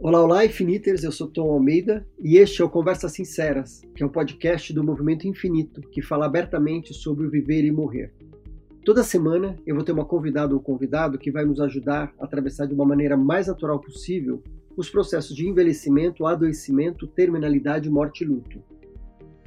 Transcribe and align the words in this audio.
Olá, 0.00 0.22
olá, 0.22 0.44
Infiniters, 0.44 1.02
eu 1.02 1.12
sou 1.12 1.28
Tom 1.28 1.50
Almeida 1.50 2.06
e 2.20 2.36
este 2.36 2.60
é 2.60 2.64
o 2.64 2.68
Conversas 2.68 3.12
Sinceras, 3.12 3.80
que 3.94 4.02
é 4.02 4.06
um 4.06 4.10
podcast 4.10 4.72
do 4.72 4.84
Movimento 4.84 5.26
Infinito 5.26 5.80
que 5.80 6.02
fala 6.02 6.26
abertamente 6.26 6.92
sobre 6.92 7.26
o 7.26 7.30
viver 7.30 7.64
e 7.64 7.70
morrer. 7.70 8.12
Toda 8.84 9.02
semana 9.02 9.56
eu 9.66 9.74
vou 9.74 9.84
ter 9.84 9.92
uma 9.92 10.04
convidada 10.04 10.52
ou 10.52 10.60
convidado 10.60 11.16
que 11.16 11.30
vai 11.30 11.44
nos 11.44 11.60
ajudar 11.60 12.12
a 12.18 12.24
atravessar 12.24 12.66
de 12.66 12.74
uma 12.74 12.84
maneira 12.84 13.16
mais 13.16 13.46
natural 13.46 13.80
possível 13.80 14.42
os 14.76 14.90
processos 14.90 15.34
de 15.34 15.48
envelhecimento, 15.48 16.26
adoecimento, 16.26 17.06
terminalidade, 17.06 17.88
morte 17.88 18.24
e 18.24 18.26
luto. 18.26 18.62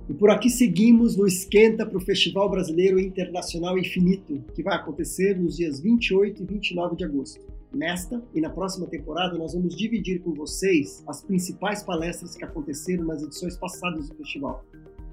E 0.09 0.13
por 0.13 0.29
aqui 0.29 0.49
seguimos 0.49 1.17
no 1.17 1.27
Esquenta 1.27 1.85
para 1.85 1.97
o 1.97 2.01
Festival 2.01 2.49
Brasileiro 2.49 2.97
Internacional 2.97 3.77
Infinito, 3.77 4.41
que 4.55 4.63
vai 4.63 4.75
acontecer 4.75 5.37
nos 5.37 5.57
dias 5.57 5.81
28 5.81 6.41
e 6.41 6.45
29 6.45 6.95
de 6.95 7.03
agosto. 7.03 7.56
Nesta 7.73 8.23
e 8.33 8.39
na 8.39 8.49
próxima 8.49 8.87
temporada, 8.87 9.37
nós 9.37 9.53
vamos 9.53 9.75
dividir 9.75 10.21
com 10.21 10.33
vocês 10.33 11.03
as 11.07 11.21
principais 11.21 11.83
palestras 11.83 12.35
que 12.35 12.45
aconteceram 12.45 13.05
nas 13.05 13.21
edições 13.21 13.57
passadas 13.57 14.09
do 14.09 14.15
festival. 14.15 14.63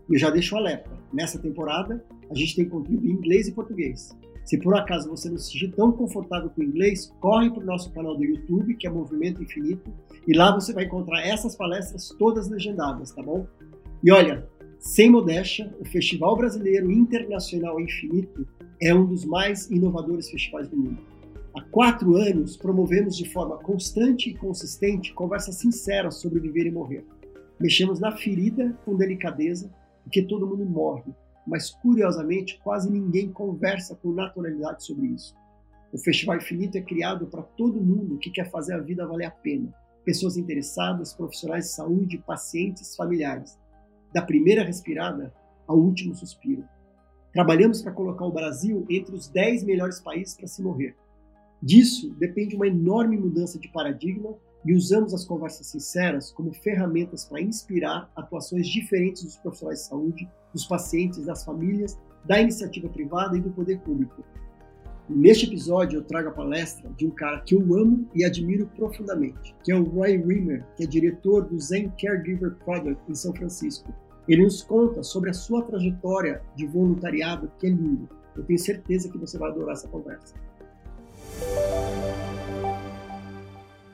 E 0.09 0.15
eu 0.15 0.19
já 0.19 0.31
deixo 0.31 0.55
o 0.55 0.59
alerta: 0.59 0.91
nessa 1.13 1.39
temporada, 1.39 2.05
a 2.31 2.35
gente 2.35 2.57
tem 2.57 2.69
conteúdo 2.69 3.07
em 3.07 3.11
inglês 3.11 3.49
e 3.49 3.53
português. 3.53 4.17
Se 4.45 4.59
por 4.59 4.77
acaso 4.77 5.09
você 5.09 5.31
não 5.31 5.39
se 5.39 5.51
sentir 5.51 5.73
tão 5.73 5.91
confortável 5.91 6.51
com 6.51 6.61
o 6.61 6.65
inglês, 6.65 7.13
corre 7.19 7.51
para 7.51 7.63
o 7.63 7.67
nosso 7.67 7.91
canal 7.93 8.15
do 8.15 8.23
YouTube, 8.23 8.75
que 8.77 8.87
é 8.87 8.91
Movimento 8.91 9.43
Infinito, 9.43 9.91
e 10.29 10.37
lá 10.37 10.55
você 10.55 10.73
vai 10.73 10.85
encontrar 10.85 11.27
essas 11.27 11.57
palestras 11.57 12.11
todas 12.19 12.49
legendadas, 12.49 13.11
tá 13.11 13.23
bom? 13.23 13.47
E 14.03 14.13
olha, 14.13 14.47
sem 14.79 15.11
modéstia, 15.11 15.75
o 15.81 15.85
Festival 15.87 16.37
Brasileiro 16.37 16.91
Internacional 16.91 17.81
Infinito 17.81 18.47
é 18.81 18.95
um 18.95 19.07
dos 19.07 19.25
mais 19.25 19.71
inovadores 19.71 20.29
festivais 20.29 20.69
do 20.69 20.77
mundo. 20.77 21.14
Há 21.57 21.63
quatro 21.63 22.17
anos, 22.17 22.57
promovemos 22.57 23.17
de 23.17 23.31
forma 23.31 23.57
constante 23.59 24.29
e 24.29 24.35
consistente 24.37 25.15
conversas 25.15 25.55
sinceras 25.55 26.17
sobre 26.17 26.41
viver 26.41 26.67
e 26.67 26.71
morrer. 26.73 27.07
Mexemos 27.61 28.01
na 28.01 28.11
ferida 28.11 28.77
com 28.85 28.97
delicadeza, 28.97 29.73
porque 30.03 30.25
todo 30.25 30.49
mundo 30.49 30.65
morre, 30.67 31.13
mas 31.47 31.71
curiosamente 31.71 32.61
quase 32.65 32.91
ninguém 32.91 33.31
conversa 33.31 33.95
com 33.95 34.11
naturalidade 34.11 34.85
sobre 34.85 35.07
isso. 35.07 35.33
O 35.93 35.99
Festival 35.99 36.39
Infinito 36.39 36.77
é 36.77 36.83
criado 36.83 37.29
para 37.29 37.43
todo 37.43 37.81
mundo 37.81 38.19
que 38.19 38.31
quer 38.31 38.51
fazer 38.51 38.75
a 38.75 38.81
vida 38.81 39.07
valer 39.07 39.27
a 39.27 39.31
pena. 39.31 39.73
Pessoas 40.05 40.37
interessadas, 40.37 41.15
profissionais 41.15 41.67
de 41.67 41.71
saúde, 41.71 42.19
pacientes, 42.27 42.97
familiares. 42.97 43.57
Da 44.13 44.23
primeira 44.23 44.65
respirada 44.65 45.33
ao 45.69 45.79
último 45.79 46.17
suspiro. 46.17 46.65
Trabalhamos 47.33 47.81
para 47.81 47.93
colocar 47.93 48.25
o 48.25 48.33
Brasil 48.33 48.85
entre 48.91 49.15
os 49.15 49.29
10 49.29 49.63
melhores 49.63 50.01
países 50.01 50.37
para 50.37 50.49
se 50.49 50.61
morrer. 50.61 50.97
Disso 51.65 52.15
depende 52.19 52.55
uma 52.55 52.67
enorme 52.67 53.17
mudança 53.17 53.59
de 53.59 53.69
paradigma 53.69 54.37
e 54.67 54.75
usamos 54.75 55.15
as 55.15 55.25
conversas 55.25 55.67
sinceras 55.67 56.31
como 56.31 56.53
ferramentas 56.53 57.25
para 57.25 57.41
inspirar 57.41 58.13
atuações 58.15 58.69
diferentes 58.69 59.25
dos 59.25 59.37
profissionais 59.39 59.79
de 59.79 59.87
saúde, 59.87 60.29
dos 60.53 60.67
pacientes, 60.67 61.25
das 61.25 61.43
famílias, 61.43 61.99
da 62.23 62.39
iniciativa 62.39 62.87
privada 62.91 63.39
e 63.39 63.41
do 63.41 63.49
poder 63.49 63.81
público. 63.81 64.23
Neste 65.09 65.47
episódio, 65.47 66.01
eu 66.01 66.05
trago 66.05 66.29
a 66.29 66.33
palestra 66.33 66.91
de 66.99 67.07
um 67.07 67.11
cara 67.11 67.41
que 67.41 67.55
eu 67.55 67.61
amo 67.75 68.07
e 68.15 68.27
admiro 68.27 68.67
profundamente, 68.77 69.57
que 69.65 69.73
é 69.73 69.75
o 69.75 69.85
Roy 69.85 70.19
Rimmer, 70.19 70.67
que 70.77 70.85
é 70.85 70.87
diretor 70.87 71.47
do 71.47 71.59
Zen 71.59 71.91
Caregiver 71.99 72.57
Project 72.57 73.11
em 73.11 73.15
São 73.15 73.35
Francisco. 73.35 73.91
Ele 74.29 74.45
nos 74.45 74.63
conta 74.63 75.03
sobre 75.03 75.31
a 75.31 75.35
sua 75.35 75.63
trajetória 75.63 76.43
de 76.55 76.67
voluntariado, 76.67 77.51
que 77.59 77.69
é 77.69 77.71
lindo. 77.71 78.07
Eu 78.37 78.45
tenho 78.45 78.59
certeza 78.59 79.11
que 79.11 79.17
você 79.17 79.39
vai 79.39 79.51
adorar 79.51 79.73
essa 79.73 79.89
conversa. 79.89 80.35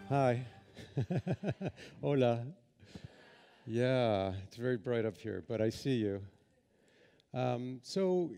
Hi. 0.08 0.44
Hola. 2.00 2.44
Yeah, 3.66 4.32
it's 4.44 4.56
very 4.56 4.76
bright 4.76 5.04
up 5.04 5.16
here, 5.16 5.44
but 5.48 5.60
I 5.60 5.70
see 5.70 5.94
you. 5.94 6.20
Um, 7.32 7.80
so 7.82 8.30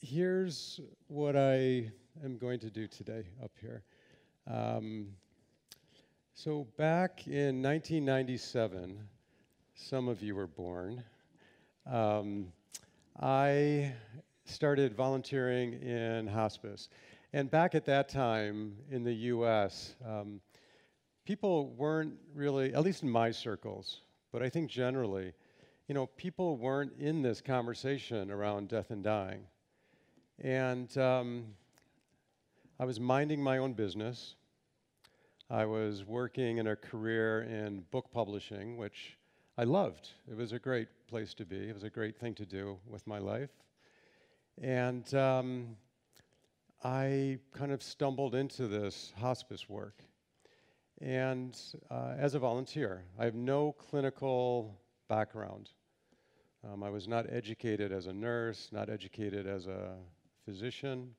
here's 0.00 0.80
what 1.08 1.36
I 1.36 1.90
am 2.22 2.36
going 2.38 2.60
to 2.60 2.70
do 2.70 2.86
today 2.86 3.24
up 3.42 3.52
here. 3.60 3.82
Um, 4.46 5.08
so 6.34 6.66
back 6.76 7.26
in 7.26 7.62
1997, 7.62 8.98
some 9.74 10.08
of 10.08 10.22
you 10.22 10.34
were 10.34 10.46
born. 10.46 11.02
Um, 11.90 12.52
I 13.20 13.94
started 14.44 14.94
volunteering 14.94 15.74
in 15.74 16.26
hospice. 16.26 16.88
And 17.32 17.48
back 17.48 17.76
at 17.76 17.84
that 17.84 18.08
time 18.08 18.74
in 18.90 19.04
the 19.04 19.14
US, 19.14 19.94
um, 20.04 20.40
people 21.24 21.68
weren't 21.74 22.14
really, 22.34 22.74
at 22.74 22.82
least 22.82 23.04
in 23.04 23.10
my 23.10 23.30
circles, 23.30 24.00
but 24.32 24.42
I 24.42 24.48
think 24.48 24.68
generally, 24.68 25.32
you 25.86 25.94
know, 25.94 26.06
people 26.06 26.56
weren't 26.56 26.92
in 26.98 27.22
this 27.22 27.40
conversation 27.40 28.32
around 28.32 28.68
death 28.68 28.90
and 28.90 29.04
dying. 29.04 29.42
And 30.40 30.96
um, 30.98 31.44
I 32.80 32.84
was 32.84 32.98
minding 32.98 33.40
my 33.40 33.58
own 33.58 33.74
business. 33.74 34.34
I 35.48 35.66
was 35.66 36.04
working 36.04 36.58
in 36.58 36.66
a 36.66 36.74
career 36.74 37.42
in 37.42 37.84
book 37.92 38.10
publishing, 38.12 38.76
which 38.76 39.16
I 39.56 39.62
loved. 39.62 40.08
It 40.28 40.36
was 40.36 40.50
a 40.50 40.58
great 40.58 40.88
place 41.06 41.32
to 41.34 41.44
be. 41.44 41.68
It 41.68 41.74
was 41.74 41.84
a 41.84 41.90
great 41.90 42.18
thing 42.18 42.34
to 42.34 42.46
do 42.46 42.78
with 42.88 43.06
my 43.06 43.18
life. 43.18 43.50
And 44.60 45.12
um, 45.14 45.76
I 46.82 47.38
kind 47.52 47.72
of 47.72 47.82
stumbled 47.82 48.34
into 48.34 48.66
this 48.66 49.12
hospice 49.18 49.68
work. 49.68 50.02
And 51.02 51.58
uh, 51.90 52.14
as 52.16 52.34
a 52.34 52.38
volunteer, 52.38 53.04
I 53.18 53.26
have 53.26 53.34
no 53.34 53.72
clinical 53.72 54.80
background. 55.06 55.70
Um, 56.66 56.82
I 56.82 56.88
was 56.88 57.06
not 57.06 57.26
educated 57.30 57.92
as 57.92 58.06
a 58.06 58.14
nurse, 58.14 58.70
not 58.72 58.88
educated 58.88 59.46
as 59.46 59.66
a 59.66 59.94
physician, 60.46 61.10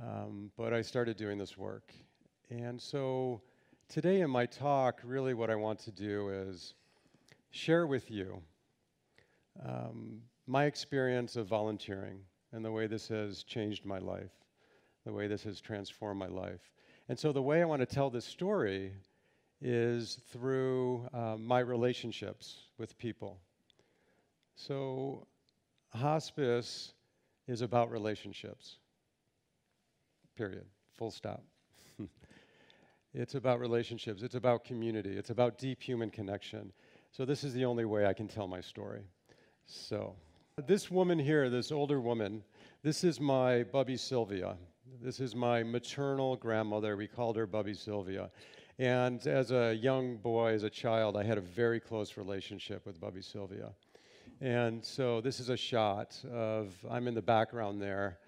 um, 0.00 0.50
but 0.56 0.72
I 0.72 0.82
started 0.82 1.16
doing 1.16 1.38
this 1.38 1.56
work. 1.56 1.92
And 2.50 2.80
so 2.80 3.40
today 3.88 4.22
in 4.22 4.30
my 4.30 4.46
talk, 4.46 5.00
really 5.04 5.34
what 5.34 5.50
I 5.50 5.54
want 5.54 5.78
to 5.80 5.92
do 5.92 6.30
is 6.30 6.74
share 7.50 7.86
with 7.86 8.10
you 8.10 8.42
um, 9.64 10.20
my 10.48 10.64
experience 10.64 11.36
of 11.36 11.46
volunteering 11.46 12.18
and 12.52 12.64
the 12.64 12.72
way 12.72 12.88
this 12.88 13.06
has 13.06 13.44
changed 13.44 13.84
my 13.84 13.98
life 13.98 14.32
the 15.08 15.14
way 15.14 15.26
this 15.26 15.42
has 15.42 15.58
transformed 15.58 16.20
my 16.20 16.26
life. 16.26 16.60
And 17.08 17.18
so, 17.18 17.32
the 17.32 17.40
way 17.40 17.62
I 17.62 17.64
want 17.64 17.80
to 17.80 17.86
tell 17.86 18.10
this 18.10 18.26
story 18.26 18.92
is 19.62 20.20
through 20.30 21.08
uh, 21.14 21.36
my 21.38 21.60
relationships 21.60 22.58
with 22.76 22.98
people. 22.98 23.38
So, 24.54 25.26
hospice 25.94 26.92
is 27.46 27.62
about 27.62 27.90
relationships, 27.90 28.76
period, 30.36 30.66
full 30.98 31.10
stop. 31.10 31.42
it's 33.14 33.34
about 33.34 33.60
relationships, 33.60 34.22
it's 34.22 34.34
about 34.34 34.62
community, 34.62 35.16
it's 35.16 35.30
about 35.30 35.56
deep 35.56 35.82
human 35.82 36.10
connection. 36.10 36.70
So, 37.12 37.24
this 37.24 37.44
is 37.44 37.54
the 37.54 37.64
only 37.64 37.86
way 37.86 38.04
I 38.04 38.12
can 38.12 38.28
tell 38.28 38.46
my 38.46 38.60
story. 38.60 39.04
So, 39.64 40.14
this 40.66 40.90
woman 40.90 41.18
here, 41.18 41.48
this 41.48 41.72
older 41.72 41.98
woman, 41.98 42.42
this 42.82 43.04
is 43.04 43.18
my 43.18 43.62
Bubby 43.62 43.96
Sylvia. 43.96 44.58
This 45.02 45.20
is 45.20 45.34
my 45.34 45.62
maternal 45.62 46.36
grandmother. 46.36 46.96
We 46.96 47.06
called 47.06 47.36
her 47.36 47.46
Bubby 47.46 47.74
Sylvia. 47.74 48.30
And 48.78 49.24
as 49.26 49.50
a 49.50 49.74
young 49.74 50.16
boy, 50.16 50.52
as 50.52 50.62
a 50.62 50.70
child, 50.70 51.16
I 51.16 51.24
had 51.24 51.38
a 51.38 51.42
very 51.42 51.80
close 51.80 52.16
relationship 52.16 52.86
with 52.86 53.00
Bubby 53.00 53.22
Sylvia. 53.22 53.70
And 54.40 54.84
so 54.84 55.20
this 55.20 55.40
is 55.40 55.48
a 55.48 55.56
shot 55.56 56.18
of, 56.32 56.74
I'm 56.90 57.06
in 57.06 57.14
the 57.14 57.22
background 57.22 57.80
there 57.80 58.18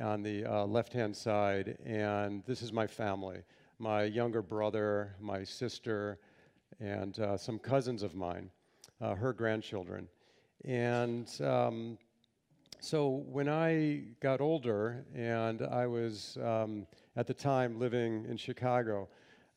on 0.00 0.22
the 0.22 0.44
uh, 0.44 0.66
left 0.66 0.92
hand 0.92 1.16
side, 1.16 1.78
and 1.84 2.42
this 2.46 2.62
is 2.62 2.72
my 2.72 2.86
family 2.86 3.42
my 3.78 4.04
younger 4.04 4.40
brother, 4.40 5.16
my 5.20 5.42
sister, 5.42 6.18
and 6.80 7.18
uh, 7.18 7.36
some 7.36 7.58
cousins 7.58 8.02
of 8.02 8.14
mine, 8.14 8.48
uh, 9.00 9.14
her 9.14 9.32
grandchildren. 9.32 10.08
And 10.64 11.28
um, 11.42 11.98
so 12.84 13.24
when 13.30 13.48
I 13.48 14.02
got 14.20 14.42
older 14.42 15.06
and 15.14 15.62
I 15.62 15.86
was 15.86 16.36
um, 16.42 16.86
at 17.16 17.26
the 17.26 17.32
time 17.32 17.78
living 17.78 18.26
in 18.28 18.36
Chicago, 18.36 19.08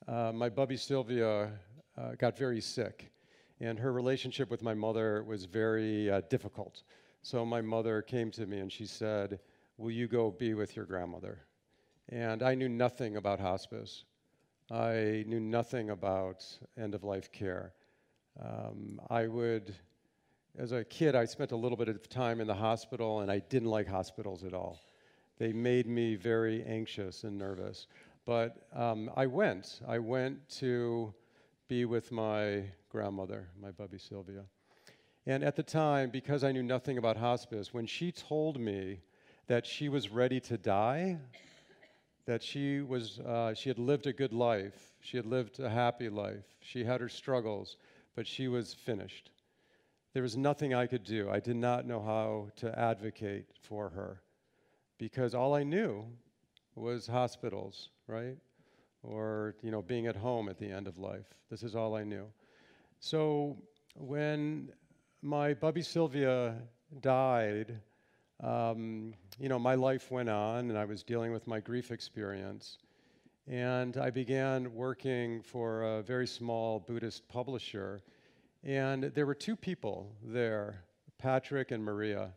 uh, 0.08 0.32
my 0.34 0.48
bubby 0.48 0.78
Sylvia 0.78 1.52
uh, 1.98 2.12
got 2.18 2.38
very 2.38 2.62
sick, 2.62 3.12
and 3.60 3.78
her 3.78 3.92
relationship 3.92 4.50
with 4.50 4.64
my 4.64 4.74
mother 4.74 5.26
was 5.26 5.44
very 5.44 6.10
uh, 6.10 6.22
difficult. 6.30 6.84
So 7.22 7.46
my 7.46 7.60
mother 7.60 8.02
came 8.02 8.32
to 8.32 8.46
me 8.46 8.60
and 8.60 8.72
she 8.72 8.86
said, 8.86 9.40
Will 9.78 9.92
you 9.92 10.08
go 10.08 10.32
be 10.32 10.54
with 10.54 10.78
your 10.78 10.86
grandmother? 10.86 11.40
And 12.08 12.42
I 12.42 12.56
knew 12.56 12.70
nothing 12.70 13.18
about 13.18 13.42
hospice. 13.42 14.06
I 14.72 15.26
knew 15.28 15.42
nothing 15.42 15.90
about 15.90 16.46
end 16.78 16.96
of 16.96 17.04
life 17.04 17.30
care. 17.34 17.74
Um, 18.42 19.02
I 19.10 19.28
would 19.28 19.76
as 20.58 20.72
a 20.72 20.84
kid, 20.84 21.16
I 21.16 21.26
spent 21.26 21.52
a 21.52 21.56
little 21.56 21.78
bit 21.78 21.88
of 21.88 22.10
time 22.10 22.42
in 22.42 22.48
the 22.48 22.56
hospital, 22.56 23.20
and 23.20 23.32
I 23.32 23.40
didn't 23.40 23.70
like 23.70 23.88
hospitals 23.88 24.44
at 24.44 24.54
all. 24.54 24.80
They 25.38 25.54
made 25.54 25.86
me 25.86 26.16
very 26.16 26.64
anxious 26.64 27.24
and 27.24 27.38
nervous. 27.38 27.86
But 28.26 28.68
um, 28.74 29.12
I 29.16 29.28
went. 29.28 29.82
I 29.88 30.00
went 30.00 30.50
to 30.58 31.14
be 31.68 31.86
with 31.86 32.12
my 32.12 32.64
grandmother, 32.90 33.48
my 33.62 33.70
Bubby 33.70 34.00
Sylvia. 34.00 34.46
And 35.28 35.44
at 35.44 35.56
the 35.56 35.64
time, 35.64 36.10
because 36.10 36.44
I 36.44 36.52
knew 36.52 36.64
nothing 36.64 36.98
about 36.98 37.18
hospice, 37.18 37.74
when 37.74 37.86
she 37.86 38.12
told 38.12 38.60
me 38.60 39.02
that 39.46 39.66
she 39.66 39.90
was 39.90 40.10
ready 40.10 40.40
to 40.42 40.58
die, 40.58 41.20
that 42.26 42.42
she 42.42 42.82
was 42.82 43.20
uh, 43.20 43.54
she 43.54 43.70
had 43.70 43.78
lived 43.78 44.08
a 44.08 44.14
good 44.14 44.34
life, 44.34 44.96
she 45.02 45.18
had 45.18 45.26
lived 45.26 45.60
a 45.60 45.70
happy 45.70 46.10
life, 46.10 46.46
she 46.62 46.84
had 46.84 47.00
her 47.00 47.10
struggles, 47.10 47.78
but 48.16 48.26
she 48.26 48.48
was 48.48 48.74
finished. 48.74 49.30
There 50.14 50.24
was 50.24 50.38
nothing 50.38 50.74
I 50.74 50.88
could 50.88 51.04
do. 51.04 51.30
I 51.30 51.40
did 51.40 51.56
not 51.56 51.86
know 51.86 52.02
how 52.02 52.50
to 52.58 52.78
advocate 52.78 53.46
for 53.62 53.90
her 53.90 54.22
because 54.98 55.36
all 55.36 55.54
I 55.54 55.64
knew 55.64 56.06
was 56.76 57.08
hospitals, 57.08 57.90
right? 58.08 58.38
Or 59.04 59.56
you 59.62 59.72
know, 59.72 59.82
being 59.82 60.08
at 60.08 60.16
home 60.16 60.50
at 60.50 60.58
the 60.58 60.70
end 60.70 60.88
of 60.88 60.98
life. 60.98 61.28
This 61.50 61.64
is 61.64 61.76
all 61.76 61.96
I 61.96 62.04
knew. 62.04 62.26
So 63.00 63.58
when 63.96 64.70
my 65.22 65.54
Bubby 65.54 65.82
Sylvia 65.82 66.56
died, 67.02 67.80
um, 68.44 69.14
you 69.40 69.50
know, 69.50 69.60
my 69.60 69.76
life 69.76 70.12
went 70.12 70.30
on 70.30 70.70
and 70.70 70.78
I 70.78 70.86
was 70.86 71.04
dealing 71.04 71.32
with 71.32 71.48
my 71.48 71.60
grief 71.60 71.92
experience. 71.92 72.78
And 73.48 73.98
I 73.98 74.10
began 74.10 74.74
working 74.74 75.42
for 75.42 75.84
a 75.84 76.02
very 76.02 76.28
small 76.28 76.80
Buddhist 76.80 77.28
publisher. 77.30 78.02
And 78.68 79.04
there 79.16 79.26
were 79.26 79.34
two 79.34 79.56
people 79.56 80.14
there, 80.22 80.84
Patrick 81.18 81.72
and 81.72 81.82
Maria. 81.82 82.32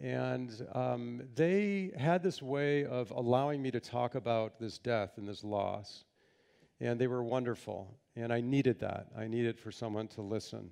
And 0.00 0.64
um, 0.72 1.22
they 1.34 1.90
had 1.98 2.22
this 2.22 2.40
way 2.40 2.84
of 2.84 3.10
allowing 3.10 3.60
me 3.60 3.72
to 3.72 3.80
talk 3.80 4.14
about 4.14 4.60
this 4.60 4.78
death 4.78 5.14
and 5.16 5.28
this 5.28 5.42
loss. 5.42 6.04
And 6.78 7.00
they 7.00 7.08
were 7.08 7.24
wonderful. 7.24 7.98
And 8.14 8.32
I 8.32 8.40
needed 8.40 8.78
that. 8.78 9.08
I 9.18 9.26
needed 9.26 9.58
for 9.58 9.72
someone 9.72 10.06
to 10.08 10.22
listen. 10.22 10.70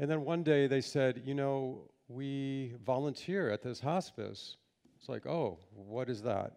And 0.00 0.10
then 0.10 0.24
one 0.24 0.42
day 0.42 0.66
they 0.66 0.80
said, 0.80 1.22
you 1.24 1.34
know, 1.34 1.82
we 2.08 2.72
volunteer 2.84 3.50
at 3.50 3.62
this 3.62 3.78
hospice. 3.78 4.56
It's 4.98 5.08
like, 5.08 5.26
oh, 5.26 5.60
what 5.76 6.10
is 6.10 6.22
that? 6.22 6.54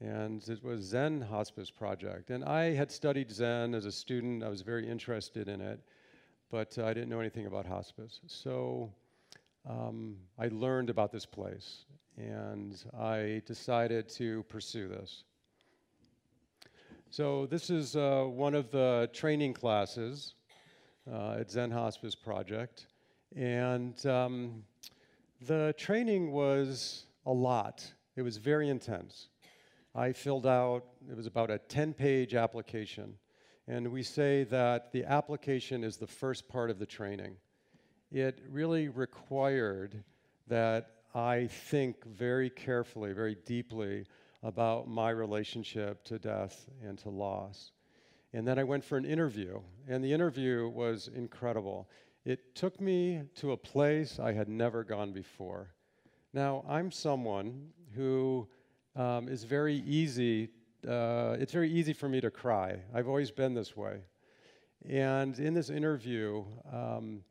And 0.00 0.42
it 0.48 0.64
was 0.64 0.80
Zen 0.80 1.20
Hospice 1.20 1.70
Project. 1.70 2.30
And 2.30 2.44
I 2.44 2.74
had 2.74 2.90
studied 2.90 3.30
Zen 3.30 3.72
as 3.72 3.84
a 3.84 3.92
student. 3.92 4.42
I 4.42 4.48
was 4.48 4.62
very 4.62 4.88
interested 4.88 5.48
in 5.48 5.60
it, 5.60 5.80
but 6.50 6.76
uh, 6.78 6.86
I 6.86 6.94
didn't 6.94 7.08
know 7.08 7.20
anything 7.20 7.46
about 7.46 7.66
hospice. 7.66 8.20
So 8.26 8.90
um, 9.68 10.16
I 10.38 10.48
learned 10.48 10.90
about 10.90 11.12
this 11.12 11.26
place, 11.26 11.84
and 12.16 12.82
I 12.98 13.42
decided 13.46 14.08
to 14.10 14.42
pursue 14.44 14.88
this. 14.88 15.24
So 17.10 17.46
this 17.46 17.70
is 17.70 17.96
uh, 17.96 18.24
one 18.26 18.54
of 18.54 18.70
the 18.70 19.08
training 19.12 19.54
classes 19.54 20.34
uh, 21.10 21.36
at 21.40 21.50
Zen 21.50 21.70
Hospice 21.70 22.14
Project. 22.14 22.86
And 23.34 24.04
um, 24.06 24.62
the 25.40 25.74
training 25.78 26.32
was 26.32 27.04
a 27.26 27.32
lot. 27.32 27.90
It 28.16 28.22
was 28.22 28.36
very 28.36 28.68
intense. 28.68 29.28
I 29.94 30.12
filled 30.12 30.46
out, 30.46 30.84
it 31.10 31.16
was 31.16 31.26
about 31.26 31.50
a 31.50 31.58
10 31.58 31.94
page 31.94 32.34
application. 32.34 33.14
And 33.68 33.92
we 33.92 34.02
say 34.02 34.44
that 34.44 34.92
the 34.92 35.04
application 35.04 35.84
is 35.84 35.98
the 35.98 36.06
first 36.06 36.48
part 36.48 36.70
of 36.70 36.78
the 36.78 36.86
training. 36.86 37.36
It 38.10 38.40
really 38.48 38.88
required 38.88 40.02
that 40.46 40.92
I 41.14 41.48
think 41.48 42.02
very 42.06 42.48
carefully, 42.48 43.12
very 43.12 43.36
deeply 43.44 44.06
about 44.42 44.88
my 44.88 45.10
relationship 45.10 46.02
to 46.04 46.18
death 46.18 46.66
and 46.82 46.96
to 47.00 47.10
loss. 47.10 47.72
And 48.32 48.48
then 48.48 48.58
I 48.58 48.64
went 48.64 48.84
for 48.84 48.96
an 48.96 49.04
interview, 49.04 49.60
and 49.86 50.02
the 50.02 50.14
interview 50.14 50.68
was 50.68 51.10
incredible. 51.14 51.90
It 52.24 52.54
took 52.54 52.80
me 52.80 53.24
to 53.36 53.52
a 53.52 53.56
place 53.56 54.18
I 54.18 54.32
had 54.32 54.48
never 54.48 54.82
gone 54.82 55.12
before. 55.12 55.74
Now, 56.32 56.64
I'm 56.66 56.90
someone 56.90 57.68
who 57.94 58.48
um, 58.96 59.28
is 59.28 59.44
very 59.44 59.76
easy, 59.86 60.48
uh, 60.86 61.36
it's 61.38 61.52
very 61.52 61.70
easy 61.70 61.92
for 61.92 62.08
me 62.08 62.20
to 62.20 62.30
cry. 62.30 62.78
I've 62.94 63.08
always 63.08 63.30
been 63.30 63.54
this 63.54 63.76
way. 63.76 64.00
And 64.88 65.38
in 65.38 65.54
this 65.54 65.70
interview, 65.70 66.44
um, 66.72 67.22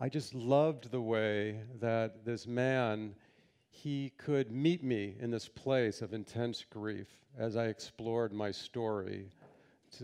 I 0.00 0.08
just 0.08 0.34
loved 0.34 0.90
the 0.90 1.00
way 1.00 1.60
that 1.80 2.24
this 2.24 2.46
man, 2.46 3.14
he 3.68 4.12
could 4.16 4.50
meet 4.50 4.82
me 4.82 5.16
in 5.20 5.30
this 5.30 5.48
place 5.48 6.00
of 6.02 6.14
intense 6.14 6.64
grief 6.68 7.08
as 7.38 7.56
I 7.56 7.66
explored 7.66 8.32
my 8.32 8.50
story 8.50 9.28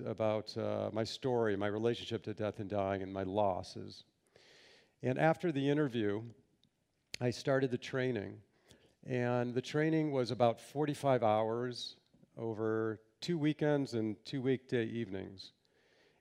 about 0.06 0.56
uh, 0.56 0.91
my 0.93 1.05
story, 1.05 1.56
my 1.56 1.67
relationship 1.67 2.23
to 2.25 2.35
death 2.35 2.61
and 2.61 2.69
dying, 2.69 3.02
and 3.02 3.12
my 3.12 3.23
losses. 3.23 4.05
And 5.02 5.19
after 5.19 5.50
the 5.50 5.69
interview, 5.69 6.23
I 7.20 7.31
started 7.31 7.70
the 7.70 7.79
training. 7.79 8.35
And 9.06 9.55
the 9.55 9.62
training 9.62 10.12
was 10.12 10.31
about 10.31 10.61
45 10.61 11.23
hours 11.23 11.97
over 12.36 13.00
two 13.20 13.38
weekends 13.38 13.94
and 13.94 14.16
two 14.24 14.40
weekday 14.40 14.84
evenings. 14.86 15.52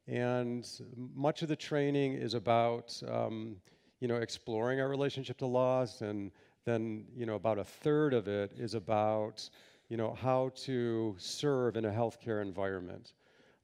And 0.08 0.68
much 1.16 1.42
of 1.42 1.50
the 1.50 1.56
training 1.56 2.16
is 2.16 2.34
about, 2.34 3.00
um, 3.08 3.58
you 4.00 4.08
know, 4.08 4.18
exploring 4.18 4.82
our 4.82 4.90
relationship 4.90 5.38
to 5.38 5.46
loss, 5.46 6.02
and 6.02 6.32
then, 6.66 7.06
you 7.16 7.26
know, 7.26 7.36
about 7.36 7.60
a 7.60 7.64
third 7.64 8.14
of 8.14 8.28
it 8.28 8.54
is 8.58 8.74
about, 8.74 9.50
you 9.88 9.98
know, 9.98 10.14
how 10.14 10.52
to 10.64 11.16
serve 11.18 11.78
in 11.78 11.86
a 11.86 11.92
healthcare 11.92 12.42
environment 12.42 13.14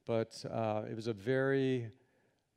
but 0.06 0.42
uh, 0.50 0.82
it 0.88 0.94
was 0.94 1.08
a 1.08 1.12
very 1.12 1.88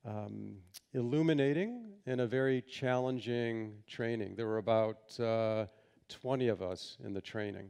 um, 0.05 0.57
illuminating 0.93 1.89
and 2.05 2.21
a 2.21 2.27
very 2.27 2.61
challenging 2.61 3.73
training. 3.87 4.35
There 4.35 4.45
were 4.45 4.59
about 4.59 5.19
uh, 5.19 5.65
20 6.07 6.47
of 6.47 6.61
us 6.61 6.97
in 7.03 7.13
the 7.13 7.21
training. 7.21 7.69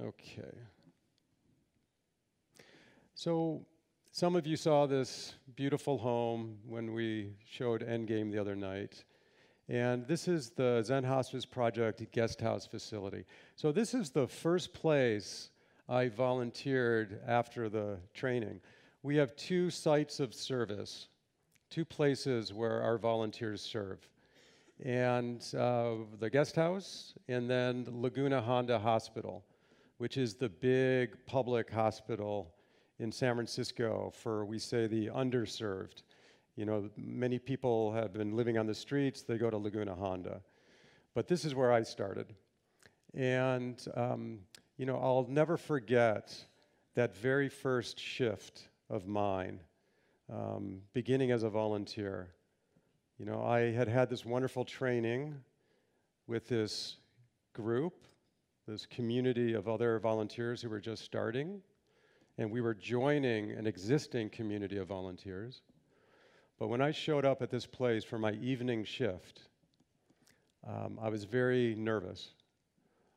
Okay. 0.00 0.56
So, 3.14 3.66
some 4.12 4.36
of 4.36 4.46
you 4.46 4.56
saw 4.56 4.86
this 4.86 5.34
beautiful 5.56 5.98
home 5.98 6.58
when 6.64 6.92
we 6.92 7.32
showed 7.44 7.84
Endgame 7.84 8.30
the 8.30 8.38
other 8.38 8.54
night. 8.54 9.04
And 9.68 10.06
this 10.06 10.28
is 10.28 10.50
the 10.50 10.82
Zen 10.84 11.02
Hospice 11.02 11.44
Project 11.44 12.12
guest 12.12 12.40
house 12.40 12.64
facility. 12.64 13.24
So, 13.56 13.72
this 13.72 13.92
is 13.92 14.10
the 14.10 14.28
first 14.28 14.72
place 14.72 15.50
I 15.88 16.06
volunteered 16.06 17.20
after 17.26 17.68
the 17.68 17.98
training. 18.14 18.60
We 19.02 19.16
have 19.16 19.34
two 19.34 19.68
sites 19.68 20.20
of 20.20 20.32
service, 20.32 21.08
two 21.70 21.84
places 21.84 22.52
where 22.52 22.82
our 22.82 22.98
volunteers 22.98 23.62
serve. 23.62 24.08
And 24.84 25.44
uh, 25.58 25.94
the 26.20 26.30
guest 26.30 26.54
house, 26.54 27.14
and 27.26 27.50
then 27.50 27.84
Laguna 27.90 28.40
Honda 28.40 28.78
Hospital, 28.78 29.42
which 29.98 30.16
is 30.16 30.34
the 30.34 30.48
big 30.48 31.16
public 31.26 31.70
hospital 31.70 32.54
in 32.98 33.12
San 33.12 33.34
Francisco 33.34 34.12
for, 34.14 34.44
we 34.44 34.58
say, 34.58 34.86
the 34.86 35.06
underserved. 35.08 36.02
You 36.56 36.64
know, 36.64 36.90
many 36.96 37.38
people 37.38 37.92
have 37.92 38.12
been 38.12 38.34
living 38.34 38.58
on 38.58 38.66
the 38.66 38.74
streets, 38.74 39.22
they 39.22 39.38
go 39.38 39.50
to 39.50 39.56
Laguna 39.56 39.94
Honda. 39.94 40.40
But 41.14 41.28
this 41.28 41.44
is 41.44 41.54
where 41.54 41.72
I 41.72 41.82
started. 41.82 42.34
And 43.14 43.84
um, 43.96 44.40
you 44.78 44.86
know, 44.86 44.96
I'll 44.96 45.26
never 45.28 45.56
forget 45.56 46.34
that 46.94 47.14
very 47.16 47.48
first 47.48 47.98
shift 47.98 48.68
of 48.88 49.06
mine, 49.06 49.60
um, 50.32 50.80
beginning 50.92 51.32
as 51.32 51.42
a 51.42 51.50
volunteer. 51.50 52.28
You 53.18 53.26
know, 53.26 53.42
I 53.42 53.72
had 53.72 53.88
had 53.88 54.08
this 54.08 54.24
wonderful 54.24 54.64
training 54.64 55.34
with 56.28 56.48
this 56.48 56.96
group, 57.52 58.06
this 58.68 58.84
community 58.84 59.54
of 59.54 59.66
other 59.66 59.98
volunteers 59.98 60.60
who 60.60 60.68
were 60.68 60.78
just 60.78 61.02
starting, 61.02 61.62
and 62.36 62.50
we 62.50 62.60
were 62.60 62.74
joining 62.74 63.50
an 63.52 63.66
existing 63.66 64.28
community 64.28 64.76
of 64.76 64.86
volunteers. 64.86 65.62
But 66.58 66.68
when 66.68 66.82
I 66.82 66.90
showed 66.90 67.24
up 67.24 67.40
at 67.40 67.50
this 67.50 67.64
place 67.64 68.04
for 68.04 68.18
my 68.18 68.32
evening 68.32 68.84
shift, 68.84 69.40
um, 70.68 70.98
I 71.00 71.08
was 71.08 71.24
very 71.24 71.74
nervous. 71.76 72.32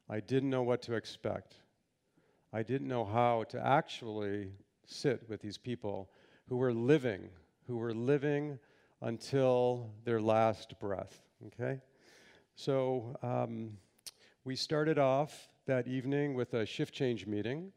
I 0.10 0.22
didn't 0.22 0.50
know 0.50 0.64
what 0.64 0.82
to 0.84 0.94
expect. 0.94 1.56
I 2.54 2.64
didn't 2.64 2.88
know 2.88 3.04
how 3.04 3.44
to 3.50 3.60
actually 3.60 4.54
sit 4.86 5.28
with 5.28 5.42
these 5.42 5.58
people 5.58 6.10
who 6.48 6.56
were 6.56 6.74
living, 6.74 7.28
who 7.68 7.76
were 7.76 7.94
living 7.94 8.58
until 9.02 9.90
their 10.06 10.22
last 10.22 10.80
breath. 10.80 11.22
Okay? 11.48 11.82
So 12.56 13.18
um, 13.22 13.72
we 14.44 14.56
started 14.56 14.98
off 14.98 15.50
that 15.68 15.88
evening 15.88 16.34
with 16.34 16.56
a 16.56 16.66
shift 16.66 16.96
change 16.96 17.28
meeting. 17.28 17.72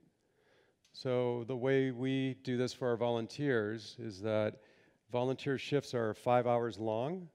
So 0.95 1.45
the 1.47 1.57
way 1.57 1.91
we 1.91 2.37
do 2.43 2.57
this 2.57 2.73
for 2.73 2.89
our 2.89 2.97
volunteers 2.97 3.97
is 3.99 4.23
that 4.23 4.61
volunteer 5.13 5.59
shifts 5.59 5.93
are 5.93 6.15
five 6.15 6.47
hours 6.47 6.79
long 6.79 7.29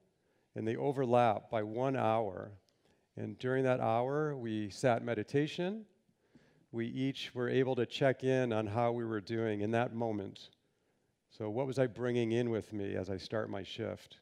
and 0.56 0.66
they 0.66 0.74
overlap 0.74 1.48
by 1.48 1.62
one 1.62 1.94
hour. 1.94 2.50
And 3.16 3.38
during 3.38 3.62
that 3.64 3.78
hour, 3.78 4.36
we 4.36 4.68
sat 4.68 5.04
meditation. 5.04 5.84
We 6.72 6.86
each 6.86 7.32
were 7.32 7.48
able 7.48 7.76
to 7.76 7.86
check 7.86 8.24
in 8.24 8.52
on 8.52 8.66
how 8.66 8.90
we 8.90 9.04
were 9.04 9.20
doing 9.20 9.60
in 9.60 9.70
that 9.72 9.94
moment 9.94 10.50
So, 11.30 11.48
what 11.48 11.68
was 11.68 11.78
I 11.78 11.86
bringing 11.86 12.32
in 12.32 12.50
with 12.50 12.72
me 12.72 12.96
as 12.96 13.08
I 13.08 13.16
start 13.16 13.48
my 13.48 13.62
shift? 13.62 14.18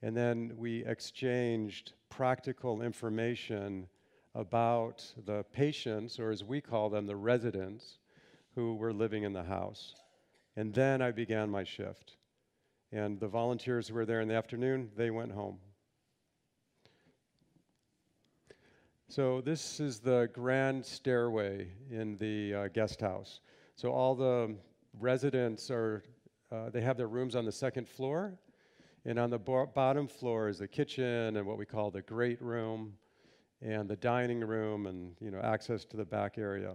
And 0.00 0.16
then 0.16 0.52
we 0.56 0.84
exchanged 0.84 1.94
practical 2.08 2.82
information 2.82 3.88
about 4.34 5.04
the 5.26 5.44
patients, 5.52 6.18
or 6.18 6.30
as 6.30 6.42
we 6.42 6.60
call 6.60 6.88
them, 6.88 7.06
the 7.06 7.16
residents 7.16 7.98
who 8.54 8.76
were 8.76 8.92
living 8.92 9.24
in 9.24 9.32
the 9.32 9.42
house. 9.42 9.94
And 10.56 10.72
then 10.72 11.02
I 11.02 11.10
began 11.10 11.50
my 11.50 11.64
shift. 11.64 12.16
And 12.92 13.18
the 13.18 13.28
volunteers 13.28 13.88
who 13.88 13.94
were 13.94 14.04
there 14.04 14.20
in 14.20 14.28
the 14.28 14.34
afternoon, 14.34 14.90
they 14.96 15.10
went 15.10 15.32
home. 15.32 15.58
So, 19.08 19.42
this 19.42 19.80
is 19.80 20.00
the 20.00 20.30
grand 20.32 20.84
stairway 20.86 21.68
in 21.90 22.16
the 22.16 22.54
uh, 22.54 22.68
guest 22.68 23.00
house. 23.00 23.40
So, 23.76 23.92
all 23.92 24.14
the 24.14 24.54
residents 24.98 25.70
are, 25.70 26.02
uh, 26.50 26.70
they 26.70 26.80
have 26.80 26.96
their 26.96 27.08
rooms 27.08 27.36
on 27.36 27.44
the 27.44 27.52
second 27.52 27.88
floor. 27.88 28.38
And 29.04 29.18
on 29.18 29.30
the 29.30 29.38
bo- 29.38 29.66
bottom 29.66 30.06
floor 30.06 30.48
is 30.48 30.58
the 30.58 30.68
kitchen 30.68 31.36
and 31.36 31.46
what 31.46 31.58
we 31.58 31.66
call 31.66 31.90
the 31.90 32.02
great 32.02 32.40
room 32.40 32.94
and 33.62 33.88
the 33.88 33.96
dining 33.96 34.40
room 34.40 34.86
and 34.86 35.14
you 35.20 35.30
know 35.30 35.40
access 35.40 35.84
to 35.86 35.96
the 35.96 36.04
back 36.04 36.38
area. 36.38 36.74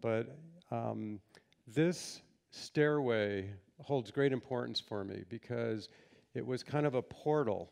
But 0.00 0.36
um, 0.70 1.20
this 1.66 2.22
stairway 2.50 3.50
holds 3.82 4.10
great 4.10 4.32
importance 4.32 4.80
for 4.80 5.04
me 5.04 5.24
because 5.28 5.88
it 6.34 6.46
was 6.46 6.62
kind 6.62 6.86
of 6.86 6.94
a 6.94 7.02
portal. 7.02 7.70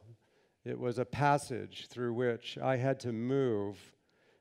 It 0.64 0.78
was 0.78 0.98
a 0.98 1.04
passage 1.04 1.86
through 1.88 2.14
which 2.14 2.58
I 2.58 2.76
had 2.76 2.98
to 3.00 3.12
move 3.12 3.76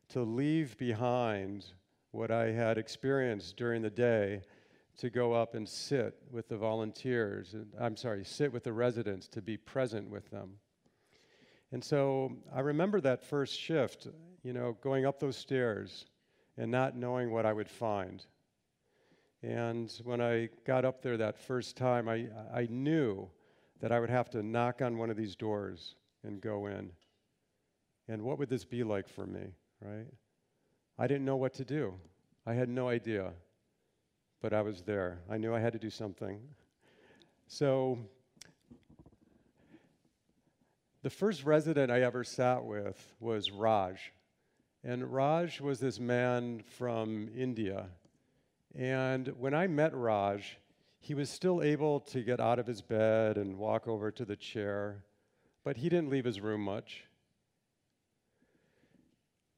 to 0.09 0.21
leave 0.21 0.77
behind 0.77 1.65
what 2.11 2.31
I 2.31 2.51
had 2.51 2.77
experienced 2.77 3.57
during 3.57 3.81
the 3.81 3.89
day 3.89 4.41
to 4.97 5.09
go 5.09 5.33
up 5.33 5.55
and 5.55 5.67
sit 5.67 6.15
with 6.31 6.47
the 6.47 6.57
volunteers. 6.57 7.53
I'm 7.79 7.97
sorry, 7.97 8.23
sit 8.23 8.51
with 8.53 8.63
the 8.63 8.73
residents 8.73 9.27
to 9.29 9.41
be 9.41 9.57
present 9.57 10.09
with 10.09 10.29
them. 10.31 10.53
And 11.71 11.83
so 11.83 12.31
I 12.53 12.61
remember 12.61 13.01
that 13.01 13.23
first 13.23 13.59
shift, 13.59 14.07
you 14.43 14.53
know, 14.53 14.77
going 14.81 15.05
up 15.05 15.19
those 15.19 15.37
stairs 15.37 16.05
and 16.57 16.71
not 16.71 16.95
knowing 16.95 17.31
what 17.31 17.45
I 17.45 17.53
would 17.53 17.69
find. 17.69 18.25
And 19.43 19.91
when 20.03 20.21
I 20.21 20.49
got 20.65 20.85
up 20.85 21.01
there 21.01 21.17
that 21.17 21.37
first 21.37 21.75
time, 21.75 22.07
I, 22.07 22.27
I 22.53 22.67
knew 22.69 23.29
that 23.81 23.91
I 23.91 23.99
would 23.99 24.09
have 24.09 24.29
to 24.31 24.41
knock 24.41 24.81
on 24.81 24.97
one 24.97 25.09
of 25.09 25.17
these 25.17 25.35
doors 25.35 25.95
and 26.23 26.41
go 26.41 26.67
in. 26.67 26.91
And 28.07 28.23
what 28.23 28.39
would 28.39 28.49
this 28.49 28.65
be 28.65 28.83
like 28.83 29.07
for 29.07 29.25
me, 29.25 29.53
right? 29.81 30.07
I 30.97 31.07
didn't 31.07 31.25
know 31.25 31.35
what 31.35 31.53
to 31.55 31.65
do. 31.65 31.93
I 32.45 32.53
had 32.53 32.69
no 32.69 32.87
idea. 32.87 33.33
But 34.41 34.53
I 34.53 34.61
was 34.61 34.81
there. 34.81 35.19
I 35.29 35.37
knew 35.37 35.53
I 35.53 35.59
had 35.59 35.73
to 35.73 35.79
do 35.79 35.89
something. 35.89 36.39
So 37.47 37.97
the 41.05 41.09
first 41.11 41.45
resident 41.45 41.91
I 41.91 42.01
ever 42.01 42.23
sat 42.23 42.65
with 42.65 43.13
was 43.19 43.51
Raj. 43.51 44.11
And 44.83 45.13
Raj 45.13 45.61
was 45.61 45.79
this 45.79 45.99
man 45.99 46.63
from 46.79 47.29
India. 47.37 47.85
And 48.73 49.27
when 49.37 49.53
I 49.53 49.67
met 49.67 49.93
Raj, 49.93 50.57
he 50.97 51.13
was 51.13 51.29
still 51.29 51.61
able 51.61 51.99
to 51.99 52.23
get 52.23 52.39
out 52.39 52.57
of 52.57 52.65
his 52.65 52.81
bed 52.81 53.37
and 53.37 53.59
walk 53.59 53.87
over 53.87 54.09
to 54.09 54.25
the 54.25 54.35
chair, 54.35 55.03
but 55.63 55.77
he 55.77 55.89
didn't 55.89 56.09
leave 56.09 56.25
his 56.25 56.41
room 56.41 56.61
much. 56.61 57.03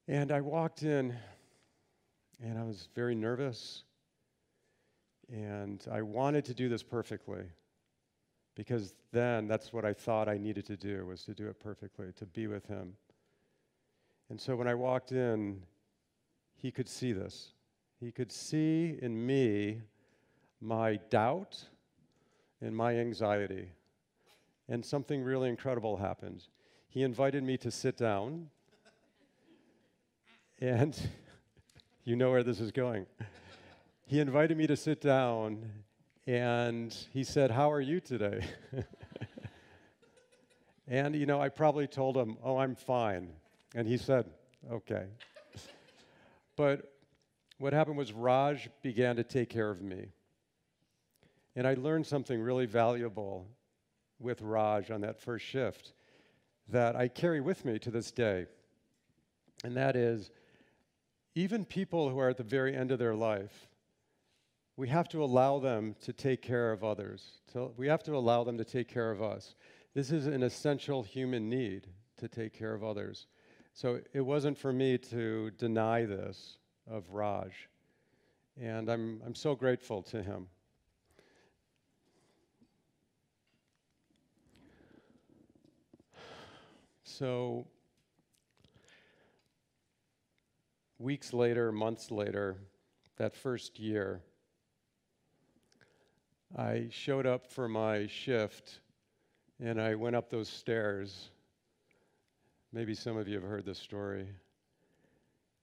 And 0.06 0.30
I 0.30 0.42
walked 0.42 0.82
in, 0.82 1.16
and 2.42 2.58
I 2.58 2.64
was 2.64 2.90
very 2.94 3.14
nervous, 3.14 3.84
and 5.32 5.82
I 5.90 6.02
wanted 6.02 6.44
to 6.44 6.52
do 6.52 6.68
this 6.68 6.82
perfectly 6.82 7.44
because 8.58 8.92
then 9.12 9.46
that's 9.46 9.72
what 9.72 9.84
I 9.84 9.92
thought 9.92 10.28
I 10.28 10.36
needed 10.36 10.66
to 10.66 10.76
do 10.76 11.06
was 11.06 11.22
to 11.26 11.32
do 11.32 11.46
it 11.46 11.60
perfectly, 11.60 12.08
to 12.16 12.26
be 12.26 12.48
with 12.48 12.66
him. 12.66 12.94
And 14.30 14.40
so 14.40 14.56
when 14.56 14.66
I 14.66 14.74
walked 14.74 15.12
in, 15.12 15.62
he 16.56 16.72
could 16.72 16.88
see 16.88 17.12
this. 17.12 17.52
He 18.00 18.10
could 18.10 18.32
see 18.32 18.98
in 19.00 19.24
me 19.24 19.82
my 20.60 20.96
doubt 21.08 21.66
and 22.60 22.76
my 22.76 22.96
anxiety. 22.96 23.68
And 24.68 24.84
something 24.84 25.22
really 25.22 25.48
incredible 25.48 25.96
happened. 25.96 26.42
He 26.88 27.04
invited 27.04 27.44
me 27.44 27.58
to 27.58 27.70
sit 27.70 27.96
down. 27.96 28.48
and 30.60 31.00
you 32.04 32.16
know 32.16 32.32
where 32.32 32.42
this 32.42 32.58
is 32.58 32.72
going. 32.72 33.06
He 34.04 34.18
invited 34.18 34.56
me 34.58 34.66
to 34.66 34.76
sit 34.76 35.00
down 35.00 35.70
and 36.28 36.94
he 37.14 37.24
said, 37.24 37.50
How 37.50 37.72
are 37.72 37.80
you 37.80 38.00
today? 38.00 38.44
and, 40.86 41.16
you 41.16 41.24
know, 41.24 41.40
I 41.40 41.48
probably 41.48 41.86
told 41.86 42.18
him, 42.18 42.36
Oh, 42.44 42.58
I'm 42.58 42.74
fine. 42.74 43.30
And 43.74 43.88
he 43.88 43.96
said, 43.96 44.26
Okay. 44.70 45.06
but 46.54 46.92
what 47.56 47.72
happened 47.72 47.96
was 47.96 48.12
Raj 48.12 48.68
began 48.82 49.16
to 49.16 49.24
take 49.24 49.48
care 49.48 49.70
of 49.70 49.80
me. 49.80 50.08
And 51.56 51.66
I 51.66 51.74
learned 51.74 52.06
something 52.06 52.38
really 52.38 52.66
valuable 52.66 53.46
with 54.20 54.42
Raj 54.42 54.90
on 54.90 55.00
that 55.00 55.18
first 55.18 55.46
shift 55.46 55.94
that 56.68 56.94
I 56.94 57.08
carry 57.08 57.40
with 57.40 57.64
me 57.64 57.78
to 57.78 57.90
this 57.90 58.10
day. 58.10 58.44
And 59.64 59.74
that 59.78 59.96
is, 59.96 60.30
even 61.34 61.64
people 61.64 62.10
who 62.10 62.18
are 62.18 62.28
at 62.28 62.36
the 62.36 62.42
very 62.42 62.76
end 62.76 62.92
of 62.92 62.98
their 62.98 63.14
life, 63.14 63.67
we 64.78 64.86
have 64.86 65.08
to 65.08 65.24
allow 65.24 65.58
them 65.58 65.96
to 66.00 66.12
take 66.12 66.40
care 66.40 66.70
of 66.70 66.84
others. 66.84 67.40
We 67.76 67.88
have 67.88 68.04
to 68.04 68.14
allow 68.14 68.44
them 68.44 68.56
to 68.58 68.64
take 68.64 68.86
care 68.86 69.10
of 69.10 69.20
us. 69.20 69.56
This 69.92 70.12
is 70.12 70.28
an 70.28 70.44
essential 70.44 71.02
human 71.02 71.50
need 71.50 71.88
to 72.18 72.28
take 72.28 72.56
care 72.56 72.74
of 72.74 72.84
others. 72.84 73.26
So 73.74 73.98
it 74.12 74.20
wasn't 74.20 74.56
for 74.56 74.72
me 74.72 74.96
to 74.96 75.50
deny 75.58 76.04
this 76.04 76.58
of 76.88 77.10
Raj. 77.10 77.68
And 78.56 78.88
I'm, 78.88 79.20
I'm 79.26 79.34
so 79.34 79.56
grateful 79.56 80.00
to 80.04 80.22
him. 80.22 80.46
So, 87.02 87.66
weeks 91.00 91.32
later, 91.32 91.72
months 91.72 92.12
later, 92.12 92.58
that 93.16 93.34
first 93.34 93.80
year, 93.80 94.22
I 96.56 96.86
showed 96.90 97.26
up 97.26 97.46
for 97.46 97.68
my 97.68 98.06
shift 98.06 98.80
and 99.60 99.80
I 99.80 99.94
went 99.94 100.16
up 100.16 100.30
those 100.30 100.48
stairs. 100.48 101.30
Maybe 102.72 102.94
some 102.94 103.18
of 103.18 103.28
you 103.28 103.34
have 103.34 103.48
heard 103.48 103.66
this 103.66 103.78
story. 103.78 104.28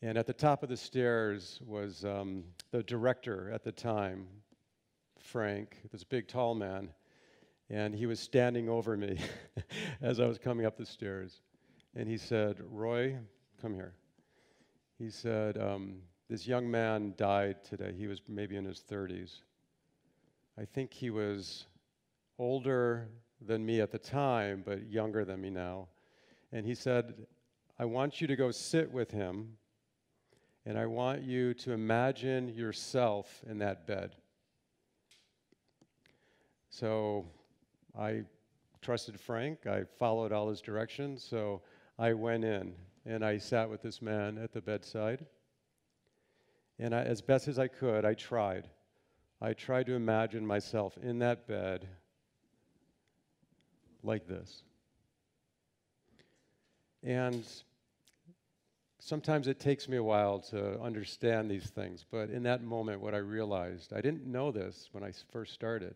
And 0.01 0.17
at 0.17 0.27
the 0.27 0.33
top 0.33 0.61
of 0.61 0.69
the 0.69 0.77
stairs 0.77 1.59
was 1.65 2.05
um, 2.05 2.43
the 2.69 2.83
director 2.83 3.49
at 3.51 3.63
the 3.63 3.71
time, 3.71 4.27
Frank, 5.17 5.79
this 5.91 6.03
big 6.03 6.27
tall 6.27 6.53
man. 6.53 6.89
And 7.69 7.95
he 7.95 8.05
was 8.05 8.19
standing 8.19 8.69
over 8.69 8.95
me 8.95 9.17
as 10.01 10.19
I 10.19 10.27
was 10.27 10.37
coming 10.37 10.67
up 10.67 10.77
the 10.77 10.85
stairs. 10.85 11.41
And 11.95 12.07
he 12.07 12.17
said, 12.17 12.61
Roy, 12.69 13.17
come 13.59 13.73
here. 13.73 13.93
He 14.99 15.09
said, 15.09 15.57
um, 15.57 15.95
This 16.29 16.45
young 16.45 16.69
man 16.69 17.15
died 17.17 17.63
today. 17.63 17.93
He 17.97 18.05
was 18.05 18.21
maybe 18.27 18.55
in 18.55 18.65
his 18.65 18.83
30s. 18.87 19.41
I 20.57 20.65
think 20.65 20.93
he 20.93 21.09
was 21.09 21.65
older 22.39 23.09
than 23.41 23.65
me 23.65 23.81
at 23.81 23.91
the 23.91 23.99
time, 23.99 24.63
but 24.65 24.89
younger 24.89 25.25
than 25.25 25.41
me 25.41 25.49
now. 25.49 25.87
And 26.51 26.65
he 26.65 26.75
said, 26.75 27.13
I 27.77 27.85
want 27.85 28.21
you 28.21 28.27
to 28.27 28.35
go 28.35 28.51
sit 28.51 28.91
with 28.91 29.11
him, 29.11 29.57
and 30.65 30.77
I 30.77 30.85
want 30.85 31.23
you 31.23 31.53
to 31.55 31.73
imagine 31.73 32.55
yourself 32.55 33.43
in 33.49 33.57
that 33.59 33.85
bed. 33.85 34.15
So 36.69 37.25
I 37.97 38.23
trusted 38.81 39.19
Frank. 39.19 39.65
I 39.65 39.83
followed 39.97 40.31
all 40.31 40.49
his 40.49 40.61
directions. 40.61 41.23
So 41.23 41.61
I 41.97 42.13
went 42.13 42.43
in 42.43 42.73
and 43.05 43.23
I 43.23 43.37
sat 43.37 43.69
with 43.69 43.81
this 43.81 44.01
man 44.01 44.37
at 44.37 44.51
the 44.51 44.61
bedside. 44.61 45.25
And 46.77 46.93
I, 46.93 47.03
as 47.03 47.21
best 47.21 47.47
as 47.47 47.57
I 47.57 47.67
could, 47.67 48.03
I 48.05 48.13
tried. 48.13 48.67
I 49.41 49.53
tried 49.53 49.87
to 49.87 49.93
imagine 49.93 50.45
myself 50.45 50.97
in 51.01 51.19
that 51.19 51.47
bed 51.47 51.87
like 54.03 54.27
this. 54.27 54.63
And 57.03 57.45
sometimes 58.99 59.47
it 59.47 59.59
takes 59.59 59.87
me 59.87 59.97
a 59.97 60.03
while 60.03 60.39
to 60.39 60.79
understand 60.81 61.49
these 61.49 61.69
things, 61.69 62.05
but 62.09 62.29
in 62.29 62.43
that 62.43 62.63
moment, 62.63 63.01
what 63.01 63.13
I 63.13 63.19
realized, 63.19 63.93
I 63.93 64.01
didn't 64.01 64.25
know 64.25 64.51
this 64.51 64.89
when 64.91 65.03
I 65.03 65.11
first 65.31 65.53
started, 65.53 65.95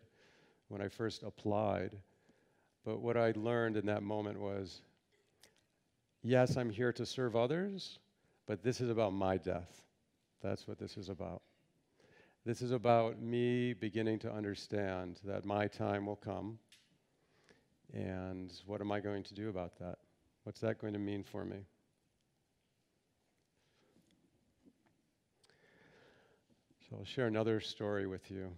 when 0.67 0.81
I 0.81 0.87
first 0.87 1.23
applied, 1.23 1.97
but 2.85 2.99
what 2.99 3.17
I 3.17 3.33
learned 3.35 3.77
in 3.77 3.87
that 3.87 4.03
moment 4.03 4.39
was 4.39 4.81
yes, 6.21 6.57
I'm 6.57 6.69
here 6.69 6.93
to 6.93 7.05
serve 7.05 7.35
others, 7.35 7.99
but 8.45 8.63
this 8.63 8.81
is 8.81 8.89
about 8.89 9.13
my 9.13 9.37
death. 9.37 9.81
That's 10.41 10.67
what 10.67 10.77
this 10.77 10.97
is 10.97 11.09
about. 11.09 11.41
This 12.49 12.63
is 12.63 12.71
about 12.71 13.21
me 13.21 13.73
beginning 13.73 14.17
to 14.21 14.33
understand 14.33 15.19
that 15.23 15.45
my 15.45 15.67
time 15.67 16.07
will 16.07 16.15
come. 16.15 16.57
And 17.93 18.51
what 18.65 18.81
am 18.81 18.91
I 18.91 19.01
going 19.01 19.21
to 19.25 19.35
do 19.35 19.49
about 19.49 19.77
that? 19.77 19.99
What's 20.45 20.59
that 20.61 20.81
going 20.81 20.93
to 20.93 20.99
mean 20.99 21.23
for 21.23 21.45
me? 21.45 21.57
So 26.89 26.97
I'll 26.97 27.05
share 27.05 27.27
another 27.27 27.59
story 27.59 28.07
with 28.07 28.31
you, 28.31 28.49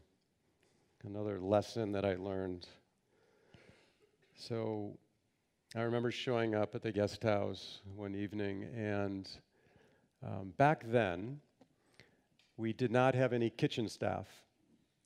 another 1.06 1.42
lesson 1.42 1.92
that 1.92 2.06
I 2.06 2.16
learned. 2.16 2.68
So 4.38 4.98
I 5.76 5.82
remember 5.82 6.12
showing 6.12 6.56
up 6.56 6.76
at 6.76 6.82
the 6.82 6.94
guest 6.94 7.24
house 7.24 7.82
one 7.98 8.16
evening, 8.16 8.70
and 8.74 9.30
um, 10.26 10.54
back 10.56 10.86
then, 10.90 11.42
we 12.62 12.74
did 12.74 12.92
not 12.92 13.16
have 13.16 13.34
any 13.34 13.50
kitchen 13.50 13.90
staff. 13.90 14.28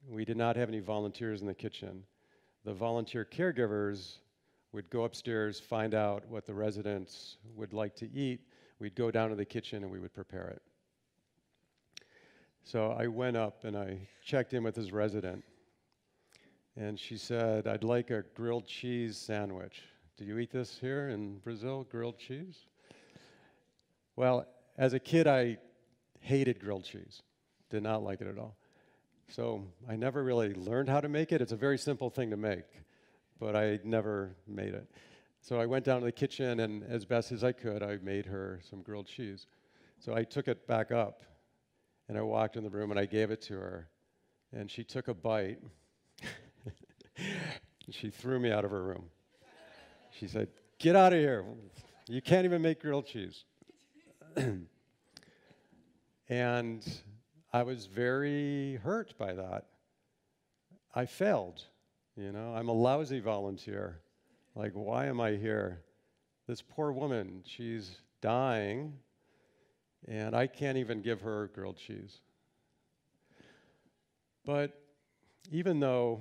We 0.10 0.26
did 0.26 0.36
not 0.36 0.58
have 0.58 0.68
any 0.68 0.82
volunteers 0.82 1.40
in 1.40 1.48
the 1.48 1.54
kitchen. 1.54 2.04
The 2.66 2.74
volunteer 2.74 3.24
caregivers 3.24 4.18
would 4.74 4.90
go 4.90 5.06
upstairs, 5.06 5.58
find 5.58 5.94
out 5.94 6.28
what 6.28 6.46
the 6.46 6.54
residents 6.54 7.38
would 7.56 7.72
like 7.72 7.96
to 7.96 8.12
eat. 8.12 8.42
We'd 8.80 8.94
go 8.94 9.10
down 9.10 9.30
to 9.30 9.38
the 9.38 9.46
kitchen 9.46 9.84
and 9.84 9.92
we 9.92 10.00
would 10.00 10.14
prepare 10.14 10.50
it. 10.50 10.62
So 12.66 12.92
I 12.92 13.08
went 13.08 13.38
up 13.38 13.64
and 13.64 13.78
I 13.78 14.00
checked 14.22 14.54
in 14.54 14.62
with 14.62 14.76
his 14.76 14.92
resident. 14.92 15.42
And 16.76 17.00
she 17.00 17.16
said, 17.16 17.68
I'd 17.68 17.86
like 17.86 18.12
a 18.12 18.26
grilled 18.36 18.68
cheese 18.68 19.16
sandwich. 19.16 19.84
Do 20.18 20.26
you 20.26 20.40
eat 20.40 20.52
this 20.52 20.78
here 20.78 21.08
in 21.08 21.38
Brazil, 21.38 21.88
grilled 21.90 22.18
cheese? 22.20 22.66
Well, 24.18 24.46
as 24.78 24.92
a 24.92 25.00
kid, 25.00 25.26
I 25.26 25.58
hated 26.20 26.60
grilled 26.60 26.84
cheese, 26.84 27.22
did 27.70 27.84
not 27.84 28.04
like 28.04 28.22
it 28.22 28.28
at 28.28 28.38
all. 28.38 28.56
So 29.30 29.64
I 29.90 29.96
never 29.96 30.24
really 30.24 30.54
learned 30.54 30.90
how 30.90 31.02
to 31.02 31.10
make 31.10 31.32
it. 31.32 31.42
It's 31.42 31.52
a 31.52 31.58
very 31.58 31.78
simple 31.78 32.10
thing 32.10 32.30
to 32.30 32.38
make, 32.38 32.66
but 33.40 33.56
I 33.56 33.80
never 33.84 34.36
made 34.48 34.74
it. 34.74 34.88
So 35.42 35.60
I 35.60 35.66
went 35.66 35.86
down 35.86 36.00
to 36.00 36.06
the 36.06 36.12
kitchen, 36.12 36.60
and 36.60 36.84
as 36.84 37.06
best 37.06 37.32
as 37.32 37.44
I 37.44 37.52
could, 37.52 37.84
I 37.84 37.98
made 38.02 38.26
her 38.26 38.60
some 38.70 38.82
grilled 38.82 39.08
cheese. 39.08 39.48
So 40.00 40.16
I 40.16 40.24
took 40.24 40.48
it 40.48 40.68
back 40.68 40.92
up 40.92 41.22
and 42.08 42.18
I 42.18 42.22
walked 42.22 42.56
in 42.56 42.64
the 42.64 42.70
room 42.70 42.92
and 42.92 43.00
I 43.00 43.06
gave 43.06 43.32
it 43.32 43.42
to 43.44 43.54
her. 43.56 43.88
And 44.54 44.70
she 44.70 44.84
took 44.84 45.08
a 45.08 45.14
bite. 45.14 45.60
she 47.90 48.10
threw 48.10 48.40
me 48.40 48.52
out 48.52 48.66
of 48.66 48.72
her 48.72 48.84
room. 48.84 49.06
She 50.12 50.28
said, 50.28 50.50
Get 50.78 50.96
out 50.96 51.14
of 51.14 51.20
here. 51.20 51.46
You 52.08 52.22
can't 52.22 52.46
even 52.46 52.62
make 52.62 52.82
grilled 52.82 53.08
cheese. 53.08 53.46
and 56.30 56.86
I 57.56 57.64
was 57.64 57.86
very 57.86 58.78
hurt 58.84 59.18
by 59.18 59.32
that. 59.32 59.68
I 60.94 61.06
failed. 61.06 61.64
You 62.18 62.34
know, 62.34 62.54
I'm 62.54 62.68
a 62.68 62.74
lousy 62.74 63.22
volunteer. 63.22 64.02
Like, 64.56 64.74
why 64.74 65.06
am 65.06 65.22
I 65.22 65.38
here? 65.38 65.80
This 66.50 66.62
poor 66.62 66.92
woman, 66.92 67.44
she's 67.46 68.00
dying 68.20 68.92
and 70.06 70.36
I 70.36 70.48
can't 70.48 70.78
even 70.78 71.02
give 71.02 71.22
her 71.22 71.50
grilled 71.56 71.78
cheese. 71.78 72.20
But 74.46 74.78
even 75.50 75.80
though 75.80 76.20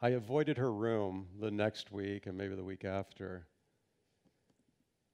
I 0.00 0.10
avoided 0.10 0.56
her 0.56 0.72
room 0.72 1.26
the 1.40 1.50
next 1.50 1.90
week 1.90 2.26
and 2.26 2.38
maybe 2.38 2.54
the 2.54 2.62
week 2.62 2.84
after, 2.84 3.44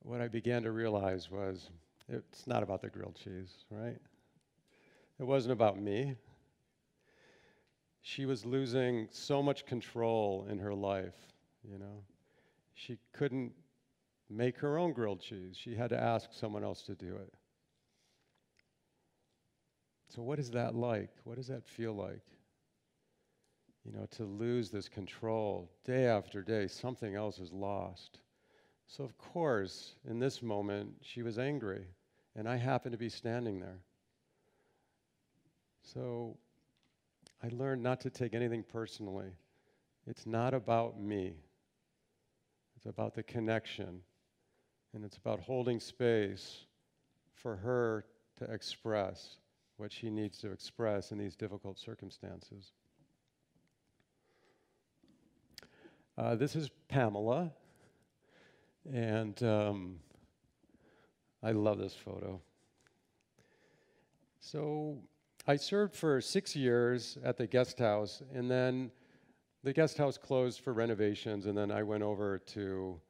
what 0.03 0.21
I 0.21 0.29
began 0.29 0.65
to 0.65 0.71
realize 0.71 1.31
was 1.31 1.71
it's 2.11 2.47
not 2.47 2.63
about 2.63 2.83
the 2.83 2.91
grilled 2.91 3.17
cheese, 3.17 3.65
right? 3.71 3.97
It 5.23 5.27
wasn't 5.27 5.53
about 5.53 5.81
me. 5.81 6.17
She 8.01 8.27
was 8.27 8.45
losing 8.45 9.07
so 9.13 9.41
much 9.41 9.65
control 9.65 10.49
in 10.51 10.59
her 10.59 10.75
life, 10.75 11.15
you 11.63 11.79
know. 11.79 12.03
She 12.75 12.99
couldn't 13.13 13.53
make 14.29 14.59
her 14.59 14.79
own 14.79 14.93
grilled 14.93 15.21
cheese. 15.21 15.57
She 15.57 15.77
had 15.77 15.91
to 15.91 15.97
ask 15.97 16.31
someone 16.33 16.65
else 16.65 16.83
to 16.83 16.97
do 16.97 17.15
it. 17.15 17.33
So, 20.09 20.23
what 20.23 20.41
is 20.41 20.51
that 20.51 20.75
like? 20.75 21.11
What 21.23 21.37
does 21.37 21.47
that 21.47 21.69
feel 21.69 21.93
like? 21.93 22.27
You 23.85 23.93
know, 23.93 24.07
to 24.17 24.25
lose 24.25 24.71
this 24.71 24.89
control 24.89 25.71
day 25.85 26.07
after 26.07 26.43
day, 26.43 26.67
something 26.67 27.15
else 27.15 27.39
is 27.39 27.53
lost. 27.53 28.19
So, 28.89 29.05
of 29.05 29.17
course, 29.19 29.95
in 30.05 30.19
this 30.19 30.43
moment, 30.43 30.97
she 31.01 31.23
was 31.23 31.39
angry, 31.39 31.87
and 32.35 32.49
I 32.49 32.57
happened 32.57 32.91
to 32.95 32.99
be 32.99 33.09
standing 33.09 33.61
there. 33.61 33.79
So, 35.83 36.37
I 37.43 37.49
learned 37.49 37.83
not 37.83 38.01
to 38.03 38.11
take 38.11 38.35
anything 38.35 38.63
personally. 38.63 39.33
It's 40.07 40.27
not 40.27 40.55
about 40.55 41.01
me, 41.01 41.35
it's 42.77 42.87
about 42.87 43.15
the 43.15 43.23
connection, 43.23 44.01
and 44.95 45.05
it's 45.05 45.17
about 45.17 45.41
holding 45.41 45.81
space 45.81 46.67
for 47.35 47.57
her 47.57 48.05
to 48.39 48.45
express 48.53 49.37
what 49.77 49.93
she 49.93 50.11
needs 50.11 50.39
to 50.39 50.51
express 50.51 51.13
in 51.13 51.19
these 51.19 51.35
difficult 51.35 51.79
circumstances. 51.79 52.73
Uh, 56.17 56.35
this 56.35 56.55
is 56.55 56.71
Pamela, 56.89 57.51
and 58.93 59.43
um, 59.43 59.99
I 61.43 61.53
love 61.53 61.79
this 61.79 61.95
photo. 61.95 62.41
So 64.41 64.99
I 65.45 65.57
served 65.57 65.97
for 65.97 66.21
six 66.21 66.55
years 66.55 67.19
at 67.25 67.37
the 67.37 67.49
guest 67.49 67.81
house, 67.81 68.23
and 68.33 68.49
then 68.49 68.93
the 69.65 69.73
guest 69.73 69.99
house 69.99 70.17
closed 70.17 70.61
for 70.61 70.73
renovations, 70.73 71.47
and 71.47 71.59
then 71.59 71.73
I 71.73 71.83
went 71.83 72.05
over 72.05 72.39
to 72.39 73.01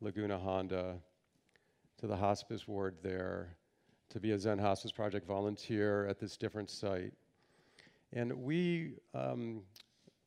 Laguna 0.00 0.38
Honda, 0.38 0.98
to 1.98 2.06
the 2.06 2.14
hospice 2.14 2.68
ward 2.68 2.94
there, 3.02 3.56
to 4.10 4.20
be 4.20 4.30
a 4.30 4.38
Zen 4.38 4.60
Hospice 4.60 4.92
Project 4.92 5.26
volunteer 5.26 6.06
at 6.06 6.20
this 6.20 6.36
different 6.36 6.70
site. 6.70 7.12
And 8.12 8.34
we, 8.34 8.94
um, 9.12 9.62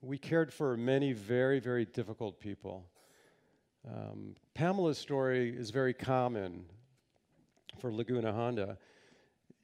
we 0.01 0.17
cared 0.17 0.51
for 0.51 0.75
many 0.75 1.13
very, 1.13 1.61
very 1.61 1.85
difficult 1.85 2.41
people. 2.41 2.89
Um, 3.87 4.35
Pamela's 4.53 4.97
story 4.97 5.55
is 5.55 5.69
very 5.69 5.93
common 5.93 6.65
for 7.79 7.89
Laguna 7.89 8.33
Honda. 8.33 8.77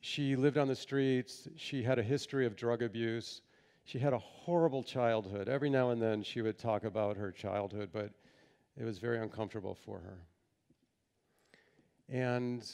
She 0.02 0.36
lived 0.36 0.58
on 0.58 0.68
the 0.68 0.76
streets, 0.76 1.48
she 1.58 1.84
had 1.84 2.00
a 2.00 2.04
history 2.04 2.46
of 2.46 2.56
drug 2.56 2.82
abuse, 2.82 3.42
she 3.84 4.00
had 4.00 4.14
a 4.14 4.20
horrible 4.20 4.84
childhood. 4.84 5.50
Every 5.50 5.70
now 5.70 5.90
and 5.90 6.02
then 6.02 6.22
she 6.24 6.42
would 6.42 6.58
talk 6.58 6.84
about 6.84 7.18
her 7.18 7.32
childhood, 7.32 7.90
but 7.92 8.12
it 8.78 8.84
was 8.84 9.00
very 9.00 9.20
uncomfortable 9.20 9.76
for 9.76 10.00
her. 10.00 10.18
And 12.08 12.66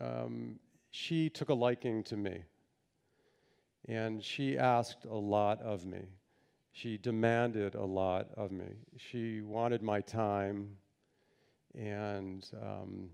um, 0.00 0.58
she 0.90 1.28
took 1.28 1.48
a 1.48 1.54
liking 1.54 2.02
to 2.04 2.16
me. 2.16 2.42
And 3.88 4.22
she 4.22 4.58
asked 4.58 5.06
a 5.06 5.14
lot 5.14 5.60
of 5.62 5.86
me. 5.86 6.02
She 6.72 6.98
demanded 6.98 7.74
a 7.74 7.84
lot 7.84 8.28
of 8.36 8.52
me. 8.52 8.76
She 8.96 9.40
wanted 9.40 9.82
my 9.82 10.00
time, 10.00 10.76
and 11.74 12.46
um, 12.62 13.10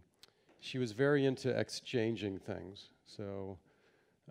she 0.65 0.79
was 0.79 0.93
very 0.93 1.27
into 1.27 1.51
exchanging 1.51 2.39
things. 2.39 2.89
So 3.05 3.59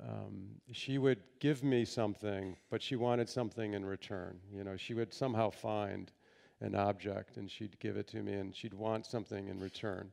um, 0.02 0.48
she 0.72 0.98
would 0.98 1.19
give 1.39 1.63
me 1.63 1.86
something, 1.86 2.58
but 2.72 2.82
she 2.82 2.96
wanted 2.96 3.30
something 3.30 3.76
in 3.76 3.86
return. 3.86 4.39
You 4.52 4.63
know, 4.63 4.76
she 4.76 4.96
would 4.96 5.13
somehow 5.13 5.52
find 5.52 6.12
an 6.60 6.74
object 6.74 7.38
and 7.38 7.52
she'd 7.52 7.80
give 7.80 7.98
it 7.98 8.08
to 8.08 8.24
me, 8.24 8.34
and 8.34 8.56
she'd 8.56 8.74
want 8.74 9.06
something 9.06 9.48
in 9.48 9.60
return. 9.60 10.12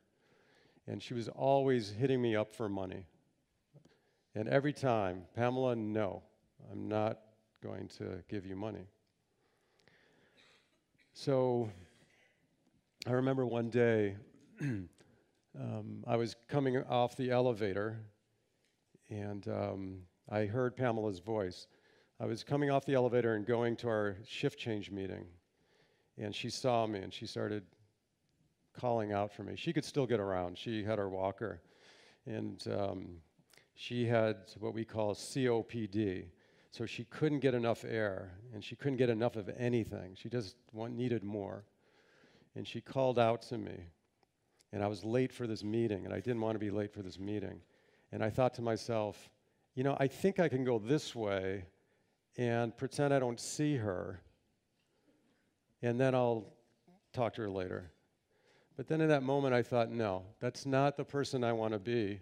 And 0.86 1.02
she 1.02 1.14
was 1.14 1.28
always 1.28 1.88
hitting 1.90 2.20
me 2.20 2.36
up 2.36 2.54
for 2.54 2.68
money. 2.68 3.06
And 4.34 4.46
every 4.46 4.74
time, 4.74 5.22
Pamela, 5.34 5.74
no, 5.74 6.22
I'm 6.70 6.86
not 6.86 7.18
going 7.62 7.88
to 7.96 8.22
give 8.28 8.44
you 8.44 8.56
money. 8.56 8.86
So 11.14 11.70
I 13.06 13.12
remember 13.12 13.46
one 13.46 13.70
day 13.70 14.16
um, 15.58 16.04
I 16.06 16.16
was 16.16 16.36
coming 16.48 16.76
off 16.84 17.16
the 17.16 17.30
elevator 17.30 18.00
and 19.10 19.46
um, 19.48 19.98
I 20.30 20.46
heard 20.46 20.76
Pamela's 20.76 21.18
voice. 21.18 21.66
I 22.20 22.26
was 22.26 22.44
coming 22.44 22.70
off 22.70 22.84
the 22.84 22.94
elevator 22.94 23.34
and 23.34 23.44
going 23.44 23.76
to 23.76 23.88
our 23.88 24.16
shift 24.26 24.58
change 24.58 24.90
meeting, 24.90 25.24
and 26.18 26.34
she 26.34 26.50
saw 26.50 26.86
me 26.86 27.00
and 27.00 27.12
she 27.12 27.26
started 27.26 27.64
calling 28.78 29.12
out 29.12 29.32
for 29.32 29.42
me. 29.42 29.56
She 29.56 29.72
could 29.72 29.84
still 29.84 30.06
get 30.06 30.20
around. 30.20 30.56
She 30.56 30.84
had 30.84 30.98
her 30.98 31.08
walker, 31.08 31.60
and 32.26 32.62
um, 32.68 33.08
she 33.74 34.06
had 34.06 34.36
what 34.58 34.74
we 34.74 34.84
call 34.84 35.14
COPD. 35.14 36.26
So 36.72 36.86
she 36.86 37.02
couldn't 37.04 37.40
get 37.40 37.54
enough 37.54 37.84
air, 37.84 38.30
and 38.54 38.62
she 38.62 38.76
couldn't 38.76 38.98
get 38.98 39.10
enough 39.10 39.34
of 39.34 39.50
anything. 39.58 40.14
She 40.14 40.28
just 40.28 40.54
needed 40.72 41.24
more. 41.24 41.64
And 42.54 42.66
she 42.66 42.80
called 42.80 43.18
out 43.18 43.42
to 43.42 43.58
me, 43.58 43.86
and 44.72 44.82
I 44.82 44.86
was 44.86 45.04
late 45.04 45.32
for 45.32 45.46
this 45.46 45.64
meeting, 45.64 46.04
and 46.04 46.14
I 46.14 46.20
didn't 46.20 46.40
want 46.40 46.54
to 46.54 46.58
be 46.58 46.70
late 46.70 46.92
for 46.92 47.02
this 47.02 47.18
meeting. 47.18 47.60
And 48.12 48.22
I 48.22 48.30
thought 48.30 48.54
to 48.54 48.62
myself, 48.62 49.30
you 49.74 49.84
know, 49.84 49.96
I 50.00 50.06
think 50.06 50.40
I 50.40 50.48
can 50.48 50.64
go 50.64 50.78
this 50.78 51.14
way 51.14 51.64
and 52.36 52.76
pretend 52.76 53.12
I 53.12 53.18
don't 53.18 53.40
see 53.40 53.76
her, 53.76 54.20
and 55.82 55.98
then 55.98 56.14
I'll 56.14 56.52
talk 57.12 57.34
to 57.34 57.42
her 57.42 57.50
later. 57.50 57.90
But 58.76 58.88
then 58.88 59.00
in 59.00 59.08
that 59.08 59.22
moment, 59.22 59.54
I 59.54 59.62
thought, 59.62 59.90
no, 59.90 60.24
that's 60.40 60.64
not 60.64 60.96
the 60.96 61.04
person 61.04 61.44
I 61.44 61.52
want 61.52 61.74
to 61.74 61.78
be. 61.78 62.20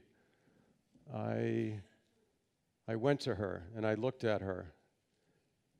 I, 1.15 1.81
I 2.87 2.97
went 2.97 3.21
to 3.21 3.35
her 3.35 3.63
and 3.77 3.87
I 3.87 3.95
looked 3.95 4.25
at 4.25 4.41
her 4.41 4.73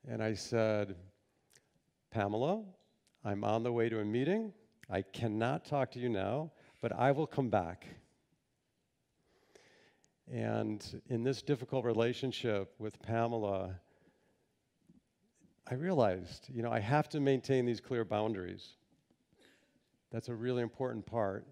and 0.09 0.23
I 0.23 0.35
said, 0.35 0.95
Pamela, 2.11 2.63
I'm 3.25 3.45
on 3.45 3.63
the 3.63 3.73
way 3.73 3.89
to 3.89 4.01
a 4.01 4.05
meeting. 4.05 4.53
I 4.89 5.03
cannot 5.03 5.65
talk 5.65 5.91
to 5.93 5.99
you 5.99 6.09
now, 6.09 6.53
but 6.81 6.93
I 6.93 7.13
will 7.13 7.27
come 7.27 7.49
back. 7.49 7.87
And 10.31 10.85
in 11.09 11.25
this 11.25 11.43
difficult 11.43 11.85
relationship 11.85 12.75
with 12.79 13.01
Pamela, 13.03 13.81
I 15.71 15.75
realized, 15.75 16.49
you 16.53 16.63
know, 16.63 16.71
I 16.71 16.81
have 16.81 17.09
to 17.11 17.21
maintain 17.21 17.65
these 17.65 17.81
clear 17.81 18.05
boundaries. 18.05 18.75
That's 20.11 20.29
a 20.29 20.35
really 20.35 20.63
important 20.63 21.05
part. 21.07 21.47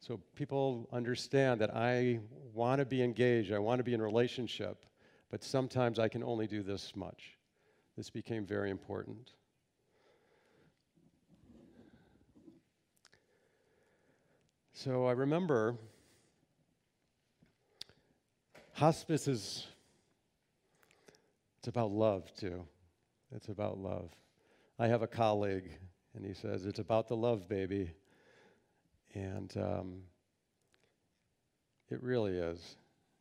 So 0.00 0.20
people 0.36 0.88
understand 0.92 1.60
that 1.60 1.74
I 1.74 2.20
want 2.52 2.80
to 2.80 2.84
be 2.84 3.02
engaged, 3.02 3.52
I 3.52 3.58
want 3.58 3.78
to 3.78 3.84
be 3.84 3.94
in 3.94 4.00
a 4.00 4.04
relationship, 4.04 4.84
but 5.30 5.42
sometimes 5.42 5.98
I 5.98 6.08
can 6.08 6.22
only 6.22 6.46
do 6.46 6.62
this 6.62 6.94
much. 6.94 7.38
This 7.96 8.10
became 8.10 8.44
very 8.44 8.70
important. 8.70 9.32
So 14.76 15.06
I 15.06 15.12
remember 15.12 15.76
hospice 18.72 19.28
is 19.28 19.68
it's 21.58 21.68
about 21.68 21.92
love 21.92 22.28
too. 22.36 22.66
It's 23.32 23.48
about 23.48 23.78
love. 23.78 24.10
I 24.80 24.88
have 24.88 25.02
a 25.02 25.06
colleague, 25.06 25.70
and 26.16 26.26
he 26.26 26.34
says 26.34 26.66
it's 26.66 26.80
about 26.80 27.06
the 27.06 27.14
love, 27.14 27.48
baby, 27.48 27.92
and 29.14 29.56
um, 29.56 30.02
it 31.88 32.02
really 32.02 32.36
is. 32.36 32.74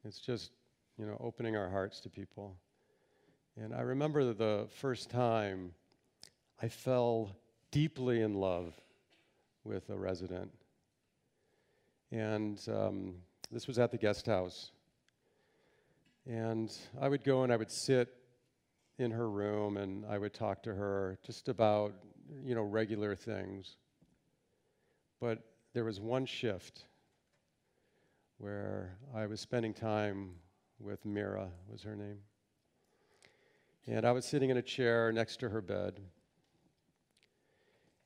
It's 0.04 0.18
just 0.18 0.50
you 0.98 1.06
know 1.06 1.18
opening 1.20 1.56
our 1.56 1.70
hearts 1.70 2.00
to 2.02 2.10
people. 2.10 2.58
And 3.62 3.76
I 3.76 3.82
remember 3.82 4.34
the 4.34 4.66
first 4.78 5.12
time 5.12 5.72
I 6.60 6.68
fell 6.68 7.30
deeply 7.70 8.22
in 8.22 8.34
love 8.34 8.74
with 9.63 9.92
a 9.92 9.96
resident. 9.96 10.50
And 12.13 12.62
um, 12.67 13.15
this 13.52 13.65
was 13.65 13.80
at 13.80 13.89
the 13.89 13.97
guest 13.97 14.28
house. 14.28 14.69
And 16.30 16.71
I 17.02 17.10
would 17.10 17.23
go 17.23 17.41
and 17.41 17.52
I 17.52 17.56
would 17.56 17.71
sit 17.71 18.08
in 18.99 19.10
her 19.10 19.28
room 19.28 19.78
and 19.78 20.06
I 20.06 20.19
would 20.19 20.32
talk 20.32 20.62
to 20.63 20.76
her 20.76 21.17
just 21.26 21.49
about, 21.49 21.95
you 22.45 22.54
know, 22.54 22.62
regular 22.62 23.15
things. 23.15 23.78
But 25.19 25.39
there 25.73 25.86
was 25.86 25.99
one 25.99 26.28
shift 26.28 26.84
where 28.38 28.95
I 29.15 29.26
was 29.26 29.41
spending 29.41 29.73
time 29.73 30.36
with 30.80 31.04
Mira, 31.06 31.49
was 31.67 31.82
her 31.82 31.95
name. 31.95 32.19
And 33.88 34.06
I 34.06 34.12
was 34.12 34.26
sitting 34.26 34.52
in 34.52 34.58
a 34.58 34.62
chair 34.62 35.12
next 35.12 35.39
to 35.39 35.49
her 35.49 35.62
bed. 35.62 35.99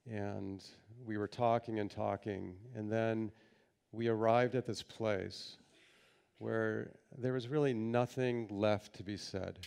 And 0.10 0.64
we 1.06 1.18
were 1.18 1.28
talking 1.28 1.80
and 1.80 1.92
talking. 1.92 2.56
And 2.74 2.90
then 2.90 3.32
we 3.98 4.08
arrived 4.08 4.54
at 4.54 4.68
this 4.68 4.84
place 4.84 5.58
where 6.38 6.92
there 7.18 7.34
was 7.34 7.48
really 7.48 7.74
nothing 7.74 8.48
left 8.52 8.94
to 8.94 9.04
be 9.04 9.18
said. 9.18 9.58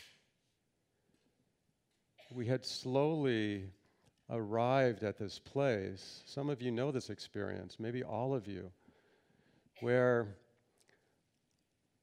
We 2.33 2.47
had 2.47 2.65
slowly 2.65 3.65
arrived 4.31 5.03
at 5.03 5.19
this 5.19 5.41
place. 5.41 6.23
Some 6.27 6.49
of 6.49 6.63
you 6.63 6.71
know 6.71 6.93
this 6.93 7.11
experience, 7.11 7.81
maybe 7.81 8.05
all 8.05 8.33
of 8.33 8.47
you, 8.47 8.71
where 9.81 10.37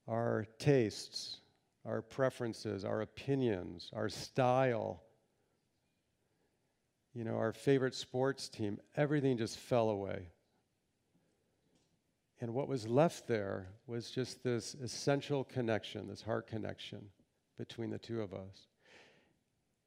our 0.05 0.45
tastes, 0.59 1.39
our 1.85 2.01
preferences, 2.01 2.83
our 2.83 2.99
opinions, 2.99 3.89
our 3.93 4.09
style, 4.09 5.01
you 7.13 7.23
know, 7.23 7.37
our 7.37 7.53
favorite 7.53 7.95
sports 7.95 8.49
team, 8.49 8.79
everything 8.97 9.37
just 9.37 9.57
fell 9.57 9.89
away. 9.89 10.27
And 12.39 12.53
what 12.53 12.67
was 12.67 12.87
left 12.87 13.27
there 13.27 13.67
was 13.87 14.11
just 14.11 14.43
this 14.43 14.75
essential 14.75 15.43
connection, 15.43 16.07
this 16.07 16.21
heart 16.21 16.47
connection 16.47 17.09
between 17.57 17.89
the 17.89 17.97
two 17.97 18.21
of 18.21 18.33
us. 18.33 18.67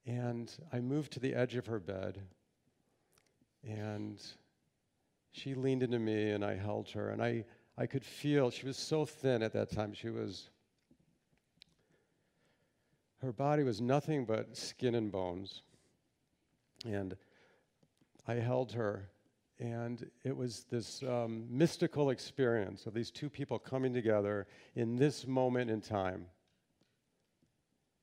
And 0.07 0.53
I 0.73 0.81
moved 0.81 1.13
to 1.13 1.21
the 1.21 1.35
edge 1.35 1.55
of 1.55 1.67
her 1.67 1.79
bed, 1.79 2.21
and 3.63 4.21
she 5.31 5.55
leaned 5.55 5.85
into 5.85 5.99
me, 5.99 6.31
and 6.31 6.45
I 6.45 6.57
held 6.57 6.89
her, 6.91 7.11
and 7.11 7.23
I, 7.23 7.45
I 7.79 7.87
could 7.87 8.05
feel 8.05 8.51
she 8.51 8.67
was 8.67 8.77
so 8.77 9.05
thin 9.05 9.43
at 9.43 9.53
that 9.53 9.71
time. 9.71 9.93
She 9.93 10.11
was, 10.11 10.51
her 13.23 13.33
body 13.33 13.63
was 13.63 13.81
nothing 13.81 14.25
but 14.25 14.57
skin 14.57 14.97
and 14.97 15.13
bones. 15.13 15.63
And 16.85 17.17
I 18.27 18.35
held 18.35 18.73
her, 18.73 19.11
and 19.61 20.11
it 20.25 20.35
was 20.35 20.65
this 20.71 21.03
um, 21.03 21.45
mystical 21.51 22.09
experience 22.09 22.87
of 22.87 22.95
these 22.95 23.11
two 23.11 23.29
people 23.29 23.59
coming 23.59 23.93
together 23.93 24.47
in 24.75 24.97
this 24.97 25.27
moment 25.27 25.71
in 25.71 25.83
time 25.83 26.25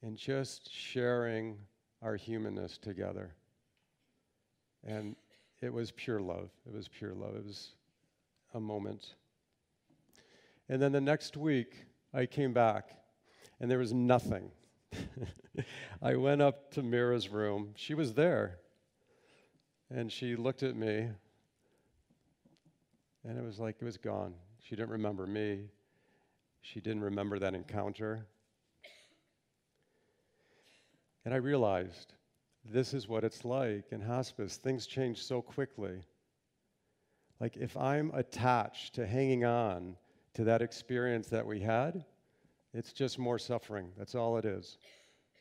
and 0.03 0.15
just 0.15 0.71
sharing 0.71 1.57
our 2.03 2.15
humanness 2.15 2.77
together. 2.77 3.33
And 4.85 5.15
it 5.59 5.73
was 5.73 5.91
pure 5.91 6.19
love. 6.19 6.51
It 6.67 6.73
was 6.73 6.87
pure 6.87 7.15
love. 7.15 7.35
It 7.35 7.45
was 7.45 7.69
a 8.53 8.59
moment. 8.59 9.15
And 10.69 10.79
then 10.79 10.91
the 10.91 11.01
next 11.01 11.35
week, 11.35 11.85
I 12.13 12.27
came 12.27 12.53
back, 12.53 12.91
and 13.59 13.69
there 13.69 13.79
was 13.79 13.93
nothing. 13.93 14.51
I 16.03 16.15
went 16.15 16.43
up 16.43 16.71
to 16.73 16.83
Mira's 16.83 17.29
room. 17.29 17.71
She 17.75 17.95
was 17.95 18.13
there. 18.13 18.59
And 19.89 20.11
she 20.11 20.35
looked 20.35 20.61
at 20.61 20.75
me 20.75 21.09
and 23.27 23.37
it 23.37 23.43
was 23.43 23.59
like 23.59 23.75
it 23.81 23.85
was 23.85 23.97
gone. 23.97 24.33
She 24.63 24.75
didn't 24.75 24.91
remember 24.91 25.27
me. 25.27 25.69
She 26.61 26.79
didn't 26.79 27.03
remember 27.03 27.37
that 27.39 27.53
encounter. 27.53 28.25
And 31.25 31.33
I 31.33 31.37
realized 31.37 32.13
this 32.63 32.93
is 32.93 33.07
what 33.07 33.25
it's 33.25 33.43
like 33.43 33.91
in 33.91 34.01
hospice. 34.01 34.57
Things 34.57 34.87
change 34.87 35.21
so 35.21 35.41
quickly. 35.41 36.03
Like 37.39 37.57
if 37.57 37.75
I'm 37.75 38.11
attached 38.13 38.95
to 38.95 39.05
hanging 39.05 39.43
on 39.43 39.97
to 40.33 40.45
that 40.45 40.61
experience 40.61 41.27
that 41.27 41.45
we 41.45 41.59
had, 41.59 42.05
it's 42.73 42.93
just 42.93 43.19
more 43.19 43.39
suffering. 43.39 43.89
That's 43.97 44.15
all 44.15 44.37
it 44.37 44.45
is. 44.45 44.77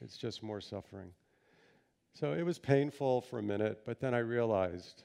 It's 0.00 0.16
just 0.16 0.42
more 0.42 0.60
suffering. 0.60 1.10
So 2.14 2.32
it 2.32 2.42
was 2.42 2.58
painful 2.58 3.20
for 3.20 3.38
a 3.38 3.42
minute, 3.42 3.82
but 3.86 4.00
then 4.00 4.14
I 4.14 4.18
realized 4.18 5.04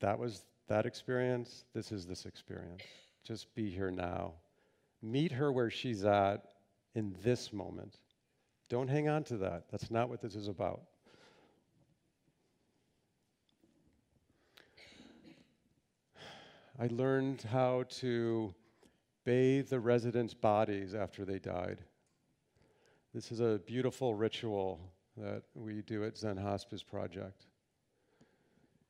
that 0.00 0.18
was 0.18 0.42
that 0.70 0.86
experience, 0.86 1.64
this 1.74 1.90
is 1.90 2.06
this 2.06 2.26
experience. 2.26 2.82
Just 3.24 3.52
be 3.56 3.68
here 3.68 3.90
now. 3.90 4.34
Meet 5.02 5.32
her 5.32 5.50
where 5.50 5.68
she's 5.68 6.04
at 6.04 6.44
in 6.94 7.16
this 7.24 7.52
moment. 7.52 7.98
Don't 8.68 8.86
hang 8.86 9.08
on 9.08 9.24
to 9.24 9.36
that. 9.38 9.64
That's 9.72 9.90
not 9.90 10.08
what 10.08 10.22
this 10.22 10.36
is 10.36 10.46
about. 10.46 10.82
I 16.78 16.86
learned 16.86 17.42
how 17.42 17.82
to 17.98 18.54
bathe 19.24 19.70
the 19.70 19.80
residents' 19.80 20.34
bodies 20.34 20.94
after 20.94 21.24
they 21.24 21.40
died. 21.40 21.82
This 23.12 23.32
is 23.32 23.40
a 23.40 23.60
beautiful 23.66 24.14
ritual 24.14 24.80
that 25.16 25.42
we 25.54 25.82
do 25.82 26.04
at 26.04 26.16
Zen 26.16 26.36
Hospice 26.36 26.84
Project. 26.84 27.46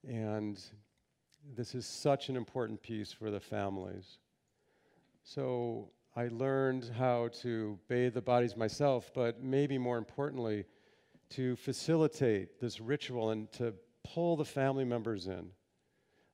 And 0.07 0.63
this 1.57 1.75
is 1.75 1.87
such 1.87 2.29
an 2.29 2.37
important 2.37 2.83
piece 2.83 3.13
for 3.13 3.31
the 3.31 3.41
families. 3.41 4.19
So 5.23 5.91
I 6.17 6.29
learned 6.29 6.91
how 6.97 7.29
to 7.43 7.79
bathe 7.89 8.15
the 8.15 8.23
bodies 8.23 8.57
myself, 8.57 9.11
but 9.15 9.43
maybe 9.43 9.79
more 9.79 9.99
importantly, 9.99 10.65
to 11.31 11.57
facilitate 11.57 12.61
this 12.61 12.81
ritual 12.81 13.31
and 13.31 13.51
to 13.53 13.75
pull 14.05 14.37
the 14.37 14.45
family 14.45 14.85
members 14.85 15.27
in 15.27 15.51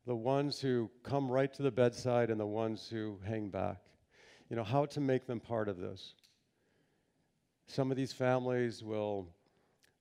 the 0.07 0.15
ones 0.15 0.61
who 0.61 0.89
come 1.03 1.31
right 1.31 1.53
to 1.53 1.63
the 1.63 1.71
bedside 1.71 2.31
and 2.31 2.39
the 2.39 2.47
ones 2.47 2.89
who 2.89 3.19
hang 3.27 3.49
back. 3.49 3.79
You 4.49 4.57
know, 4.57 4.63
how 4.63 4.87
to 4.87 5.01
make 5.01 5.27
them 5.27 5.41
part 5.41 5.69
of 5.69 5.79
this. 5.79 6.15
Some 7.67 7.91
of 7.91 7.97
these 7.97 8.13
families 8.13 8.85
will 8.85 9.29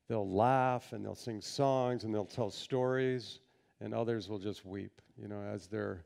they'll 0.07 0.29
laugh 0.29 0.93
and 0.93 1.03
they'll 1.03 1.15
sing 1.15 1.41
songs 1.41 2.03
and 2.03 2.13
they'll 2.13 2.25
tell 2.25 2.51
stories 2.51 3.39
and 3.81 3.93
others 3.93 4.29
will 4.29 4.39
just 4.39 4.65
weep, 4.65 5.01
you 5.17 5.27
know, 5.27 5.41
as 5.41 5.67
they're, 5.67 6.03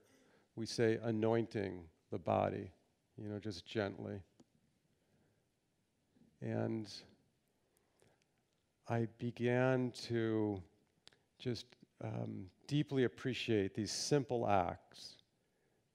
we 0.55 0.65
say, 0.65 0.97
anointing 1.03 1.83
the 2.11 2.17
body, 2.17 2.71
you 3.17 3.29
know, 3.29 3.39
just 3.39 3.65
gently. 3.65 4.21
And 6.41 6.91
I 8.87 9.07
began 9.17 9.91
to 10.07 10.61
just 11.37 11.65
um, 12.03 12.45
deeply 12.67 13.03
appreciate 13.03 13.75
these 13.75 13.91
simple 13.91 14.47
acts, 14.47 15.17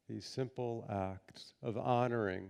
these 0.09 0.25
simple 0.25 0.87
acts 0.91 1.55
of 1.63 1.77
honoring 1.77 2.49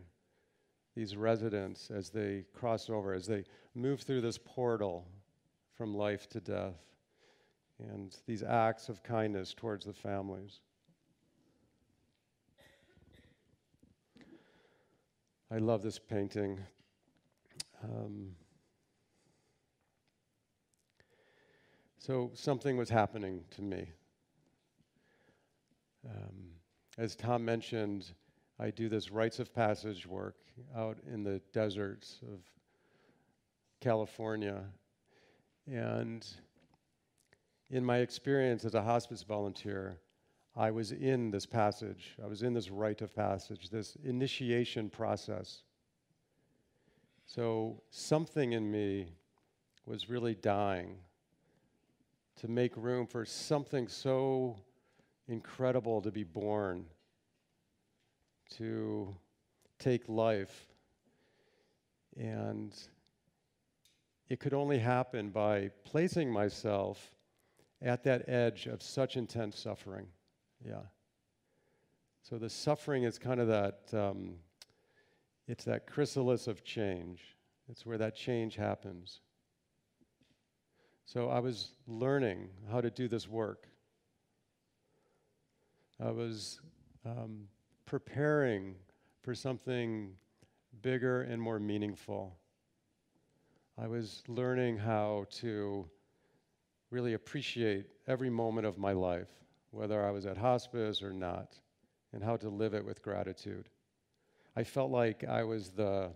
these 0.94 1.16
residents 1.16 1.90
as 1.90 2.10
they 2.10 2.44
cross 2.52 2.88
over, 2.90 3.14
as 3.14 3.26
they 3.26 3.44
move 3.74 4.00
through 4.00 4.20
this 4.20 4.38
portal 4.38 5.06
from 5.76 5.94
life 5.94 6.28
to 6.28 6.40
death, 6.40 6.80
and 7.78 8.16
these 8.26 8.42
acts 8.42 8.88
of 8.88 9.02
kindness 9.02 9.54
towards 9.54 9.84
the 9.84 9.92
families. 9.92 10.60
I 15.50 15.58
love 15.58 15.82
this 15.82 15.98
painting. 15.98 16.58
Um, 17.82 18.30
so, 21.98 22.30
something 22.34 22.76
was 22.76 22.88
happening 22.88 23.44
to 23.52 23.62
me. 23.62 23.86
Um, 26.08 26.50
as 26.98 27.14
Tom 27.14 27.44
mentioned, 27.44 28.12
I 28.58 28.70
do 28.70 28.88
this 28.88 29.10
rites 29.10 29.38
of 29.38 29.52
passage 29.54 30.06
work 30.06 30.36
out 30.76 30.98
in 31.12 31.24
the 31.24 31.40
deserts 31.52 32.20
of 32.32 32.40
California. 33.80 34.64
And 35.66 36.26
in 37.70 37.84
my 37.84 37.98
experience 37.98 38.64
as 38.64 38.74
a 38.74 38.82
hospice 38.82 39.22
volunteer, 39.22 39.98
I 40.56 40.70
was 40.70 40.92
in 40.92 41.30
this 41.30 41.46
passage. 41.46 42.14
I 42.22 42.26
was 42.26 42.42
in 42.42 42.54
this 42.54 42.70
rite 42.70 43.02
of 43.02 43.14
passage, 43.14 43.70
this 43.70 43.96
initiation 44.04 44.88
process. 44.88 45.62
So 47.26 47.82
something 47.90 48.52
in 48.52 48.70
me 48.70 49.08
was 49.86 50.08
really 50.08 50.34
dying 50.34 50.96
to 52.36 52.48
make 52.48 52.76
room 52.76 53.06
for 53.06 53.24
something 53.24 53.88
so 53.88 54.56
incredible 55.28 56.00
to 56.02 56.10
be 56.10 56.24
born 56.24 56.84
to 58.56 59.14
take 59.78 60.08
life. 60.08 60.68
And 62.16 62.74
it 64.28 64.38
could 64.38 64.54
only 64.54 64.78
happen 64.78 65.30
by 65.30 65.70
placing 65.84 66.30
myself 66.30 67.13
at 67.84 68.02
that 68.02 68.28
edge 68.28 68.66
of 68.66 68.82
such 68.82 69.16
intense 69.16 69.58
suffering. 69.58 70.06
Yeah. 70.66 70.80
So 72.22 72.38
the 72.38 72.48
suffering 72.48 73.04
is 73.04 73.18
kind 73.18 73.38
of 73.38 73.48
that, 73.48 73.80
um, 73.92 74.36
it's 75.46 75.64
that 75.64 75.86
chrysalis 75.86 76.46
of 76.46 76.64
change. 76.64 77.20
It's 77.68 77.84
where 77.84 77.98
that 77.98 78.16
change 78.16 78.56
happens. 78.56 79.20
So 81.04 81.28
I 81.28 81.38
was 81.38 81.72
learning 81.86 82.48
how 82.70 82.80
to 82.80 82.90
do 82.90 83.06
this 83.08 83.28
work. 83.28 83.68
I 86.02 86.10
was 86.10 86.60
um, 87.04 87.46
preparing 87.84 88.74
for 89.22 89.34
something 89.34 90.14
bigger 90.80 91.22
and 91.22 91.40
more 91.40 91.60
meaningful. 91.60 92.36
I 93.76 93.86
was 93.86 94.22
learning 94.26 94.78
how 94.78 95.26
to 95.40 95.86
really 96.94 97.14
appreciate 97.14 97.86
every 98.06 98.30
moment 98.30 98.64
of 98.64 98.78
my 98.78 98.92
life, 98.92 99.26
whether 99.72 100.06
I 100.06 100.12
was 100.12 100.26
at 100.26 100.36
hospice 100.36 101.02
or 101.02 101.12
not, 101.12 101.58
and 102.12 102.22
how 102.22 102.36
to 102.36 102.48
live 102.48 102.72
it 102.72 102.84
with 102.84 103.02
gratitude. 103.02 103.68
I 104.54 104.62
felt 104.62 104.92
like 104.92 105.24
I 105.24 105.42
was 105.42 105.70
the, 105.70 106.12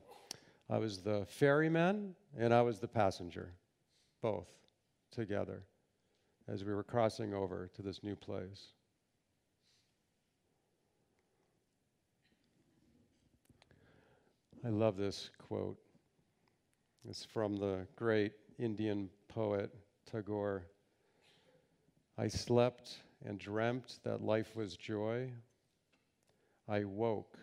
I 0.70 0.78
was 0.78 0.98
the 0.98 1.26
ferryman 1.26 2.14
and 2.38 2.54
I 2.54 2.62
was 2.62 2.78
the 2.78 2.86
passenger, 2.86 3.54
both 4.22 4.46
together, 5.10 5.64
as 6.46 6.62
we 6.62 6.72
were 6.72 6.84
crossing 6.84 7.34
over 7.34 7.68
to 7.74 7.82
this 7.82 8.04
new 8.04 8.14
place. 8.14 8.68
I 14.64 14.68
love 14.68 14.96
this 14.96 15.30
quote. 15.38 15.78
It's 17.08 17.24
from 17.24 17.56
the 17.56 17.88
great 17.96 18.34
Indian 18.60 19.10
poet 19.26 19.74
Tagore. 20.10 20.64
I 22.16 22.28
slept 22.28 22.98
and 23.24 23.38
dreamt 23.38 24.00
that 24.04 24.22
life 24.22 24.56
was 24.56 24.76
joy. 24.76 25.30
I 26.68 26.84
woke 26.84 27.38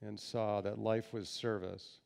and 0.00 0.18
saw 0.18 0.60
that 0.60 0.78
life 0.78 1.12
was 1.12 1.28
service. 1.28 1.98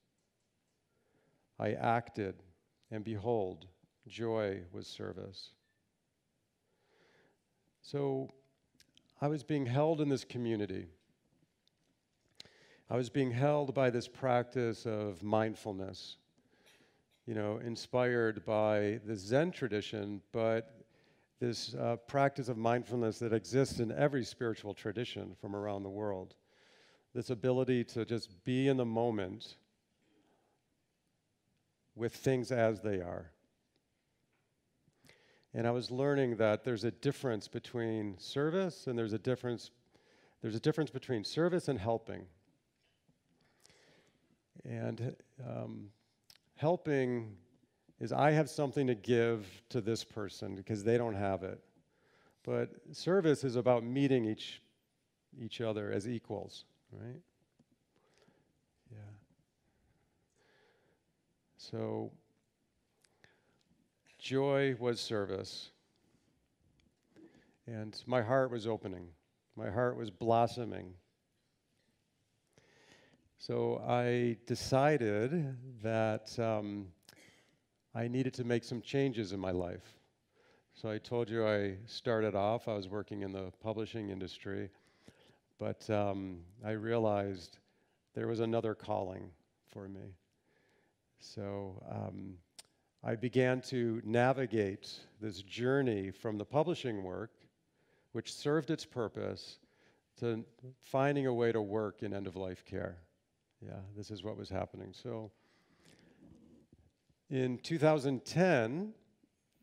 I 1.58 1.72
acted, 1.72 2.42
and 2.90 3.04
behold, 3.04 3.66
joy 4.06 4.62
was 4.72 4.86
service. 4.86 5.50
So 7.82 8.30
I 9.20 9.28
was 9.28 9.42
being 9.42 9.66
held 9.66 10.00
in 10.00 10.08
this 10.08 10.24
community 10.24 10.88
I 12.90 12.96
was 12.96 13.10
being 13.10 13.30
held 13.30 13.74
by 13.74 13.90
this 13.90 14.08
practice 14.08 14.86
of 14.86 15.22
mindfulness, 15.22 16.16
you 17.28 17.34
know, 17.34 17.60
inspired 17.62 18.42
by 18.46 19.00
the 19.04 19.14
Zen 19.14 19.50
tradition, 19.50 20.22
but 20.32 20.86
this 21.40 21.74
uh, 21.74 21.96
practice 21.96 22.48
of 22.48 22.56
mindfulness 22.56 23.18
that 23.18 23.34
exists 23.34 23.80
in 23.80 23.92
every 23.92 24.24
spiritual 24.24 24.72
tradition 24.72 25.36
from 25.38 25.54
around 25.54 25.82
the 25.82 25.90
world. 25.90 26.36
This 27.14 27.28
ability 27.28 27.84
to 27.84 28.06
just 28.06 28.42
be 28.44 28.68
in 28.68 28.78
the 28.78 28.86
moment 28.86 29.56
with 31.94 32.14
things 32.14 32.50
as 32.50 32.80
they 32.80 32.96
are. 32.96 33.30
And 35.52 35.66
I 35.66 35.70
was 35.70 35.90
learning 35.90 36.36
that 36.36 36.64
there's 36.64 36.84
a 36.84 36.92
difference 36.92 37.46
between 37.46 38.16
service 38.18 38.86
and 38.86 38.98
there's 38.98 39.12
a 39.12 39.18
difference 39.18 39.70
there's 40.40 40.54
a 40.54 40.60
difference 40.60 40.90
between 40.90 41.24
service 41.24 41.68
and 41.68 41.78
helping. 41.78 42.24
And 44.64 45.16
um, 45.46 45.90
helping 46.58 47.36
is 48.00 48.12
I 48.12 48.32
have 48.32 48.50
something 48.50 48.86
to 48.88 48.94
give 48.94 49.46
to 49.70 49.80
this 49.80 50.04
person 50.04 50.54
because 50.54 50.84
they 50.84 50.98
don't 50.98 51.14
have 51.14 51.42
it. 51.42 51.60
But 52.44 52.70
service 52.92 53.44
is 53.44 53.56
about 53.56 53.84
meeting 53.84 54.24
each, 54.24 54.60
each 55.40 55.60
other 55.60 55.92
as 55.92 56.08
equals, 56.08 56.64
right? 56.92 57.20
Yeah. 58.90 58.98
So, 61.56 62.10
joy 64.18 64.76
was 64.78 65.00
service. 65.00 65.70
And 67.66 68.00
my 68.06 68.22
heart 68.22 68.50
was 68.50 68.66
opening, 68.66 69.08
my 69.56 69.70
heart 69.70 69.96
was 69.96 70.10
blossoming. 70.10 70.94
So 73.40 73.80
I 73.86 74.36
decided 74.46 75.56
that 75.80 76.36
um, 76.40 76.88
I 77.94 78.08
needed 78.08 78.34
to 78.34 78.44
make 78.44 78.64
some 78.64 78.82
changes 78.82 79.32
in 79.32 79.38
my 79.38 79.52
life. 79.52 79.94
So 80.74 80.90
I 80.90 80.98
told 80.98 81.30
you 81.30 81.46
I 81.46 81.76
started 81.86 82.34
off, 82.34 82.66
I 82.66 82.74
was 82.74 82.88
working 82.88 83.22
in 83.22 83.30
the 83.30 83.52
publishing 83.62 84.10
industry, 84.10 84.70
but 85.56 85.88
um, 85.88 86.40
I 86.64 86.72
realized 86.72 87.58
there 88.12 88.26
was 88.26 88.40
another 88.40 88.74
calling 88.74 89.30
for 89.72 89.88
me. 89.88 90.16
So 91.20 91.80
um, 91.88 92.34
I 93.04 93.14
began 93.14 93.60
to 93.62 94.02
navigate 94.04 94.92
this 95.20 95.42
journey 95.42 96.10
from 96.10 96.38
the 96.38 96.44
publishing 96.44 97.04
work, 97.04 97.30
which 98.12 98.34
served 98.34 98.70
its 98.70 98.84
purpose, 98.84 99.58
to 100.18 100.44
finding 100.80 101.28
a 101.28 101.32
way 101.32 101.52
to 101.52 101.62
work 101.62 102.02
in 102.02 102.12
end 102.12 102.26
of 102.26 102.34
life 102.34 102.64
care 102.64 102.98
yeah, 103.64 103.80
this 103.96 104.10
is 104.10 104.22
what 104.22 104.36
was 104.36 104.48
happening. 104.48 104.92
So 104.92 105.30
in 107.30 107.58
2010, 107.58 108.92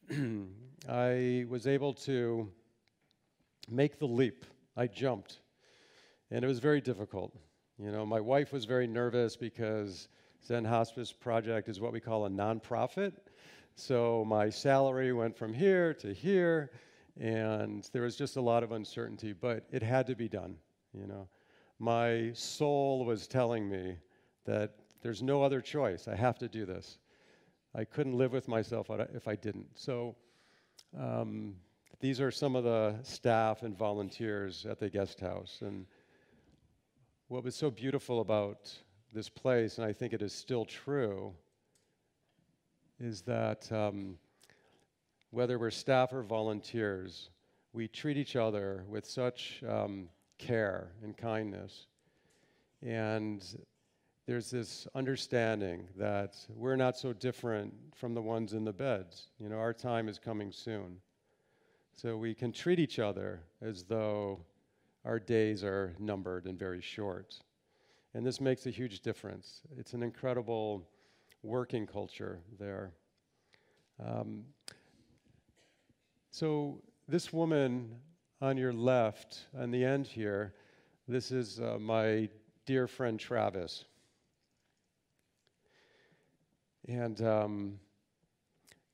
I 0.89 1.45
was 1.49 1.67
able 1.67 1.93
to 1.93 2.49
make 3.69 3.97
the 3.99 4.05
leap. 4.05 4.45
I 4.77 4.87
jumped, 4.87 5.39
and 6.29 6.43
it 6.43 6.47
was 6.47 6.59
very 6.59 6.81
difficult. 6.81 7.35
You 7.77 7.91
know, 7.91 8.05
my 8.05 8.19
wife 8.19 8.51
was 8.51 8.65
very 8.65 8.87
nervous 8.87 9.35
because 9.35 10.09
Zen 10.45 10.65
Hospice 10.65 11.11
Project 11.11 11.69
is 11.69 11.79
what 11.79 11.93
we 11.93 11.99
call 11.99 12.25
a 12.25 12.29
nonprofit. 12.29 13.13
So 13.75 14.23
my 14.25 14.49
salary 14.49 15.11
went 15.11 15.37
from 15.37 15.53
here 15.53 15.93
to 15.95 16.13
here, 16.13 16.71
and 17.19 17.89
there 17.93 18.01
was 18.01 18.15
just 18.15 18.35
a 18.35 18.41
lot 18.41 18.63
of 18.63 18.71
uncertainty, 18.71 19.33
but 19.33 19.65
it 19.71 19.81
had 19.81 20.07
to 20.07 20.15
be 20.15 20.27
done, 20.27 20.57
you 20.93 21.07
know 21.07 21.27
my 21.79 22.31
soul 22.33 23.05
was 23.05 23.27
telling 23.27 23.69
me 23.69 23.97
that 24.45 24.75
there's 25.01 25.21
no 25.21 25.43
other 25.43 25.61
choice. 25.61 26.07
I 26.07 26.15
have 26.15 26.37
to 26.39 26.47
do 26.47 26.65
this. 26.65 26.97
I 27.73 27.83
couldn't 27.83 28.17
live 28.17 28.31
with 28.31 28.47
myself 28.47 28.89
if 29.13 29.27
I 29.27 29.35
didn't. 29.35 29.67
So 29.75 30.15
um, 30.97 31.55
these 31.99 32.21
are 32.21 32.31
some 32.31 32.55
of 32.55 32.63
the 32.63 32.95
staff 33.03 33.63
and 33.63 33.77
volunteers 33.77 34.65
at 34.65 34.79
the 34.79 34.89
guest 34.89 35.19
house. 35.19 35.59
And 35.61 35.85
what 37.27 37.43
was 37.43 37.55
so 37.55 37.69
beautiful 37.69 38.21
about 38.21 38.71
this 39.13 39.29
place, 39.29 39.77
and 39.77 39.85
I 39.85 39.91
think 39.91 40.13
it 40.13 40.21
is 40.21 40.33
still 40.33 40.65
true, 40.65 41.33
is 42.99 43.21
that 43.23 43.69
um, 43.71 44.17
whether 45.31 45.59
we're 45.59 45.71
staff 45.71 46.13
or 46.13 46.23
volunteers, 46.23 47.29
we 47.73 47.87
treat 47.87 48.17
each 48.17 48.35
other 48.35 48.85
with 48.87 49.05
such 49.05 49.61
um, 49.67 50.07
care 50.37 50.91
and 51.03 51.15
kindness. 51.15 51.87
And 52.81 53.43
there's 54.25 54.49
this 54.49 54.87
understanding 54.95 55.87
that 55.97 56.35
we're 56.49 56.75
not 56.75 56.97
so 56.97 57.13
different 57.13 57.73
from 57.95 58.13
the 58.13 58.21
ones 58.21 58.53
in 58.53 58.63
the 58.63 58.73
beds. 58.73 59.27
You 59.39 59.49
know, 59.49 59.57
our 59.57 59.73
time 59.73 60.07
is 60.09 60.17
coming 60.17 60.51
soon. 60.51 60.97
So 61.93 62.17
we 62.17 62.33
can 62.33 62.51
treat 62.51 62.79
each 62.79 62.99
other 62.99 63.41
as 63.61 63.83
though 63.83 64.41
our 65.05 65.19
days 65.19 65.63
are 65.63 65.95
numbered 65.99 66.45
and 66.45 66.57
very 66.57 66.81
short. 66.81 67.39
And 68.13 68.25
this 68.25 68.41
makes 68.41 68.65
a 68.65 68.69
huge 68.69 69.01
difference. 69.01 69.61
It's 69.77 69.93
an 69.93 70.01
incredible 70.01 70.87
working 71.43 71.85
culture 71.85 72.39
there. 72.59 72.91
Um, 74.03 74.43
so, 76.31 76.81
this 77.07 77.31
woman 77.31 77.95
on 78.41 78.57
your 78.57 78.73
left, 78.73 79.45
on 79.57 79.71
the 79.71 79.83
end 79.83 80.05
here, 80.05 80.53
this 81.07 81.31
is 81.31 81.59
uh, 81.59 81.77
my 81.79 82.29
dear 82.65 82.87
friend 82.87 83.19
Travis. 83.19 83.85
And 86.87 87.21
um, 87.21 87.79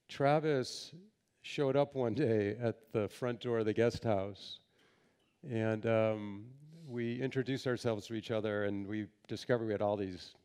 Travis 0.08 0.94
showed 1.42 1.76
up 1.76 1.96
one 1.96 2.14
day 2.14 2.56
at 2.62 2.92
the 2.94 3.08
front 3.08 3.42
door 3.42 3.60
of 3.60 3.66
the 3.66 3.74
guest 3.74 4.04
house, 4.04 4.60
and 5.50 5.86
um, 5.86 6.46
we 6.88 7.20
introduced 7.20 7.66
ourselves 7.66 8.06
to 8.08 8.14
each 8.14 8.30
other, 8.30 8.66
and 8.66 8.86
we 8.86 9.08
discovered 9.28 9.66
we 9.66 9.72
had 9.72 9.82
all 9.82 9.98
these 9.98 10.36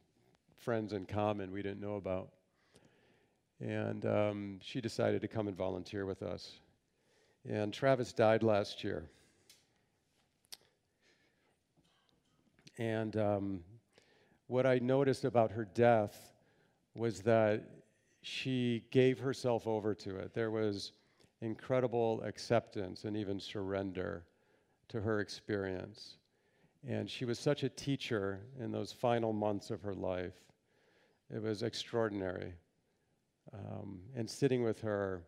friends 0.56 0.94
in 0.94 1.04
common 1.04 1.52
we 1.52 1.62
didn't 1.62 1.80
know 1.80 1.96
about. 1.96 2.30
And 3.60 4.04
um, 4.06 4.58
she 4.62 4.80
decided 4.80 5.20
to 5.20 5.28
come 5.28 5.48
and 5.48 5.56
volunteer 5.56 6.06
with 6.06 6.22
us. 6.22 6.60
And 7.48 7.72
Travis 7.72 8.12
died 8.12 8.42
last 8.42 8.82
year. 8.82 9.08
And 12.78 13.16
um, 13.16 13.60
what 14.48 14.66
I 14.66 14.78
noticed 14.78 15.24
about 15.24 15.50
her 15.52 15.64
death 15.64 16.32
was 16.94 17.20
that 17.22 17.62
she 18.22 18.84
gave 18.90 19.18
herself 19.18 19.66
over 19.66 19.94
to 19.94 20.16
it. 20.16 20.34
There 20.34 20.50
was 20.50 20.92
incredible 21.40 22.20
acceptance 22.22 23.04
and 23.04 23.16
even 23.16 23.38
surrender 23.38 24.24
to 24.88 25.00
her 25.00 25.20
experience. 25.20 26.16
And 26.86 27.08
she 27.08 27.24
was 27.24 27.38
such 27.38 27.62
a 27.62 27.68
teacher 27.68 28.40
in 28.60 28.72
those 28.72 28.92
final 28.92 29.32
months 29.32 29.70
of 29.70 29.82
her 29.82 29.94
life. 29.94 30.34
It 31.32 31.42
was 31.42 31.62
extraordinary. 31.62 32.54
Um, 33.52 34.00
and 34.16 34.28
sitting 34.28 34.62
with 34.62 34.80
her 34.80 35.22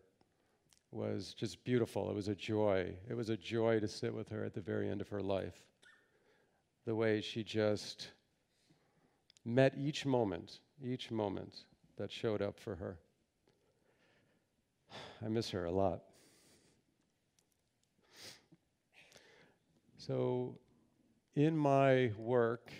was 0.91 1.33
just 1.33 1.63
beautiful. 1.63 2.09
It 2.09 2.15
was 2.15 2.27
a 2.27 2.35
joy. 2.35 2.93
It 3.09 3.13
was 3.13 3.29
a 3.29 3.37
joy 3.37 3.79
to 3.79 3.87
sit 3.87 4.13
with 4.13 4.29
her 4.29 4.43
at 4.43 4.53
the 4.53 4.61
very 4.61 4.89
end 4.89 5.01
of 5.01 5.09
her 5.09 5.21
life. 5.21 5.63
The 6.85 6.95
way 6.95 7.21
she 7.21 7.43
just 7.43 8.09
met 9.45 9.73
each 9.77 10.05
moment, 10.05 10.59
each 10.83 11.11
moment 11.11 11.65
that 11.97 12.11
showed 12.11 12.41
up 12.41 12.59
for 12.59 12.75
her. 12.75 12.97
I 15.25 15.27
miss 15.27 15.49
her 15.51 15.65
a 15.65 15.71
lot. 15.71 16.01
So, 19.97 20.57
in 21.35 21.55
my 21.55 22.11
work, 22.17 22.71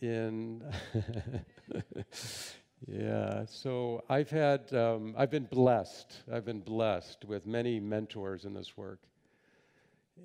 in 0.00 0.62
yeah, 2.86 3.44
so 3.46 4.04
I've 4.08 4.30
had 4.30 4.72
um, 4.72 5.14
I've 5.16 5.30
been 5.30 5.44
blessed. 5.44 6.22
I've 6.32 6.44
been 6.44 6.60
blessed 6.60 7.24
with 7.24 7.46
many 7.46 7.80
mentors 7.80 8.44
in 8.44 8.54
this 8.54 8.76
work, 8.76 9.00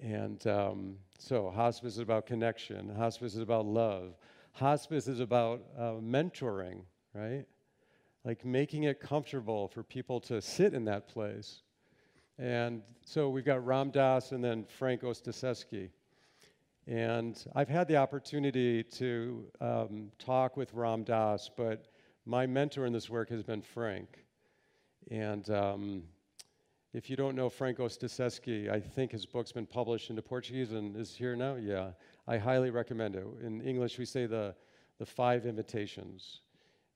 and 0.01 0.45
um, 0.47 0.95
so 1.17 1.49
hospice 1.49 1.93
is 1.93 1.99
about 1.99 2.25
connection. 2.25 2.93
Hospice 2.95 3.33
is 3.35 3.41
about 3.41 3.65
love. 3.65 4.15
Hospice 4.53 5.07
is 5.07 5.19
about 5.19 5.61
uh, 5.77 5.93
mentoring, 6.01 6.81
right? 7.13 7.45
like 8.25 8.43
making 8.43 8.83
it 8.83 8.99
comfortable 8.99 9.67
for 9.67 9.83
people 9.83 10.19
to 10.19 10.41
sit 10.41 10.73
in 10.73 10.83
that 10.85 11.07
place. 11.07 11.61
And 12.37 12.81
so 13.05 13.29
we've 13.29 13.45
got 13.45 13.65
Ram 13.65 13.91
Dass 13.91 14.31
and 14.31 14.43
then 14.43 14.65
Frank 14.65 15.03
Ostaseski. 15.03 15.89
And 16.87 17.41
I've 17.55 17.69
had 17.69 17.87
the 17.87 17.97
opportunity 17.97 18.83
to 18.83 19.45
um, 19.61 20.11
talk 20.19 20.57
with 20.57 20.73
Ram 20.73 21.03
Dass, 21.03 21.49
but 21.55 21.85
my 22.25 22.45
mentor 22.45 22.85
in 22.85 22.93
this 22.93 23.09
work 23.09 23.29
has 23.29 23.43
been 23.43 23.61
Frank. 23.61 24.25
And 25.11 25.47
um, 25.49 26.03
if 26.93 27.09
you 27.09 27.15
don't 27.15 27.35
know 27.35 27.49
Frank 27.49 27.77
Ostaseski, 27.77 28.69
I 28.69 28.79
think 28.79 29.11
his 29.11 29.25
book's 29.25 29.51
been 29.51 29.67
published 29.67 30.09
into 30.09 30.21
Portuguese 30.21 30.71
and 30.71 30.95
is 30.95 31.15
here 31.15 31.35
now. 31.35 31.55
Yeah, 31.55 31.91
I 32.27 32.37
highly 32.37 32.71
recommend 32.71 33.15
it. 33.15 33.25
In 33.43 33.61
English, 33.61 33.99
we 33.99 34.05
say 34.05 34.25
the, 34.25 34.55
the 34.97 35.05
five 35.05 35.45
invitations. 35.45 36.41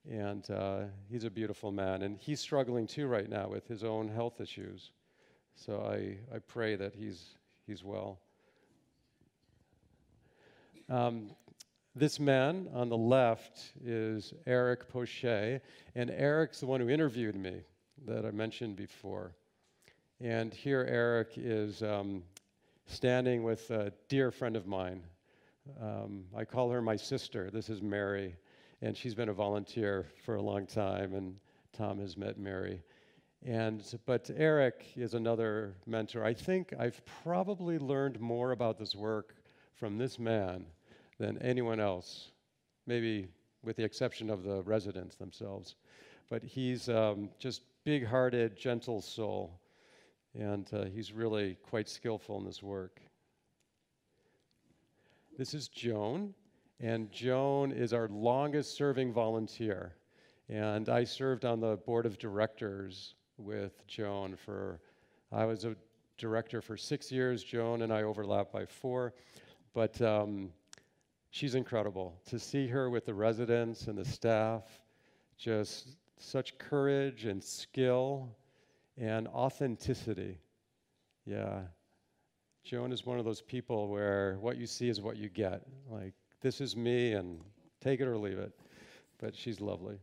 And 0.09 0.49
uh, 0.49 0.83
he's 1.09 1.25
a 1.25 1.29
beautiful 1.29 1.71
man. 1.71 2.01
And 2.01 2.17
he's 2.17 2.39
struggling 2.39 2.87
too 2.87 3.05
right 3.05 3.29
now 3.29 3.49
with 3.49 3.67
his 3.67 3.83
own 3.83 4.07
health 4.07 4.41
issues. 4.41 4.91
So 5.55 5.81
I, 5.81 6.17
I 6.35 6.39
pray 6.39 6.75
that 6.77 6.95
he's, 6.95 7.35
he's 7.67 7.83
well. 7.83 8.19
Um, 10.87 11.31
this 11.99 12.19
man 12.19 12.69
on 12.73 12.89
the 12.89 12.97
left 12.97 13.73
is 13.83 14.33
Eric 14.47 14.89
Pochet, 14.89 15.61
and 15.95 16.09
Eric's 16.09 16.61
the 16.61 16.65
one 16.65 16.79
who 16.81 16.89
interviewed 16.89 17.35
me 17.35 17.61
that 18.05 18.25
I 18.25 18.31
mentioned 18.31 18.75
before. 18.75 19.33
And 20.21 20.53
here 20.53 20.85
Eric 20.89 21.33
is 21.35 21.83
um, 21.83 22.23
standing 22.87 23.43
with 23.43 23.69
a 23.71 23.91
dear 24.07 24.31
friend 24.31 24.55
of 24.55 24.65
mine. 24.65 25.03
Um, 25.81 26.25
I 26.35 26.45
call 26.45 26.71
her 26.71 26.81
my 26.81 26.95
sister. 26.95 27.49
This 27.51 27.69
is 27.69 27.81
Mary 27.81 28.35
and 28.81 28.95
she's 28.95 29.15
been 29.15 29.29
a 29.29 29.33
volunteer 29.33 30.07
for 30.23 30.35
a 30.35 30.41
long 30.41 30.65
time, 30.65 31.13
and 31.13 31.35
Tom 31.73 31.99
has 31.99 32.15
met 32.15 32.37
Mary. 32.37 32.81
And, 33.45 33.83
but 34.05 34.29
Eric 34.35 34.85
is 34.95 35.13
another 35.13 35.75
mentor. 35.85 36.23
I 36.23 36.33
think 36.33 36.73
I've 36.77 37.01
probably 37.23 37.77
learned 37.77 38.19
more 38.19 38.51
about 38.51 38.77
this 38.77 38.95
work 38.95 39.35
from 39.75 39.97
this 39.97 40.19
man 40.19 40.65
than 41.19 41.37
anyone 41.41 41.79
else, 41.79 42.31
maybe 42.87 43.27
with 43.63 43.75
the 43.75 43.83
exception 43.83 44.29
of 44.29 44.43
the 44.43 44.61
residents 44.63 45.15
themselves. 45.15 45.75
But 46.29 46.43
he's 46.43 46.89
um, 46.89 47.29
just 47.39 47.61
big 47.83 48.05
hearted, 48.05 48.55
gentle 48.55 49.01
soul, 49.01 49.59
and 50.33 50.67
uh, 50.73 50.85
he's 50.85 51.11
really 51.11 51.57
quite 51.63 51.89
skillful 51.89 52.37
in 52.39 52.45
this 52.45 52.63
work. 52.63 53.01
This 55.37 55.53
is 55.53 55.67
Joan. 55.67 56.33
And 56.81 57.11
Joan 57.11 57.73
is 57.73 57.91
our 57.91 58.07
longest 58.07 58.75
serving 58.75 59.11
volunteer. 59.11 59.95
And 60.47 60.87
I 60.87 61.03
served 61.03 61.43
on 61.43 61.59
the 61.59 61.75
board 61.75 62.05
of 62.05 62.17
directors 62.17 63.15
with 63.37 63.85
Joan 63.85 64.35
for, 64.37 64.79
I 65.31 65.45
was 65.45 65.65
a 65.65 65.75
director 66.17 66.61
for 66.61 66.77
six 66.77 67.11
years. 67.11 67.43
Joan 67.43 67.81
and 67.81 67.91
I 67.91 68.03
overlap 68.03 68.51
by 68.51 68.65
four. 68.65 69.13
But 69.73 70.01
um, 70.01 70.51
she's 71.29 71.55
incredible. 71.55 72.19
To 72.27 72.39
see 72.39 72.67
her 72.67 72.89
with 72.89 73.05
the 73.05 73.13
residents 73.13 73.87
and 73.87 73.97
the 73.97 74.05
staff, 74.05 74.63
just 75.37 75.97
such 76.17 76.57
courage 76.57 77.25
and 77.25 77.43
skill 77.43 78.35
and 78.97 79.27
authenticity. 79.29 80.37
Yeah. 81.25 81.61
Joan 82.63 82.91
is 82.91 83.05
one 83.05 83.19
of 83.19 83.25
those 83.25 83.41
people 83.41 83.87
where 83.87 84.37
what 84.41 84.57
you 84.57 84.67
see 84.67 84.89
is 84.89 85.01
what 85.01 85.17
you 85.17 85.29
get. 85.29 85.63
Like, 85.89 86.13
this 86.41 86.61
is 86.61 86.75
me 86.75 87.13
and 87.13 87.41
take 87.81 88.01
it 88.01 88.07
or 88.07 88.17
leave 88.17 88.37
it. 88.37 88.51
But 89.17 89.35
she's 89.35 89.59
lovely. 89.61 89.99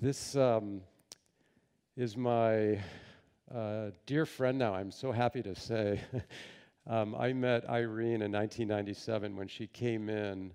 This 0.00 0.36
um, 0.36 0.82
is 1.96 2.16
my 2.16 2.78
uh, 3.52 3.90
dear 4.06 4.26
friend 4.26 4.58
now, 4.58 4.74
I'm 4.74 4.90
so 4.90 5.12
happy 5.12 5.42
to 5.42 5.54
say. 5.54 6.00
um, 6.86 7.14
I 7.14 7.32
met 7.32 7.68
Irene 7.68 8.22
in 8.22 8.32
1997 8.32 9.36
when 9.36 9.48
she 9.48 9.66
came 9.66 10.08
in 10.08 10.52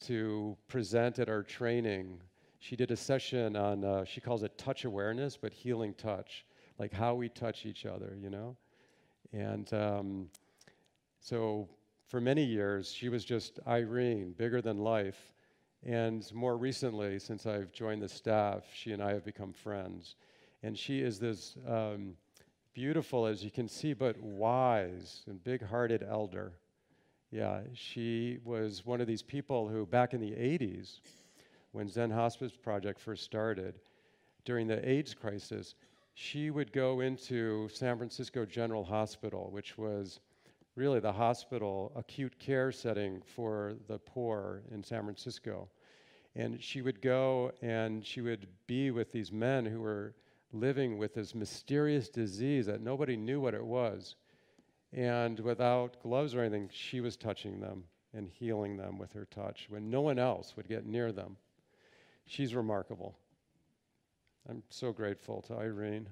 to 0.00 0.56
present 0.68 1.18
at 1.18 1.28
our 1.28 1.42
training. 1.42 2.20
She 2.58 2.76
did 2.76 2.90
a 2.90 2.96
session 2.96 3.56
on, 3.56 3.84
uh, 3.84 4.04
she 4.04 4.20
calls 4.20 4.42
it 4.42 4.58
touch 4.58 4.84
awareness, 4.84 5.36
but 5.36 5.52
healing 5.52 5.94
touch, 5.94 6.44
like 6.78 6.92
how 6.92 7.14
we 7.14 7.28
touch 7.30 7.64
each 7.64 7.86
other, 7.86 8.16
you 8.20 8.28
know? 8.28 8.56
And 9.32 9.72
um, 9.72 10.30
so 11.20 11.68
for 12.06 12.20
many 12.20 12.44
years, 12.44 12.92
she 12.92 13.08
was 13.08 13.24
just 13.24 13.58
Irene, 13.66 14.34
bigger 14.36 14.60
than 14.60 14.78
life. 14.78 15.32
And 15.82 16.30
more 16.34 16.56
recently, 16.56 17.18
since 17.18 17.46
I've 17.46 17.72
joined 17.72 18.02
the 18.02 18.08
staff, 18.08 18.64
she 18.74 18.92
and 18.92 19.02
I 19.02 19.12
have 19.12 19.24
become 19.24 19.52
friends. 19.52 20.16
And 20.62 20.76
she 20.76 21.00
is 21.00 21.18
this 21.18 21.56
um, 21.66 22.14
beautiful, 22.76 23.24
as 23.24 23.42
you 23.42 23.50
can 23.50 23.66
see, 23.66 23.94
but 23.94 24.20
wise 24.20 25.22
and 25.26 25.42
big 25.42 25.64
hearted 25.64 26.04
elder. 26.06 26.52
Yeah, 27.30 27.60
she 27.72 28.36
was 28.44 28.84
one 28.84 29.00
of 29.00 29.06
these 29.06 29.22
people 29.22 29.66
who, 29.66 29.86
back 29.86 30.12
in 30.12 30.20
the 30.20 30.32
80s, 30.32 31.00
when 31.72 31.88
Zen 31.88 32.10
Hospice 32.10 32.52
Project 32.54 33.00
first 33.00 33.24
started, 33.24 33.80
during 34.44 34.66
the 34.66 34.86
AIDS 34.86 35.14
crisis, 35.14 35.74
she 36.12 36.50
would 36.50 36.70
go 36.70 37.00
into 37.00 37.66
San 37.72 37.96
Francisco 37.96 38.44
General 38.44 38.84
Hospital, 38.84 39.48
which 39.50 39.78
was 39.78 40.20
really 40.74 41.00
the 41.00 41.12
hospital 41.12 41.92
acute 41.96 42.38
care 42.38 42.70
setting 42.70 43.22
for 43.24 43.72
the 43.88 43.98
poor 43.98 44.60
in 44.70 44.84
San 44.84 45.02
Francisco. 45.02 45.70
And 46.34 46.62
she 46.62 46.82
would 46.82 47.00
go 47.00 47.52
and 47.62 48.04
she 48.04 48.20
would 48.20 48.46
be 48.66 48.90
with 48.90 49.12
these 49.12 49.32
men 49.32 49.64
who 49.64 49.80
were 49.80 50.12
living 50.52 50.98
with 50.98 51.14
this 51.14 51.34
mysterious 51.34 52.08
disease 52.08 52.66
that 52.66 52.80
nobody 52.80 53.16
knew 53.16 53.40
what 53.40 53.54
it 53.54 53.64
was. 53.64 54.16
And 54.92 55.38
without 55.40 56.00
gloves 56.02 56.34
or 56.34 56.40
anything, 56.40 56.70
she 56.72 57.00
was 57.00 57.16
touching 57.16 57.60
them 57.60 57.84
and 58.14 58.28
healing 58.28 58.76
them 58.76 58.98
with 58.98 59.12
her 59.12 59.26
touch 59.26 59.66
when 59.68 59.90
no 59.90 60.00
one 60.00 60.18
else 60.18 60.54
would 60.56 60.68
get 60.68 60.86
near 60.86 61.12
them. 61.12 61.36
She's 62.26 62.54
remarkable. 62.54 63.18
I'm 64.48 64.62
so 64.70 64.92
grateful 64.92 65.42
to 65.42 65.54
Irene. 65.54 66.08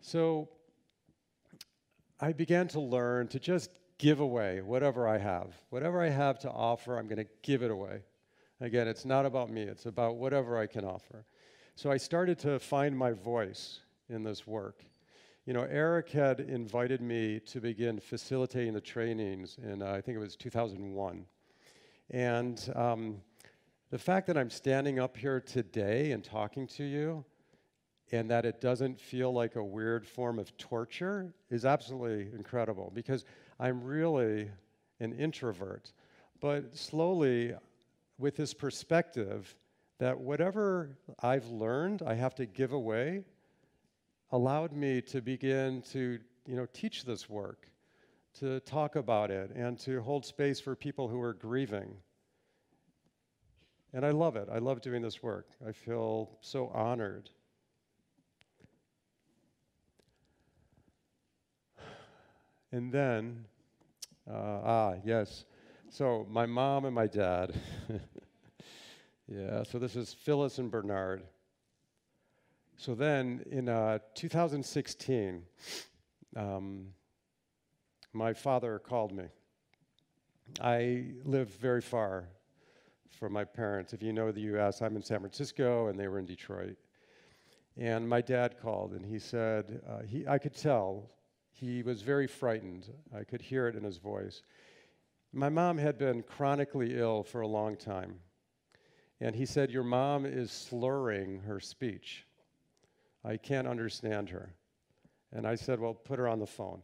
So 0.00 0.48
I 2.20 2.32
began 2.32 2.68
to 2.68 2.80
learn 2.80 3.28
to 3.28 3.38
just 3.38 3.70
give 3.98 4.20
away 4.20 4.60
whatever 4.60 5.08
I 5.08 5.18
have. 5.18 5.54
Whatever 5.70 6.02
I 6.02 6.10
have 6.10 6.38
to 6.40 6.50
offer, 6.50 6.98
I'm 6.98 7.06
going 7.06 7.24
to 7.24 7.30
give 7.42 7.62
it 7.62 7.70
away. 7.70 8.02
Again, 8.60 8.86
it's 8.86 9.04
not 9.04 9.26
about 9.26 9.50
me, 9.50 9.62
it's 9.62 9.86
about 9.86 10.16
whatever 10.16 10.56
I 10.56 10.66
can 10.66 10.84
offer. 10.84 11.24
So 11.74 11.90
I 11.90 11.96
started 11.96 12.38
to 12.40 12.58
find 12.58 12.96
my 12.96 13.12
voice 13.12 13.80
in 14.08 14.22
this 14.22 14.46
work. 14.46 14.84
You 15.44 15.52
know, 15.52 15.66
Eric 15.68 16.10
had 16.10 16.40
invited 16.40 17.00
me 17.00 17.40
to 17.40 17.60
begin 17.60 17.98
facilitating 17.98 18.72
the 18.72 18.80
trainings 18.80 19.58
in, 19.62 19.82
uh, 19.82 19.92
I 19.92 20.00
think 20.00 20.16
it 20.16 20.20
was 20.20 20.36
2001. 20.36 21.26
And 22.10 22.72
um, 22.76 23.20
the 23.90 23.98
fact 23.98 24.26
that 24.28 24.38
I'm 24.38 24.50
standing 24.50 24.98
up 24.98 25.16
here 25.16 25.40
today 25.40 26.12
and 26.12 26.22
talking 26.22 26.66
to 26.68 26.84
you, 26.84 27.24
and 28.12 28.30
that 28.30 28.44
it 28.44 28.60
doesn't 28.60 29.00
feel 29.00 29.32
like 29.32 29.56
a 29.56 29.64
weird 29.64 30.06
form 30.06 30.38
of 30.38 30.56
torture 30.56 31.32
is 31.50 31.64
absolutely 31.64 32.32
incredible 32.34 32.92
because 32.94 33.24
I'm 33.58 33.82
really 33.82 34.50
an 35.00 35.12
introvert. 35.14 35.92
But 36.40 36.76
slowly, 36.76 37.54
with 38.18 38.36
this 38.36 38.54
perspective 38.54 39.54
that 39.98 40.18
whatever 40.18 40.98
I've 41.20 41.46
learned, 41.48 42.02
I 42.02 42.14
have 42.14 42.34
to 42.36 42.46
give 42.46 42.72
away, 42.72 43.24
allowed 44.32 44.72
me 44.72 45.00
to 45.02 45.20
begin 45.20 45.82
to 45.92 46.18
you 46.46 46.56
know, 46.56 46.66
teach 46.72 47.04
this 47.04 47.28
work, 47.28 47.68
to 48.40 48.60
talk 48.60 48.96
about 48.96 49.30
it, 49.30 49.50
and 49.54 49.78
to 49.80 50.00
hold 50.02 50.24
space 50.26 50.60
for 50.60 50.74
people 50.74 51.08
who 51.08 51.20
are 51.20 51.32
grieving. 51.32 51.96
And 53.92 54.04
I 54.04 54.10
love 54.10 54.36
it. 54.36 54.48
I 54.52 54.58
love 54.58 54.80
doing 54.80 55.02
this 55.02 55.22
work. 55.22 55.46
I 55.66 55.72
feel 55.72 56.38
so 56.40 56.68
honored. 56.74 57.30
And 62.72 62.90
then, 62.90 63.44
uh, 64.28 64.60
ah, 64.64 64.94
yes. 65.04 65.44
So 65.96 66.26
my 66.28 66.44
mom 66.44 66.86
and 66.86 66.92
my 66.92 67.06
dad. 67.06 67.54
yeah, 69.28 69.62
so 69.62 69.78
this 69.78 69.94
is 69.94 70.12
Phyllis 70.12 70.58
and 70.58 70.68
Bernard. 70.68 71.22
So 72.76 72.96
then 72.96 73.44
in 73.48 73.68
uh, 73.68 74.00
2016, 74.16 75.44
um, 76.34 76.86
my 78.12 78.32
father 78.32 78.80
called 78.80 79.12
me. 79.12 79.26
I 80.60 81.12
live 81.22 81.50
very 81.50 81.80
far 81.80 82.24
from 83.08 83.32
my 83.32 83.44
parents. 83.44 83.92
If 83.92 84.02
you 84.02 84.12
know 84.12 84.32
the 84.32 84.56
US, 84.56 84.82
I'm 84.82 84.96
in 84.96 85.02
San 85.02 85.20
Francisco 85.20 85.86
and 85.86 85.96
they 85.96 86.08
were 86.08 86.18
in 86.18 86.26
Detroit. 86.26 86.76
And 87.76 88.08
my 88.08 88.20
dad 88.20 88.56
called 88.60 88.94
and 88.94 89.06
he 89.06 89.20
said, 89.20 89.80
uh, 89.88 90.02
he, 90.02 90.26
I 90.26 90.38
could 90.38 90.56
tell 90.56 91.08
he 91.52 91.84
was 91.84 92.02
very 92.02 92.26
frightened. 92.26 92.92
I 93.16 93.22
could 93.22 93.40
hear 93.40 93.68
it 93.68 93.76
in 93.76 93.84
his 93.84 93.98
voice. 93.98 94.42
My 95.36 95.48
mom 95.48 95.78
had 95.78 95.98
been 95.98 96.22
chronically 96.22 96.96
ill 96.96 97.24
for 97.24 97.40
a 97.40 97.48
long 97.48 97.76
time. 97.76 98.20
And 99.20 99.34
he 99.34 99.44
said, 99.44 99.68
Your 99.68 99.82
mom 99.82 100.24
is 100.24 100.52
slurring 100.52 101.40
her 101.40 101.58
speech. 101.58 102.24
I 103.24 103.36
can't 103.36 103.66
understand 103.66 104.30
her. 104.30 104.54
And 105.32 105.44
I 105.44 105.56
said, 105.56 105.80
Well, 105.80 105.92
put 105.92 106.20
her 106.20 106.28
on 106.28 106.38
the 106.38 106.46
phone. 106.46 106.82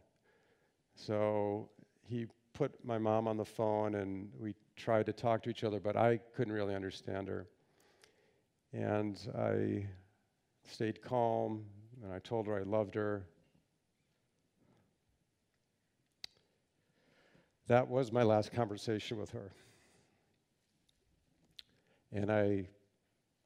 So 0.95 1.69
he 2.03 2.27
put 2.51 2.73
my 2.83 2.97
mom 2.97 3.25
on 3.25 3.37
the 3.37 3.45
phone 3.45 3.95
and 3.95 4.29
we 4.37 4.53
tried 4.75 5.05
to 5.05 5.13
talk 5.13 5.43
to 5.43 5.49
each 5.49 5.63
other, 5.63 5.79
but 5.79 5.95
I 5.95 6.19
couldn't 6.35 6.53
really 6.53 6.75
understand 6.75 7.29
her. 7.29 7.47
And 8.73 9.17
I 9.33 9.87
stayed 10.69 11.01
calm 11.01 11.63
and 12.03 12.11
I 12.11 12.19
told 12.19 12.47
her 12.47 12.59
I 12.59 12.63
loved 12.63 12.95
her. 12.95 13.25
That 17.67 17.87
was 17.87 18.11
my 18.11 18.23
last 18.23 18.51
conversation 18.51 19.17
with 19.17 19.31
her. 19.31 19.51
And 22.11 22.31
I 22.31 22.67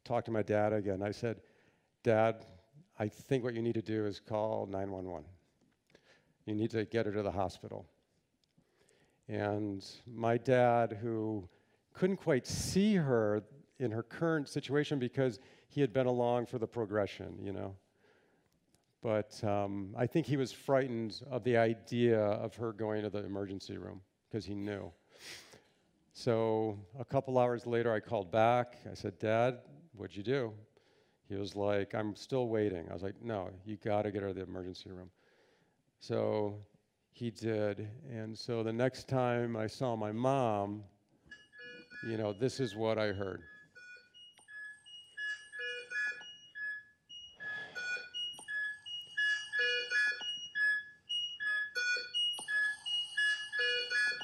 talked 0.03 0.25
to 0.25 0.31
my 0.31 0.41
dad 0.41 0.73
again. 0.73 1.03
I 1.03 1.11
said, 1.11 1.41
Dad, 2.03 2.45
I 2.99 3.07
think 3.07 3.43
what 3.43 3.53
you 3.55 3.61
need 3.61 3.73
to 3.73 3.81
do 3.81 4.05
is 4.05 4.19
call 4.19 4.67
911. 4.67 5.25
You 6.45 6.55
need 6.55 6.71
to 6.71 6.85
get 6.85 7.05
her 7.05 7.11
to 7.11 7.23
the 7.23 7.31
hospital. 7.31 7.87
And 9.27 9.83
my 10.05 10.37
dad, 10.37 10.99
who 11.01 11.49
couldn't 11.93 12.17
quite 12.17 12.45
see 12.45 12.95
her 12.95 13.43
in 13.79 13.91
her 13.91 14.03
current 14.03 14.47
situation 14.47 14.99
because 14.99 15.39
he 15.67 15.81
had 15.81 15.91
been 15.91 16.05
along 16.05 16.45
for 16.45 16.59
the 16.59 16.67
progression, 16.67 17.37
you 17.41 17.51
know. 17.51 17.75
But 19.05 19.39
um, 19.43 19.93
I 19.95 20.07
think 20.07 20.25
he 20.25 20.35
was 20.35 20.51
frightened 20.51 21.21
of 21.29 21.43
the 21.43 21.57
idea 21.57 22.19
of 22.19 22.55
her 22.55 22.73
going 22.73 23.03
to 23.03 23.11
the 23.11 23.23
emergency 23.23 23.77
room 23.77 24.01
because 24.27 24.47
he 24.47 24.55
knew. 24.55 24.91
So 26.13 26.79
a 26.99 27.05
couple 27.05 27.37
hours 27.37 27.67
later, 27.67 27.93
I 27.93 27.99
called 27.99 28.31
back. 28.31 28.77
I 28.89 28.95
said, 28.95 29.19
Dad, 29.19 29.59
what'd 29.95 30.17
you 30.17 30.23
do? 30.23 30.53
He 31.29 31.35
was 31.35 31.55
like, 31.55 31.93
I'm 31.93 32.15
still 32.15 32.47
waiting. 32.47 32.87
I 32.89 32.93
was 32.93 33.03
like, 33.03 33.21
No, 33.21 33.51
you 33.63 33.77
got 33.77 34.01
to 34.03 34.11
get 34.11 34.23
her 34.23 34.29
to 34.29 34.33
the 34.33 34.41
emergency 34.41 34.89
room. 34.89 35.11
So 35.99 36.55
he 37.11 37.29
did. 37.29 37.87
And 38.11 38.35
so 38.35 38.63
the 38.63 38.73
next 38.73 39.07
time 39.07 39.55
I 39.55 39.67
saw 39.67 39.95
my 39.95 40.11
mom, 40.11 40.83
you 42.07 42.17
know, 42.17 42.33
this 42.33 42.59
is 42.59 42.75
what 42.75 42.97
I 42.97 43.09
heard. 43.09 43.43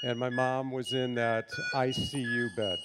And 0.03 0.17
my 0.17 0.29
mom 0.29 0.71
was 0.71 0.93
in 0.93 1.13
that 1.15 1.47
ICU 1.75 2.55
bed. 2.55 2.79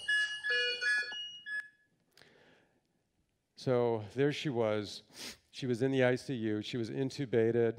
So 3.57 4.05
there 4.15 4.33
she 4.33 4.51
was. 4.51 5.03
She 5.51 5.67
was 5.67 5.81
in 5.81 5.93
the 5.93 6.01
ICU. 6.01 6.63
She 6.63 6.77
was 6.77 6.91
intubated 6.91 7.75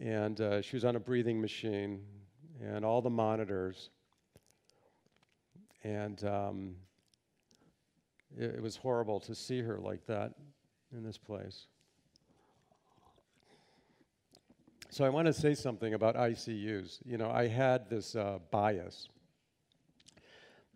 and 0.00 0.40
uh, 0.40 0.62
she 0.62 0.74
was 0.74 0.84
on 0.84 0.96
a 0.96 1.00
breathing 1.00 1.40
machine 1.40 2.00
and 2.60 2.84
all 2.84 3.00
the 3.00 3.10
monitors. 3.10 3.90
And 5.84 6.22
um, 6.24 6.74
it, 8.36 8.56
it 8.56 8.62
was 8.62 8.76
horrible 8.76 9.20
to 9.20 9.34
see 9.34 9.62
her 9.62 9.78
like 9.78 10.06
that 10.06 10.34
in 10.92 11.04
this 11.04 11.18
place. 11.18 11.66
So 14.90 15.04
I 15.04 15.10
want 15.10 15.26
to 15.26 15.34
say 15.34 15.54
something 15.54 15.92
about 15.92 16.16
ICUs. 16.16 17.00
You 17.04 17.18
know, 17.18 17.30
I 17.30 17.46
had 17.46 17.90
this 17.90 18.16
uh, 18.16 18.38
bias 18.50 19.10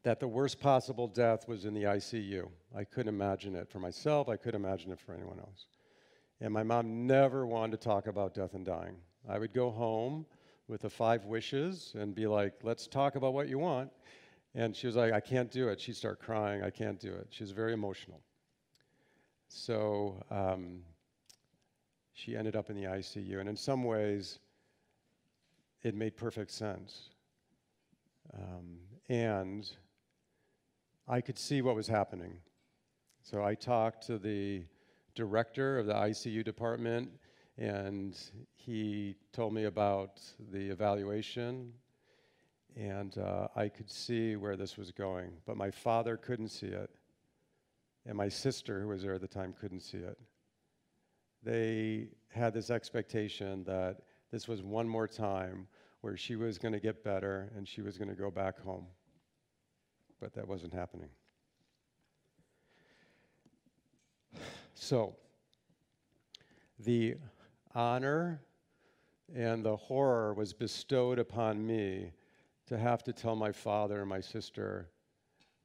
that 0.02 0.20
the 0.20 0.28
worst 0.28 0.60
possible 0.60 1.06
death 1.08 1.48
was 1.48 1.64
in 1.64 1.72
the 1.72 1.84
ICU. 1.84 2.46
I 2.76 2.84
couldn't 2.84 3.14
imagine 3.14 3.54
it 3.54 3.70
for 3.70 3.78
myself. 3.78 4.28
I 4.28 4.36
couldn't 4.36 4.62
imagine 4.62 4.92
it 4.92 5.00
for 5.00 5.14
anyone 5.14 5.38
else. 5.38 5.66
And 6.42 6.52
my 6.52 6.62
mom 6.62 7.06
never 7.06 7.46
wanted 7.46 7.80
to 7.80 7.88
talk 7.88 8.06
about 8.06 8.34
death 8.34 8.52
and 8.52 8.66
dying. 8.66 8.96
I 9.26 9.38
would 9.38 9.54
go 9.54 9.70
home 9.70 10.26
with 10.68 10.82
the 10.82 10.90
five 10.90 11.24
wishes 11.24 11.94
and 11.98 12.14
be 12.14 12.26
like, 12.26 12.54
let's 12.62 12.86
talk 12.86 13.14
about 13.14 13.32
what 13.32 13.48
you 13.48 13.58
want. 13.58 13.90
And 14.54 14.76
she 14.76 14.86
was 14.86 14.96
like, 14.96 15.14
I 15.14 15.20
can't 15.20 15.50
do 15.50 15.68
it. 15.68 15.80
She'd 15.80 15.96
start 15.96 16.20
crying, 16.20 16.62
I 16.62 16.70
can't 16.70 17.00
do 17.00 17.14
it. 17.14 17.28
She 17.30 17.44
was 17.44 17.52
very 17.52 17.72
emotional. 17.72 18.20
So 19.48 20.22
um, 20.30 20.82
she 22.12 22.36
ended 22.36 22.56
up 22.56 22.70
in 22.70 22.76
the 22.76 22.84
ICU. 22.84 23.40
And 23.40 23.48
in 23.48 23.56
some 23.56 23.84
ways, 23.84 24.38
it 25.82 25.94
made 25.94 26.16
perfect 26.16 26.50
sense. 26.50 27.10
Um, 28.34 28.78
and 29.08 29.68
I 31.08 31.20
could 31.20 31.38
see 31.38 31.62
what 31.62 31.74
was 31.74 31.88
happening. 31.88 32.34
So 33.22 33.44
I 33.44 33.54
talked 33.54 34.06
to 34.06 34.18
the 34.18 34.64
director 35.14 35.78
of 35.78 35.86
the 35.86 35.94
ICU 35.94 36.44
department, 36.44 37.10
and 37.58 38.18
he 38.54 39.16
told 39.32 39.52
me 39.52 39.64
about 39.64 40.20
the 40.50 40.70
evaluation, 40.70 41.72
and 42.76 43.16
uh, 43.18 43.48
I 43.54 43.68
could 43.68 43.90
see 43.90 44.36
where 44.36 44.56
this 44.56 44.76
was 44.76 44.90
going. 44.90 45.32
But 45.46 45.56
my 45.56 45.70
father 45.70 46.16
couldn't 46.16 46.48
see 46.48 46.68
it, 46.68 46.90
and 48.06 48.16
my 48.16 48.28
sister, 48.28 48.80
who 48.80 48.88
was 48.88 49.02
there 49.02 49.14
at 49.14 49.20
the 49.20 49.28
time, 49.28 49.54
couldn't 49.60 49.80
see 49.80 49.98
it. 49.98 50.18
They 51.42 52.08
had 52.28 52.54
this 52.54 52.70
expectation 52.70 53.64
that 53.64 53.98
this 54.30 54.48
was 54.48 54.62
one 54.62 54.88
more 54.88 55.08
time 55.08 55.66
where 56.00 56.16
she 56.16 56.36
was 56.36 56.58
going 56.58 56.72
to 56.72 56.80
get 56.80 57.04
better 57.04 57.52
and 57.56 57.66
she 57.66 57.82
was 57.82 57.98
going 57.98 58.08
to 58.08 58.14
go 58.14 58.30
back 58.30 58.60
home. 58.60 58.86
But 60.20 60.32
that 60.34 60.46
wasn't 60.46 60.72
happening. 60.72 61.08
So, 64.74 65.16
the 66.78 67.16
honor 67.74 68.40
and 69.34 69.64
the 69.64 69.76
horror 69.76 70.34
was 70.34 70.52
bestowed 70.52 71.18
upon 71.18 71.64
me 71.64 72.12
to 72.66 72.78
have 72.78 73.02
to 73.04 73.12
tell 73.12 73.36
my 73.36 73.52
father 73.52 74.00
and 74.00 74.08
my 74.08 74.20
sister 74.20 74.88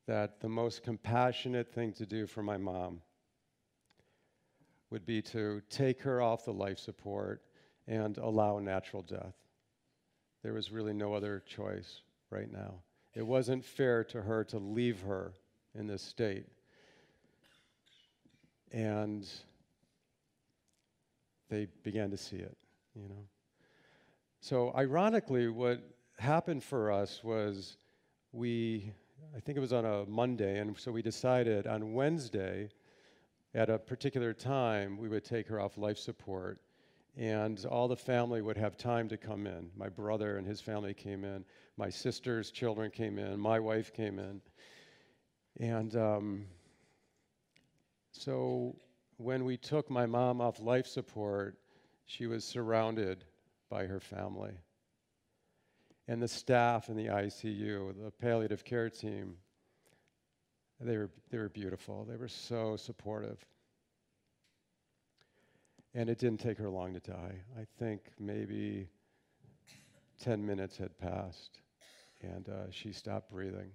that 0.06 0.40
the 0.40 0.50
most 0.50 0.84
compassionate 0.84 1.72
thing 1.72 1.92
to 1.94 2.06
do 2.06 2.26
for 2.26 2.44
my 2.44 2.58
mom 2.58 3.02
would 4.90 5.06
be 5.06 5.22
to 5.22 5.62
take 5.70 6.02
her 6.02 6.22
off 6.22 6.46
the 6.46 6.54
life 6.54 6.80
support 6.80 7.42
and 7.88 8.18
allow 8.18 8.60
natural 8.60 9.02
death. 9.02 9.36
There 10.44 10.54
was 10.54 10.72
really 10.72 10.94
no 10.94 11.14
other 11.14 11.44
choice 11.46 12.02
right 12.30 12.52
now. 12.52 12.76
It 13.14 13.26
wasn't 13.26 13.66
fair 13.66 14.04
to 14.06 14.22
her 14.22 14.44
to 14.46 14.60
leave 14.60 15.02
her 15.02 15.34
in 15.74 15.88
this 15.88 16.02
state. 16.02 16.46
And 18.72 19.28
they 21.50 21.68
began 21.84 22.12
to 22.12 22.18
see 22.18 22.38
it, 22.38 22.58
you 22.96 23.08
know. 23.08 23.26
So, 24.42 24.74
ironically, 24.76 25.48
what 25.48 25.82
happened 26.20 26.64
for 26.64 26.92
us 26.92 27.24
was 27.24 27.78
we, 28.32 28.92
I 29.36 29.40
think 29.40 29.58
it 29.58 29.62
was 29.62 29.74
on 29.74 29.86
a 29.86 30.06
Monday, 30.06 30.60
and 30.60 30.78
so 30.78 30.92
we 30.92 31.02
decided 31.02 31.66
on 31.66 31.94
Wednesday 31.94 32.70
at 33.54 33.70
a 33.70 33.80
particular 33.80 34.34
time 34.34 34.98
we 34.98 35.10
would 35.10 35.24
take 35.24 35.48
her 35.48 35.60
off 35.60 35.78
life 35.78 35.98
support 35.98 36.60
and 37.18 37.66
all 37.66 37.88
the 37.88 37.96
family 37.96 38.42
would 38.42 38.58
have 38.58 38.78
time 38.78 39.10
to 39.10 39.18
come 39.18 39.48
in. 39.48 39.72
My 39.76 39.90
brother 39.90 40.38
and 40.38 40.46
his 40.46 40.62
family 40.62 40.94
came 40.94 41.24
in, 41.24 41.44
my 41.76 41.90
sister's 41.90 42.52
children 42.52 42.92
came 42.92 43.18
in, 43.18 43.40
my 43.40 43.60
wife 43.60 43.92
came 43.92 44.20
in. 44.20 44.42
And 45.60 45.96
um, 45.96 46.46
so 48.12 48.76
when 49.18 49.46
we 49.46 49.58
took 49.58 49.90
my 49.90 50.06
mom 50.06 50.42
off 50.42 50.60
life 50.60 50.86
support, 50.86 51.58
she 52.06 52.28
was 52.28 52.46
surrounded 52.46 53.26
by 53.70 53.86
her 53.86 54.00
family. 54.00 54.54
And 56.08 56.22
the 56.22 56.28
staff 56.28 56.88
in 56.88 56.96
the 56.96 57.08
ICU, 57.08 57.96
the 58.04 58.12
palliative 58.12 58.64
care 58.64 58.90
team, 58.90 59.38
they 60.80 60.98
were, 60.98 61.10
they 61.32 61.38
were 61.38 61.50
beautiful. 61.50 62.06
They 62.06 62.18
were 62.18 62.28
so 62.28 62.76
supportive. 62.76 63.40
And 65.94 66.10
it 66.10 66.20
didn't 66.20 66.40
take 66.40 66.58
her 66.60 66.70
long 66.70 66.94
to 66.94 67.00
die. 67.00 67.42
I 67.58 67.66
think 67.80 68.12
maybe 68.20 68.88
10 70.22 70.46
minutes 70.46 70.78
had 70.78 70.98
passed 71.00 71.62
and 72.22 72.50
uh, 72.50 72.72
she 72.72 72.92
stopped 72.92 73.32
breathing. 73.32 73.72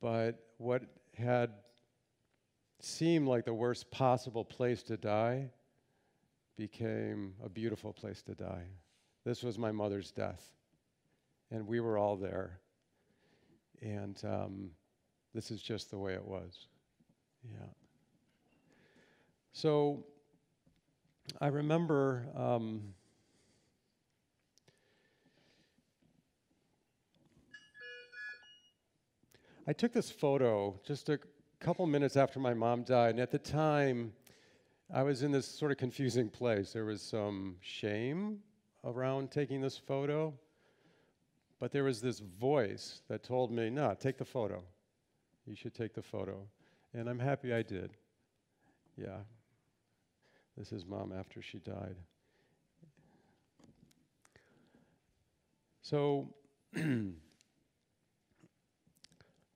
But 0.00 0.38
what 0.58 0.82
had 1.16 1.50
seemed 2.80 3.26
like 3.28 3.44
the 3.44 3.54
worst 3.54 3.90
possible 3.90 4.44
place 4.44 4.82
to 4.84 4.96
die 4.96 5.50
became 6.56 7.34
a 7.44 7.48
beautiful 7.48 7.92
place 7.92 8.22
to 8.22 8.34
die. 8.34 8.66
This 9.24 9.42
was 9.42 9.58
my 9.58 9.72
mother's 9.72 10.10
death, 10.10 10.42
and 11.50 11.66
we 11.66 11.80
were 11.80 11.98
all 11.98 12.16
there. 12.16 12.60
And 13.82 14.18
um, 14.24 14.70
this 15.38 15.52
is 15.52 15.62
just 15.62 15.92
the 15.92 15.96
way 15.96 16.14
it 16.14 16.24
was. 16.24 16.66
Yeah. 17.44 17.66
So 19.52 20.04
I 21.40 21.46
remember 21.46 22.26
um, 22.34 22.82
I 29.68 29.72
took 29.72 29.92
this 29.92 30.10
photo 30.10 30.74
just 30.84 31.08
a 31.08 31.20
couple 31.60 31.86
minutes 31.86 32.16
after 32.16 32.40
my 32.40 32.52
mom 32.52 32.82
died, 32.82 33.10
and 33.10 33.20
at 33.20 33.30
the 33.30 33.38
time, 33.38 34.12
I 34.92 35.04
was 35.04 35.22
in 35.22 35.30
this 35.30 35.46
sort 35.46 35.70
of 35.70 35.78
confusing 35.78 36.28
place. 36.28 36.72
There 36.72 36.84
was 36.84 37.00
some 37.00 37.58
shame 37.60 38.40
around 38.84 39.30
taking 39.30 39.60
this 39.60 39.78
photo, 39.78 40.34
but 41.60 41.70
there 41.70 41.84
was 41.84 42.00
this 42.00 42.18
voice 42.18 43.02
that 43.08 43.22
told 43.22 43.52
me, 43.52 43.70
no, 43.70 43.94
take 44.00 44.18
the 44.18 44.24
photo. 44.24 44.64
You 45.48 45.56
should 45.56 45.74
take 45.74 45.94
the 45.94 46.02
photo. 46.02 46.46
And 46.92 47.08
I'm 47.08 47.18
happy 47.18 47.54
I 47.54 47.62
did. 47.62 47.92
Yeah. 48.96 49.18
This 50.58 50.72
is 50.72 50.84
mom 50.84 51.12
after 51.18 51.40
she 51.40 51.58
died. 51.58 51.96
So, 55.80 56.34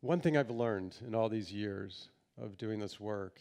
one 0.01 0.21
thing 0.21 0.39
I've 0.39 0.51
learned 0.51 0.97
in 1.07 1.15
all 1.15 1.29
these 1.29 1.53
years 1.53 2.09
of 2.41 2.57
doing 2.57 2.79
this 2.81 2.99
work 2.99 3.39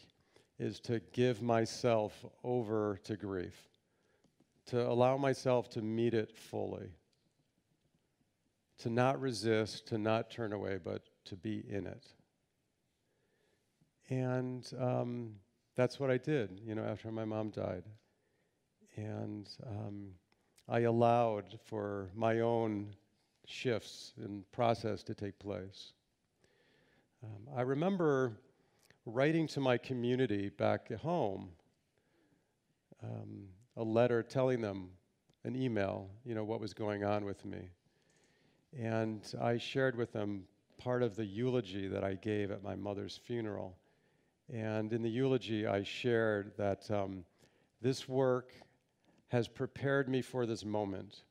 is 0.59 0.81
to 0.81 0.99
give 1.13 1.41
myself 1.41 2.25
over 2.43 2.99
to 3.05 3.15
grief, 3.15 3.55
to 4.65 4.85
allow 4.85 5.15
myself 5.15 5.69
to 5.69 5.81
meet 5.81 6.13
it 6.13 6.35
fully, 6.35 6.89
to 8.79 8.89
not 8.89 9.21
resist, 9.21 9.87
to 9.87 9.97
not 9.97 10.29
turn 10.29 10.51
away, 10.51 10.79
but 10.83 11.03
to 11.25 11.37
be 11.37 11.63
in 11.69 11.87
it. 11.87 12.07
And 14.11 14.69
um, 14.77 15.31
that's 15.77 15.97
what 15.97 16.11
I 16.11 16.17
did, 16.17 16.59
you 16.65 16.75
know, 16.75 16.83
after 16.83 17.09
my 17.13 17.23
mom 17.23 17.49
died. 17.49 17.83
And 18.97 19.49
um, 19.65 20.09
I 20.67 20.81
allowed 20.81 21.57
for 21.63 22.09
my 22.13 22.41
own 22.41 22.93
shifts 23.45 24.11
and 24.21 24.43
process 24.51 25.01
to 25.03 25.15
take 25.15 25.39
place. 25.39 25.93
Um, 27.23 27.55
I 27.55 27.61
remember 27.61 28.33
writing 29.05 29.47
to 29.47 29.61
my 29.61 29.77
community 29.77 30.49
back 30.49 30.87
at 30.91 30.99
home 30.99 31.49
um, 33.01 33.45
a 33.77 33.83
letter 33.83 34.21
telling 34.21 34.59
them, 34.59 34.89
an 35.43 35.55
email, 35.55 36.09
you 36.25 36.35
know, 36.35 36.43
what 36.43 36.59
was 36.59 36.73
going 36.73 37.03
on 37.03 37.23
with 37.25 37.45
me. 37.45 37.69
And 38.77 39.21
I 39.41 39.57
shared 39.57 39.95
with 39.95 40.11
them 40.11 40.43
part 40.77 41.01
of 41.01 41.15
the 41.15 41.25
eulogy 41.25 41.87
that 41.87 42.03
I 42.03 42.15
gave 42.15 42.51
at 42.51 42.61
my 42.61 42.75
mother's 42.75 43.19
funeral. 43.25 43.77
And 44.53 44.91
in 44.91 45.01
the 45.01 45.09
eulogy, 45.09 45.65
I 45.65 45.83
shared 45.83 46.51
that 46.57 46.89
um, 46.91 47.23
this 47.81 48.09
work 48.09 48.51
has 49.29 49.47
prepared 49.47 50.09
me 50.09 50.21
for 50.21 50.45
this 50.45 50.65
moment. 50.65 51.23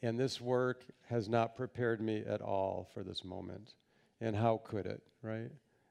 And 0.00 0.18
this 0.18 0.40
work 0.40 0.84
has 1.10 1.28
not 1.28 1.54
prepared 1.54 2.00
me 2.00 2.24
at 2.26 2.40
all 2.40 2.88
for 2.94 3.02
this 3.02 3.24
moment. 3.24 3.74
And 4.20 4.34
how 4.34 4.62
could 4.64 4.86
it, 4.86 5.02
right? 5.22 5.50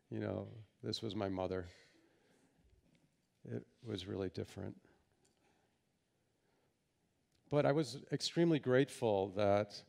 You 0.09 0.19
know, 0.19 0.47
this 0.81 1.03
was 1.03 1.15
my 1.15 1.29
mother. 1.29 1.65
It 3.53 3.63
was 3.85 4.07
really 4.07 4.29
different. 4.29 4.75
But 7.51 7.65
I 7.65 7.73
was 7.73 7.99
extremely 8.11 8.59
grateful 8.59 9.29
that 9.35 9.81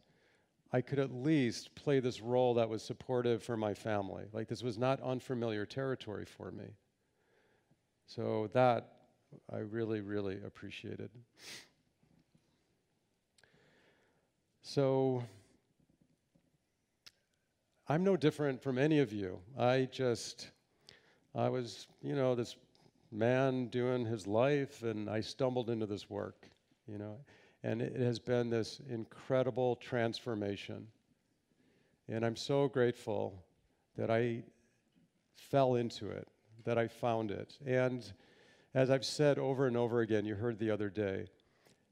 I 0.73 0.81
could 0.81 0.99
at 0.99 1.12
least 1.12 1.75
play 1.75 2.01
this 2.01 2.21
role 2.21 2.55
that 2.55 2.69
was 2.69 2.83
supportive 2.83 3.43
for 3.43 3.57
my 3.57 3.75
family. 3.75 4.25
Like 4.33 4.49
this 4.49 4.62
was 4.62 4.79
not 4.79 5.01
unfamiliar 5.01 5.64
territory 5.64 6.27
for 6.27 6.51
me. 6.51 6.66
So 8.07 8.49
that 8.53 8.93
I 9.53 9.59
really, 9.59 10.01
really 10.01 10.39
appreciated. 10.47 11.11
So 14.62 15.25
I'm 17.89 18.05
no 18.05 18.16
different 18.16 18.62
from 18.62 18.77
any 18.77 18.99
of 18.99 19.12
you. 19.12 19.39
I 19.59 19.89
just, 19.91 20.51
I 21.35 21.49
was, 21.49 21.87
you 22.03 22.14
know, 22.14 22.35
this 22.35 22.57
man 23.11 23.69
doing 23.69 24.05
his 24.05 24.27
life, 24.27 24.83
and 24.83 25.09
I 25.09 25.21
stumbled 25.21 25.71
into 25.71 25.87
this 25.87 26.11
work, 26.11 26.47
you 26.87 26.99
know. 26.99 27.16
And 27.63 27.83
it 27.83 27.97
has 27.97 28.19
been 28.19 28.51
this 28.51 28.81
incredible 28.89 29.77
transformation. 29.77 30.87
And 32.09 32.25
I'm 32.25 32.37
so 32.37 32.69
grateful 32.69 33.45
that 33.97 34.11
I 34.11 34.43
fell 35.35 35.75
into 35.75 36.09
it, 36.09 36.29
that 36.65 36.79
I 36.79 36.89
found 36.89 37.31
it. 37.31 37.59
And 37.67 38.11
as 38.75 38.91
I've 38.91 39.05
said 39.05 39.39
over 39.39 39.67
and 39.67 39.77
over 39.77 40.01
again, 40.01 40.25
you 40.25 40.35
heard 40.35 40.59
the 40.59 40.71
other 40.71 40.89
day, 40.89 41.27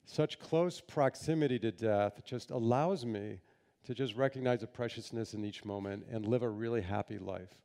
such 0.05 0.39
close 0.39 0.81
proximity 0.81 1.59
to 1.59 1.73
death 1.73 2.25
just 2.25 2.51
allows 2.51 3.05
me 3.05 3.41
to 3.85 3.95
just 3.95 4.15
recognize 4.17 4.61
the 4.61 4.67
preciousness 4.67 5.35
in 5.35 5.45
each 5.45 5.65
moment 5.65 6.07
and 6.11 6.27
live 6.27 6.43
a 6.43 6.49
really 6.49 6.83
happy 6.83 7.19
life. 7.19 7.61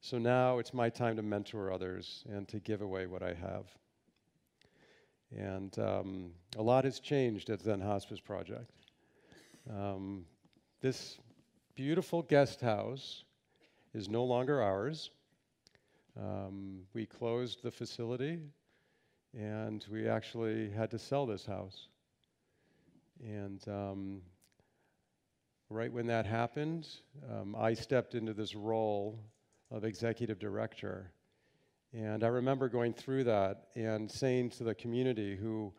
So 0.00 0.18
now 0.18 0.58
it's 0.58 0.72
my 0.72 0.88
time 0.88 1.16
to 1.16 1.22
mentor 1.22 1.72
others 1.72 2.24
and 2.30 2.48
to 2.48 2.60
give 2.60 2.80
away 2.80 3.06
what 3.06 3.22
I 3.22 3.34
have. 3.34 3.66
And 5.36 5.78
um, 5.78 6.30
a 6.56 6.62
lot 6.62 6.84
has 6.84 7.00
changed 7.00 7.50
at 7.50 7.60
Zen 7.60 7.80
Hospice 7.80 8.20
Project. 8.20 8.70
Um, 9.70 10.24
this 10.80 11.18
beautiful 11.74 12.22
guest 12.22 12.60
house 12.60 13.24
is 13.94 14.08
no 14.08 14.24
longer 14.24 14.62
ours. 14.62 15.10
Um, 16.18 16.80
we 16.94 17.06
closed 17.06 17.62
the 17.62 17.70
facility 17.70 18.40
and 19.36 19.84
we 19.90 20.08
actually 20.08 20.70
had 20.70 20.90
to 20.90 20.98
sell 20.98 21.26
this 21.26 21.44
house. 21.44 21.88
And 23.22 23.60
um, 23.68 24.22
right 25.70 25.92
when 25.92 26.06
that 26.06 26.26
happened, 26.26 26.88
um, 27.30 27.54
I 27.56 27.74
stepped 27.74 28.14
into 28.14 28.32
this 28.32 28.54
role 28.54 29.18
of 29.70 29.84
executive 29.84 30.38
director. 30.38 31.12
And 31.92 32.22
I 32.22 32.26
remember 32.26 32.68
going 32.68 32.92
through 32.92 33.24
that 33.24 33.68
and 33.74 34.10
saying 34.10 34.50
to 34.50 34.64
the 34.64 34.74
community 34.74 35.36
who 35.36 35.72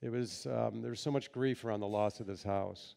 it 0.00 0.10
was, 0.10 0.46
um, 0.46 0.80
there 0.80 0.90
was 0.90 1.00
so 1.00 1.10
much 1.10 1.32
grief 1.32 1.64
around 1.64 1.80
the 1.80 1.88
loss 1.88 2.20
of 2.20 2.26
this 2.26 2.42
house. 2.42 2.94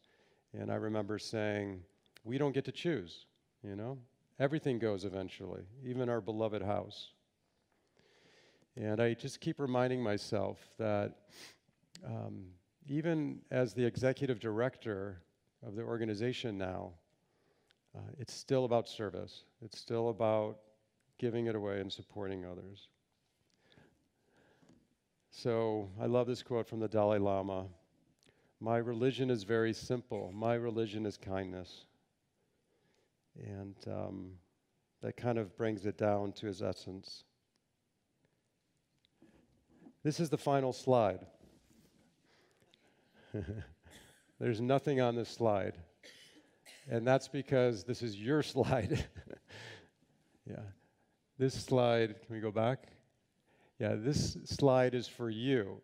And 0.53 0.71
I 0.71 0.75
remember 0.75 1.17
saying, 1.17 1.81
we 2.23 2.37
don't 2.37 2.51
get 2.51 2.65
to 2.65 2.71
choose, 2.71 3.25
you 3.63 3.75
know? 3.75 3.97
Everything 4.39 4.79
goes 4.79 5.03
eventually, 5.03 5.63
even 5.83 6.09
our 6.09 6.21
beloved 6.21 6.61
house. 6.61 7.11
And 8.75 9.01
I 9.01 9.13
just 9.13 9.41
keep 9.41 9.59
reminding 9.59 10.01
myself 10.01 10.59
that 10.77 11.15
um, 12.05 12.45
even 12.87 13.39
as 13.51 13.73
the 13.73 13.83
executive 13.83 14.39
director 14.39 15.21
of 15.65 15.75
the 15.75 15.81
organization 15.81 16.57
now, 16.57 16.91
uh, 17.97 18.01
it's 18.19 18.33
still 18.33 18.65
about 18.65 18.87
service. 18.87 19.43
It's 19.61 19.77
still 19.77 20.09
about 20.09 20.59
giving 21.19 21.45
it 21.45 21.55
away 21.55 21.79
and 21.81 21.91
supporting 21.91 22.45
others. 22.45 22.87
So 25.29 25.89
I 26.01 26.07
love 26.07 26.25
this 26.25 26.41
quote 26.41 26.67
from 26.67 26.79
the 26.79 26.87
Dalai 26.87 27.19
Lama 27.19 27.65
My 28.59 28.77
religion 28.77 29.29
is 29.29 29.43
very 29.43 29.73
simple. 29.73 30.31
My 30.33 30.55
religion 30.55 31.05
is 31.05 31.17
kindness. 31.17 31.85
And 33.37 33.75
um, 33.87 34.31
that 35.01 35.15
kind 35.15 35.37
of 35.37 35.55
brings 35.55 35.85
it 35.85 35.97
down 35.97 36.31
to 36.33 36.47
his 36.47 36.61
essence. 36.61 37.23
This 40.03 40.19
is 40.19 40.29
the 40.29 40.37
final 40.37 40.73
slide. 40.73 41.25
There's 44.39 44.61
nothing 44.61 44.99
on 44.99 45.15
this 45.15 45.29
slide. 45.29 45.75
And 46.89 47.05
that's 47.05 47.27
because 47.27 47.83
this 47.83 48.01
is 48.01 48.15
your 48.19 48.41
slide. 48.53 49.05
yeah. 50.49 50.63
This 51.39 51.53
slide, 51.53 52.15
can 52.19 52.35
we 52.35 52.41
go 52.41 52.51
back? 52.51 52.89
Yeah, 53.79 53.95
this 53.95 54.35
slide 54.43 54.93
is 54.93 55.07
for 55.07 55.29
you. 55.29 55.81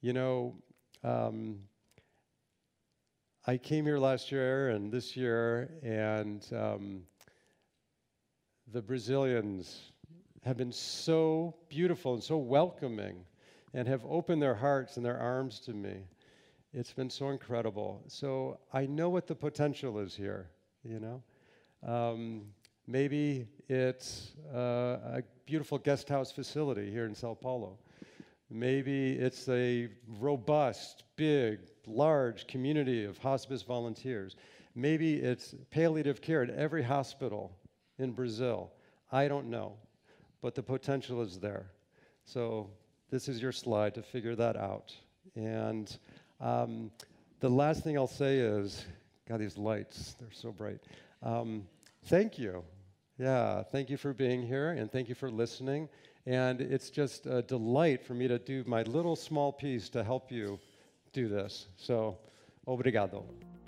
You 0.00 0.12
know, 0.12 0.54
um, 1.02 1.58
I 3.48 3.56
came 3.56 3.84
here 3.84 3.98
last 3.98 4.30
year 4.30 4.68
and 4.68 4.92
this 4.92 5.16
year, 5.16 5.72
and 5.82 6.46
um, 6.54 7.02
the 8.72 8.80
Brazilians 8.80 9.90
have 10.44 10.56
been 10.56 10.70
so 10.70 11.56
beautiful 11.68 12.14
and 12.14 12.22
so 12.22 12.36
welcoming 12.36 13.24
and 13.74 13.88
have 13.88 14.04
opened 14.08 14.40
their 14.40 14.54
hearts 14.54 14.98
and 14.98 15.04
their 15.04 15.18
arms 15.18 15.58
to 15.62 15.72
me. 15.72 16.04
It's 16.72 16.92
been 16.92 17.10
so 17.10 17.30
incredible. 17.30 18.04
So 18.06 18.60
I 18.72 18.86
know 18.86 19.08
what 19.08 19.26
the 19.26 19.34
potential 19.34 19.98
is 19.98 20.14
here, 20.14 20.48
you 20.84 21.00
know? 21.00 21.22
Um, 21.84 22.42
maybe 22.86 23.46
it's 23.68 24.32
uh, 24.54 24.98
a 25.18 25.22
beautiful 25.44 25.78
guest 25.78 26.08
house 26.08 26.32
facility 26.32 26.90
here 26.90 27.04
in 27.06 27.14
Sao 27.14 27.34
Paulo. 27.34 27.78
Maybe 28.50 29.12
it's 29.12 29.48
a 29.48 29.88
robust, 30.20 31.02
big, 31.16 31.60
large 31.86 32.46
community 32.46 33.04
of 33.04 33.18
hospice 33.18 33.62
volunteers. 33.62 34.36
Maybe 34.74 35.16
it's 35.16 35.54
palliative 35.70 36.20
care 36.20 36.42
at 36.42 36.50
every 36.50 36.82
hospital 36.82 37.56
in 37.98 38.12
Brazil. 38.12 38.72
I 39.10 39.26
don't 39.26 39.48
know, 39.50 39.74
but 40.42 40.54
the 40.54 40.62
potential 40.62 41.22
is 41.22 41.38
there. 41.38 41.66
So 42.24 42.70
this 43.10 43.28
is 43.28 43.40
your 43.40 43.52
slide 43.52 43.94
to 43.94 44.02
figure 44.02 44.36
that 44.36 44.56
out. 44.56 44.94
And 45.34 45.96
um, 46.40 46.90
the 47.40 47.48
last 47.48 47.82
thing 47.82 47.96
I'll 47.96 48.06
say 48.06 48.38
is, 48.38 48.84
God, 49.28 49.40
these 49.40 49.56
lights, 49.56 50.14
they're 50.20 50.28
so 50.32 50.52
bright. 50.52 50.80
Um, 51.22 51.66
thank 52.04 52.38
you. 52.38 52.62
Yeah, 53.18 53.62
thank 53.72 53.88
you 53.88 53.96
for 53.96 54.12
being 54.12 54.46
here 54.46 54.72
and 54.72 54.90
thank 54.92 55.08
you 55.08 55.14
for 55.14 55.30
listening. 55.30 55.88
And 56.26 56.60
it's 56.60 56.90
just 56.90 57.26
a 57.26 57.42
delight 57.42 58.04
for 58.04 58.14
me 58.14 58.28
to 58.28 58.38
do 58.38 58.62
my 58.66 58.82
little 58.82 59.16
small 59.16 59.52
piece 59.52 59.88
to 59.90 60.04
help 60.04 60.30
you 60.30 60.58
do 61.12 61.28
this. 61.28 61.68
So, 61.76 62.18
obrigado. 62.66 63.24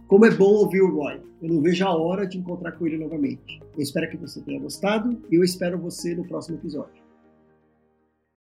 Como 0.07 0.27
é 0.27 0.31
bom 0.31 0.53
ouvir 0.55 0.83
o 0.83 0.91
Roy. 0.95 1.21
Eu 1.43 1.49
não 1.53 1.63
vejo 1.63 1.87
a 1.87 1.97
hora 1.97 2.27
de 2.27 2.39
encontrar 2.39 2.73
com 2.73 2.87
ele 2.87 2.99
novamente. 2.99 3.61
Eu 3.75 3.83
espero 3.83 4.11
que 4.11 4.17
você 4.17 4.41
tenha 4.41 4.61
gostado 4.61 5.23
e 5.31 5.37
eu 5.37 5.45
espero 5.45 5.79
você 5.79 6.15
no 6.15 6.27
próximo 6.27 6.59
episódio. 6.59 7.08